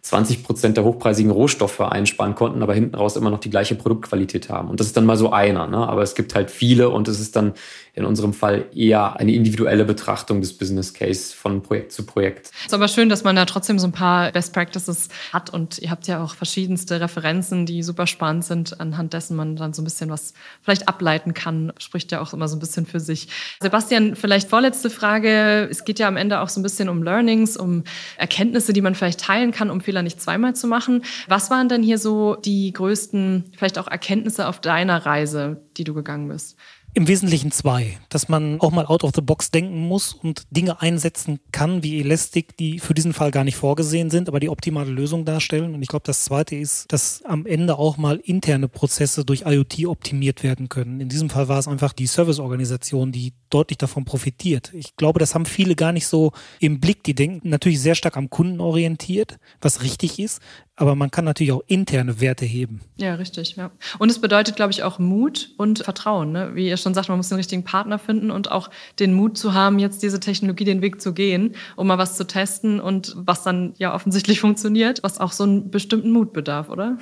20 0.02 0.44
Prozent 0.44 0.76
der 0.76 0.84
hochpreisigen 0.84 1.30
Rohstoffe 1.30 1.80
einsparen 1.80 2.34
konnten, 2.34 2.62
aber 2.62 2.74
hinten 2.74 2.94
raus 2.94 3.16
immer 3.16 3.30
noch 3.30 3.40
die 3.40 3.50
gleiche 3.50 3.74
Produktqualität 3.74 4.48
haben. 4.48 4.70
Und 4.70 4.80
das 4.80 4.86
ist 4.86 4.96
dann 4.96 5.04
mal 5.04 5.16
so 5.16 5.30
einer. 5.30 5.66
Ne? 5.66 5.76
Aber 5.76 6.02
es 6.02 6.14
gibt 6.14 6.34
halt 6.34 6.50
viele 6.50 6.88
und 6.88 7.06
es 7.06 7.20
ist 7.20 7.36
dann 7.36 7.52
in 7.94 8.04
unserem 8.04 8.32
Fall 8.32 8.66
eher 8.74 9.18
eine 9.18 9.32
individuelle 9.32 9.84
Betrachtung 9.84 10.40
des 10.40 10.56
Business 10.56 10.94
Case 10.94 11.34
von 11.34 11.62
Projekt 11.62 11.92
zu 11.92 12.04
Projekt. 12.04 12.50
Ist 12.64 12.72
aber 12.72 12.88
schön, 12.88 13.08
dass 13.08 13.24
man 13.24 13.36
da 13.36 13.44
trotzdem 13.44 13.78
so 13.78 13.86
ein 13.86 13.92
paar 13.92 14.32
Best 14.32 14.52
Practices 14.52 15.08
hat 15.32 15.50
und 15.50 15.78
ihr 15.78 15.90
habt 15.90 16.06
ja 16.06 16.22
auch 16.22 16.34
verschiedenste 16.34 17.00
Referenzen, 17.00 17.66
die 17.66 17.82
super 17.82 18.06
spannend 18.06 18.44
sind, 18.44 18.80
anhand 18.80 19.12
dessen 19.12 19.36
man 19.36 19.56
dann 19.56 19.72
so 19.72 19.82
ein 19.82 19.84
bisschen 19.84 20.08
was 20.08 20.34
vielleicht 20.62 20.88
ableiten 20.88 21.34
kann. 21.34 21.72
Spricht 21.78 22.12
ja 22.12 22.20
auch 22.20 22.32
immer 22.32 22.48
so 22.48 22.56
ein 22.56 22.60
bisschen 22.60 22.86
für 22.86 23.00
sich. 23.00 23.28
Sebastian, 23.60 24.14
vielleicht 24.16 24.48
vorletzte 24.48 24.88
Frage. 24.88 25.68
Es 25.70 25.84
geht 25.84 25.98
ja 25.98 26.08
am 26.08 26.16
Ende 26.16 26.40
auch 26.40 26.48
so 26.48 26.60
ein 26.60 26.62
bisschen 26.62 26.88
um 26.88 27.02
Learnings, 27.02 27.56
um 27.56 27.84
Erkenntnisse, 28.16 28.72
die 28.72 28.80
man 28.80 28.94
vielleicht 28.94 29.20
teilen 29.20 29.50
kann, 29.50 29.70
um 29.70 29.80
Fehler 29.90 30.02
nicht 30.02 30.20
zweimal 30.20 30.54
zu 30.54 30.68
machen. 30.68 31.02
Was 31.26 31.50
waren 31.50 31.68
denn 31.68 31.82
hier 31.82 31.98
so 31.98 32.36
die 32.36 32.72
größten, 32.72 33.52
vielleicht 33.56 33.76
auch 33.76 33.88
Erkenntnisse 33.88 34.46
auf 34.46 34.60
deiner 34.60 35.04
Reise, 35.04 35.62
die 35.76 35.82
du 35.82 35.94
gegangen 35.94 36.28
bist? 36.28 36.56
Im 36.92 37.06
Wesentlichen 37.06 37.52
zwei. 37.52 37.98
Dass 38.08 38.28
man 38.28 38.60
auch 38.60 38.72
mal 38.72 38.84
out 38.84 39.04
of 39.04 39.12
the 39.14 39.20
box 39.20 39.52
denken 39.52 39.86
muss 39.86 40.12
und 40.12 40.42
Dinge 40.50 40.80
einsetzen 40.80 41.38
kann 41.52 41.84
wie 41.84 42.00
Elastic, 42.00 42.56
die 42.56 42.80
für 42.80 42.94
diesen 42.94 43.12
Fall 43.12 43.30
gar 43.30 43.44
nicht 43.44 43.56
vorgesehen 43.56 44.10
sind, 44.10 44.28
aber 44.28 44.40
die 44.40 44.48
optimale 44.48 44.90
Lösung 44.90 45.24
darstellen. 45.24 45.74
Und 45.74 45.82
ich 45.82 45.88
glaube, 45.88 46.02
das 46.04 46.24
zweite 46.24 46.56
ist, 46.56 46.92
dass 46.92 47.22
am 47.24 47.46
Ende 47.46 47.78
auch 47.78 47.96
mal 47.96 48.16
interne 48.16 48.66
Prozesse 48.66 49.24
durch 49.24 49.42
IoT 49.46 49.86
optimiert 49.86 50.42
werden 50.42 50.68
können. 50.68 51.00
In 51.00 51.08
diesem 51.08 51.30
Fall 51.30 51.46
war 51.46 51.60
es 51.60 51.68
einfach 51.68 51.92
die 51.92 52.08
Serviceorganisation, 52.08 53.12
die 53.12 53.34
deutlich 53.50 53.78
davon 53.78 54.04
profitiert. 54.04 54.72
Ich 54.74 54.96
glaube, 54.96 55.20
das 55.20 55.36
haben 55.36 55.46
viele 55.46 55.76
gar 55.76 55.92
nicht 55.92 56.08
so 56.08 56.32
im 56.58 56.80
Blick. 56.80 57.04
Die 57.04 57.14
denken 57.14 57.50
natürlich 57.50 57.80
sehr 57.80 57.94
stark 57.94 58.16
am 58.16 58.30
Kunden 58.30 58.60
orientiert, 58.60 59.38
was 59.60 59.82
richtig 59.82 60.18
ist 60.18 60.40
aber 60.80 60.94
man 60.94 61.10
kann 61.10 61.26
natürlich 61.26 61.52
auch 61.52 61.62
interne 61.66 62.22
Werte 62.22 62.46
heben. 62.46 62.80
Ja, 62.96 63.14
richtig. 63.16 63.56
Ja. 63.56 63.70
Und 63.98 64.10
es 64.10 64.18
bedeutet, 64.18 64.56
glaube 64.56 64.72
ich, 64.72 64.82
auch 64.82 64.98
Mut 64.98 65.50
und 65.58 65.80
Vertrauen. 65.80 66.32
Ne? 66.32 66.52
Wie 66.54 66.68
ihr 66.68 66.78
schon 66.78 66.94
sagt, 66.94 67.10
man 67.10 67.18
muss 67.18 67.28
den 67.28 67.36
richtigen 67.36 67.64
Partner 67.64 67.98
finden 67.98 68.30
und 68.30 68.50
auch 68.50 68.70
den 68.98 69.12
Mut 69.12 69.36
zu 69.36 69.52
haben, 69.52 69.78
jetzt 69.78 70.02
diese 70.02 70.20
Technologie 70.20 70.64
den 70.64 70.80
Weg 70.80 71.02
zu 71.02 71.12
gehen, 71.12 71.54
um 71.76 71.86
mal 71.86 71.98
was 71.98 72.16
zu 72.16 72.26
testen 72.26 72.80
und 72.80 73.14
was 73.14 73.42
dann 73.42 73.74
ja 73.76 73.94
offensichtlich 73.94 74.40
funktioniert, 74.40 75.02
was 75.02 75.20
auch 75.20 75.32
so 75.32 75.44
einen 75.44 75.70
bestimmten 75.70 76.12
Mut 76.12 76.32
bedarf, 76.32 76.70
oder? 76.70 76.96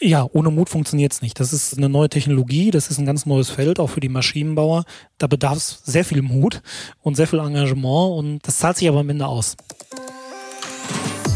Ja, 0.00 0.26
ohne 0.32 0.50
Mut 0.50 0.68
funktioniert 0.68 1.12
es 1.12 1.22
nicht. 1.22 1.38
Das 1.38 1.52
ist 1.52 1.78
eine 1.78 1.88
neue 1.88 2.08
Technologie, 2.08 2.72
das 2.72 2.90
ist 2.90 2.98
ein 2.98 3.06
ganz 3.06 3.24
neues 3.24 3.50
Feld, 3.50 3.78
auch 3.78 3.90
für 3.90 4.00
die 4.00 4.08
Maschinenbauer. 4.08 4.84
Da 5.18 5.28
bedarf 5.28 5.58
es 5.58 5.80
sehr 5.84 6.04
viel 6.04 6.22
Mut 6.22 6.60
und 7.02 7.14
sehr 7.14 7.28
viel 7.28 7.38
Engagement 7.38 8.18
und 8.18 8.40
das 8.48 8.58
zahlt 8.58 8.78
sich 8.78 8.88
aber 8.88 8.98
am 8.98 9.10
Ende 9.10 9.28
aus. 9.28 9.56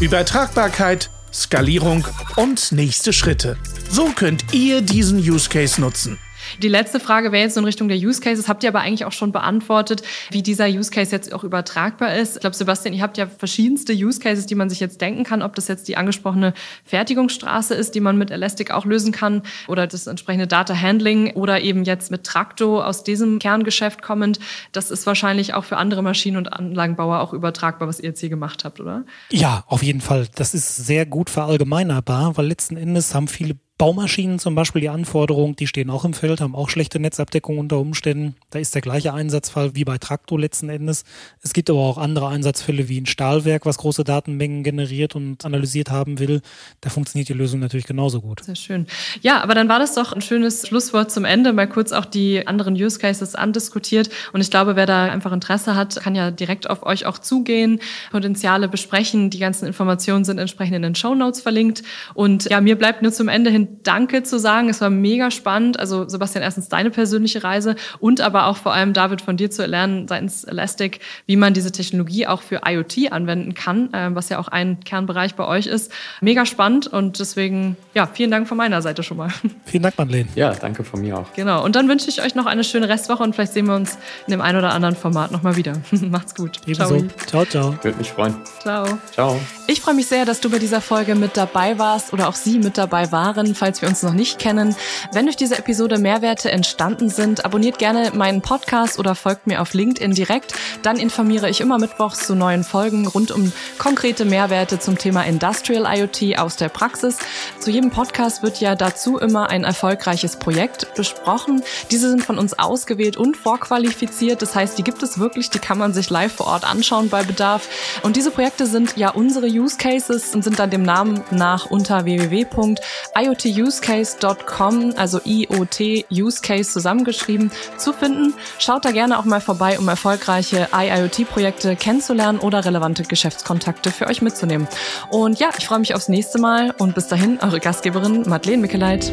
Übertragbarkeit, 0.01 1.09
Skalierung 1.33 2.07
und 2.35 2.71
nächste 2.71 3.13
Schritte. 3.13 3.57
So 3.89 4.09
könnt 4.15 4.53
ihr 4.53 4.81
diesen 4.81 5.19
Use 5.19 5.49
Case 5.49 5.79
nutzen. 5.79 6.17
Die 6.61 6.67
letzte 6.67 6.99
Frage 6.99 7.31
wäre 7.31 7.43
jetzt 7.43 7.57
in 7.57 7.65
Richtung 7.65 7.87
der 7.87 7.97
Use 7.97 8.21
Cases. 8.21 8.47
Habt 8.47 8.63
ihr 8.63 8.69
aber 8.69 8.81
eigentlich 8.81 9.05
auch 9.05 9.11
schon 9.11 9.31
beantwortet, 9.31 10.03
wie 10.31 10.41
dieser 10.41 10.67
Use 10.67 10.91
Case 10.91 11.11
jetzt 11.11 11.33
auch 11.33 11.43
übertragbar 11.43 12.15
ist? 12.15 12.35
Ich 12.35 12.41
glaube, 12.41 12.55
Sebastian, 12.55 12.93
ihr 12.93 13.01
habt 13.01 13.17
ja 13.17 13.27
verschiedenste 13.27 13.93
Use 13.93 14.19
Cases, 14.19 14.45
die 14.45 14.55
man 14.55 14.69
sich 14.69 14.79
jetzt 14.79 15.01
denken 15.01 15.23
kann, 15.23 15.41
ob 15.41 15.55
das 15.55 15.67
jetzt 15.67 15.87
die 15.87 15.97
angesprochene 15.97 16.53
Fertigungsstraße 16.85 17.73
ist, 17.73 17.95
die 17.95 17.99
man 17.99 18.17
mit 18.17 18.31
Elastic 18.31 18.71
auch 18.71 18.85
lösen 18.85 19.11
kann 19.11 19.43
oder 19.67 19.87
das 19.87 20.07
entsprechende 20.07 20.47
Data 20.47 20.75
Handling 20.75 21.31
oder 21.31 21.61
eben 21.61 21.83
jetzt 21.83 22.11
mit 22.11 22.23
Tracto 22.23 22.81
aus 22.81 23.03
diesem 23.03 23.39
Kerngeschäft 23.39 24.01
kommend. 24.01 24.39
Das 24.71 24.91
ist 24.91 25.05
wahrscheinlich 25.05 25.53
auch 25.53 25.63
für 25.63 25.77
andere 25.77 26.01
Maschinen- 26.01 26.37
und 26.37 26.53
Anlagenbauer 26.53 27.19
auch 27.19 27.33
übertragbar, 27.33 27.87
was 27.87 27.99
ihr 27.99 28.09
jetzt 28.09 28.19
hier 28.19 28.29
gemacht 28.29 28.63
habt, 28.65 28.79
oder? 28.79 29.03
Ja, 29.31 29.63
auf 29.67 29.83
jeden 29.83 30.01
Fall. 30.01 30.27
Das 30.35 30.53
ist 30.53 30.75
sehr 30.75 31.05
gut 31.05 31.29
verallgemeinerbar, 31.29 32.37
weil 32.37 32.47
letzten 32.47 32.77
Endes 32.77 33.13
haben 33.13 33.27
viele 33.27 33.55
Baumaschinen 33.77 34.39
zum 34.39 34.55
Beispiel, 34.55 34.81
die 34.81 34.89
Anforderungen, 34.89 35.55
die 35.55 35.67
stehen 35.67 35.91
auch 35.91 36.03
im 36.03 36.15
Feld, 36.15 36.41
haben 36.41 36.55
auch 36.55 36.69
schlechte 36.69 36.99
Netzabdeckung 36.99 37.59
unter 37.59 37.77
Umständen. 37.77 38.35
Da 38.49 38.57
ist 38.57 38.73
der 38.73 38.81
gleiche 38.81 39.13
Einsatzfall 39.13 39.75
wie 39.75 39.83
bei 39.83 39.99
Traktor 39.99 40.39
letzten 40.39 40.69
Endes. 40.69 41.03
Es 41.43 41.53
gibt 41.53 41.69
aber 41.69 41.81
auch 41.81 41.99
andere 41.99 42.27
Einsatzfälle 42.27 42.89
wie 42.89 42.99
ein 42.99 43.05
Stahlwerk, 43.05 43.67
was 43.67 43.77
große 43.77 44.03
Datenmengen 44.03 44.63
generiert 44.63 45.15
und 45.15 45.45
analysiert 45.45 45.91
haben 45.91 46.17
will. 46.17 46.41
Da 46.81 46.89
funktioniert 46.89 47.29
die 47.29 47.33
Lösung 47.33 47.59
natürlich 47.59 47.85
genauso 47.85 48.19
gut. 48.21 48.43
Sehr 48.43 48.55
schön. 48.55 48.87
Ja, 49.21 49.43
aber 49.43 49.53
dann 49.53 49.69
war 49.69 49.77
das 49.77 49.93
doch 49.93 50.11
ein 50.11 50.21
schönes 50.21 50.67
Schlusswort 50.67 51.11
zum 51.11 51.23
Ende. 51.23 51.53
Mal 51.53 51.69
kurz 51.69 51.91
auch 51.91 52.05
die 52.05 52.47
anderen 52.47 52.73
Use 52.73 52.97
Cases 52.97 53.35
andiskutiert. 53.35 54.09
Und 54.33 54.41
ich 54.41 54.49
glaube, 54.49 54.75
wer 54.75 54.87
da 54.87 55.03
einfach 55.03 55.31
Interesse 55.31 55.75
hat, 55.75 55.97
kann 55.97 56.15
ja 56.15 56.31
direkt 56.31 56.67
auf 56.67 56.83
euch 56.83 57.05
auch 57.05 57.19
zugehen, 57.19 57.79
Potenziale 58.09 58.67
besprechen. 58.69 59.29
Die 59.29 59.39
ganzen 59.39 59.67
Informationen 59.67 60.25
sind 60.25 60.39
entsprechend 60.39 60.75
in 60.77 60.81
den 60.81 60.95
Show 60.95 61.13
Notes 61.13 61.41
verlinkt. 61.41 61.83
Und 62.15 62.49
ja, 62.49 62.59
mir 62.59 62.75
bleibt 62.75 63.03
nur 63.03 63.11
zum 63.11 63.27
Ende 63.27 63.51
hin 63.51 63.66
Danke 63.83 64.23
zu 64.23 64.39
sagen. 64.39 64.69
Es 64.69 64.81
war 64.81 64.89
mega 64.89 65.31
spannend. 65.31 65.79
Also 65.79 66.07
Sebastian, 66.07 66.43
erstens 66.43 66.69
deine 66.69 66.89
persönliche 66.89 67.43
Reise 67.43 67.75
und 67.99 68.21
aber 68.21 68.47
auch 68.47 68.57
vor 68.57 68.73
allem 68.73 68.93
David 68.93 69.21
von 69.21 69.37
dir 69.37 69.51
zu 69.51 69.65
lernen 69.65 70.07
seitens 70.07 70.43
Elastic, 70.43 70.99
wie 71.25 71.35
man 71.35 71.53
diese 71.53 71.71
Technologie 71.71 72.27
auch 72.27 72.41
für 72.41 72.61
IoT 72.65 73.11
anwenden 73.11 73.53
kann, 73.53 73.93
äh, 73.93 74.13
was 74.13 74.29
ja 74.29 74.39
auch 74.39 74.47
ein 74.47 74.79
Kernbereich 74.81 75.35
bei 75.35 75.45
euch 75.45 75.67
ist. 75.67 75.91
Mega 76.21 76.45
spannend 76.45 76.87
und 76.87 77.19
deswegen, 77.19 77.77
ja, 77.93 78.07
vielen 78.07 78.31
Dank 78.31 78.47
von 78.47 78.57
meiner 78.57 78.81
Seite 78.81 79.03
schon 79.03 79.17
mal. 79.17 79.29
Vielen 79.65 79.83
Dank, 79.83 79.97
Madeleine. 79.97 80.27
Ja, 80.35 80.53
danke 80.53 80.83
von 80.83 81.01
mir 81.01 81.17
auch. 81.17 81.33
Genau. 81.33 81.63
Und 81.63 81.75
dann 81.75 81.89
wünsche 81.89 82.09
ich 82.09 82.21
euch 82.21 82.35
noch 82.35 82.45
eine 82.45 82.63
schöne 82.63 82.87
Restwoche 82.89 83.23
und 83.23 83.35
vielleicht 83.35 83.53
sehen 83.53 83.67
wir 83.67 83.75
uns 83.75 83.97
in 84.25 84.31
dem 84.31 84.41
einen 84.41 84.57
oder 84.57 84.73
anderen 84.73 84.95
Format 84.95 85.31
nochmal 85.31 85.55
wieder. 85.55 85.73
Macht's 85.91 86.35
gut. 86.35 86.61
Ebenso. 86.65 87.05
Ciao, 87.25 87.45
ciao. 87.45 87.75
Würde 87.81 87.97
mich 87.97 88.11
freuen. 88.11 88.35
Ciao. 88.61 88.85
Ciao. 89.11 89.39
Ich 89.67 89.81
freue 89.81 89.95
mich 89.95 90.07
sehr, 90.07 90.25
dass 90.25 90.39
du 90.39 90.49
bei 90.49 90.59
dieser 90.59 90.81
Folge 90.81 91.15
mit 91.15 91.35
dabei 91.35 91.77
warst 91.77 92.13
oder 92.13 92.29
auch 92.29 92.35
Sie 92.35 92.59
mit 92.59 92.77
dabei 92.77 93.11
waren 93.11 93.53
falls 93.57 93.81
wir 93.81 93.89
uns 93.89 94.03
noch 94.03 94.13
nicht 94.13 94.39
kennen. 94.39 94.75
Wenn 95.11 95.25
durch 95.25 95.35
diese 95.35 95.57
Episode 95.57 95.97
Mehrwerte 95.97 96.51
entstanden 96.51 97.09
sind, 97.09 97.43
abonniert 97.45 97.79
gerne 97.79 98.11
meinen 98.13 98.41
Podcast 98.41 98.99
oder 98.99 99.15
folgt 99.15 99.47
mir 99.47 99.61
auf 99.61 99.73
LinkedIn 99.73 100.13
direkt. 100.13 100.53
Dann 100.83 100.97
informiere 100.97 101.49
ich 101.49 101.59
immer 101.59 101.77
mittwochs 101.79 102.25
zu 102.25 102.35
neuen 102.35 102.63
Folgen 102.63 103.07
rund 103.07 103.31
um 103.31 103.51
konkrete 103.77 104.25
Mehrwerte 104.25 104.79
zum 104.79 104.97
Thema 104.97 105.23
Industrial 105.23 105.85
IoT 105.97 106.37
aus 106.39 106.55
der 106.55 106.69
Praxis. 106.69 107.17
Zu 107.59 107.71
jedem 107.71 107.89
Podcast 107.89 108.43
wird 108.43 108.59
ja 108.59 108.75
dazu 108.75 109.17
immer 109.17 109.49
ein 109.49 109.63
erfolgreiches 109.63 110.37
Projekt 110.37 110.93
besprochen. 110.95 111.63
Diese 111.91 112.09
sind 112.09 112.23
von 112.23 112.37
uns 112.37 112.57
ausgewählt 112.57 113.17
und 113.17 113.35
vorqualifiziert. 113.35 114.41
Das 114.41 114.55
heißt, 114.55 114.77
die 114.77 114.83
gibt 114.83 115.03
es 115.03 115.19
wirklich, 115.19 115.49
die 115.49 115.59
kann 115.59 115.77
man 115.77 115.93
sich 115.93 116.09
live 116.09 116.33
vor 116.33 116.47
Ort 116.47 116.69
anschauen 116.69 117.09
bei 117.09 117.23
Bedarf. 117.23 117.67
Und 118.03 118.15
diese 118.15 118.31
Projekte 118.31 118.65
sind 118.67 118.97
ja 118.97 119.09
unsere 119.09 119.47
Use 119.47 119.77
Cases 119.77 120.33
und 120.35 120.43
sind 120.43 120.59
dann 120.59 120.69
dem 120.69 120.83
Namen 120.83 121.23
nach 121.31 121.65
unter 121.65 122.05
www.iot 122.05 123.45
iotUseCase.com, 123.47 124.93
also 124.97 125.19
IoT 125.25 126.05
Use 126.11 126.41
Case 126.41 126.71
zusammengeschrieben, 126.71 127.51
zu 127.77 127.93
finden. 127.93 128.33
Schaut 128.59 128.85
da 128.85 128.91
gerne 128.91 129.19
auch 129.19 129.25
mal 129.25 129.41
vorbei, 129.41 129.79
um 129.79 129.87
erfolgreiche 129.87 130.69
IIoT-Projekte 130.73 131.75
kennenzulernen 131.75 132.39
oder 132.39 132.65
relevante 132.65 133.03
Geschäftskontakte 133.03 133.91
für 133.91 134.07
euch 134.07 134.21
mitzunehmen. 134.21 134.67
Und 135.09 135.39
ja, 135.39 135.49
ich 135.57 135.67
freue 135.67 135.79
mich 135.79 135.95
aufs 135.95 136.09
nächste 136.09 136.39
Mal 136.39 136.73
und 136.77 136.95
bis 136.95 137.07
dahin 137.07 137.39
eure 137.41 137.59
Gastgeberin 137.59 138.23
Madeleine 138.27 138.61
Mickeleit. 138.61 139.11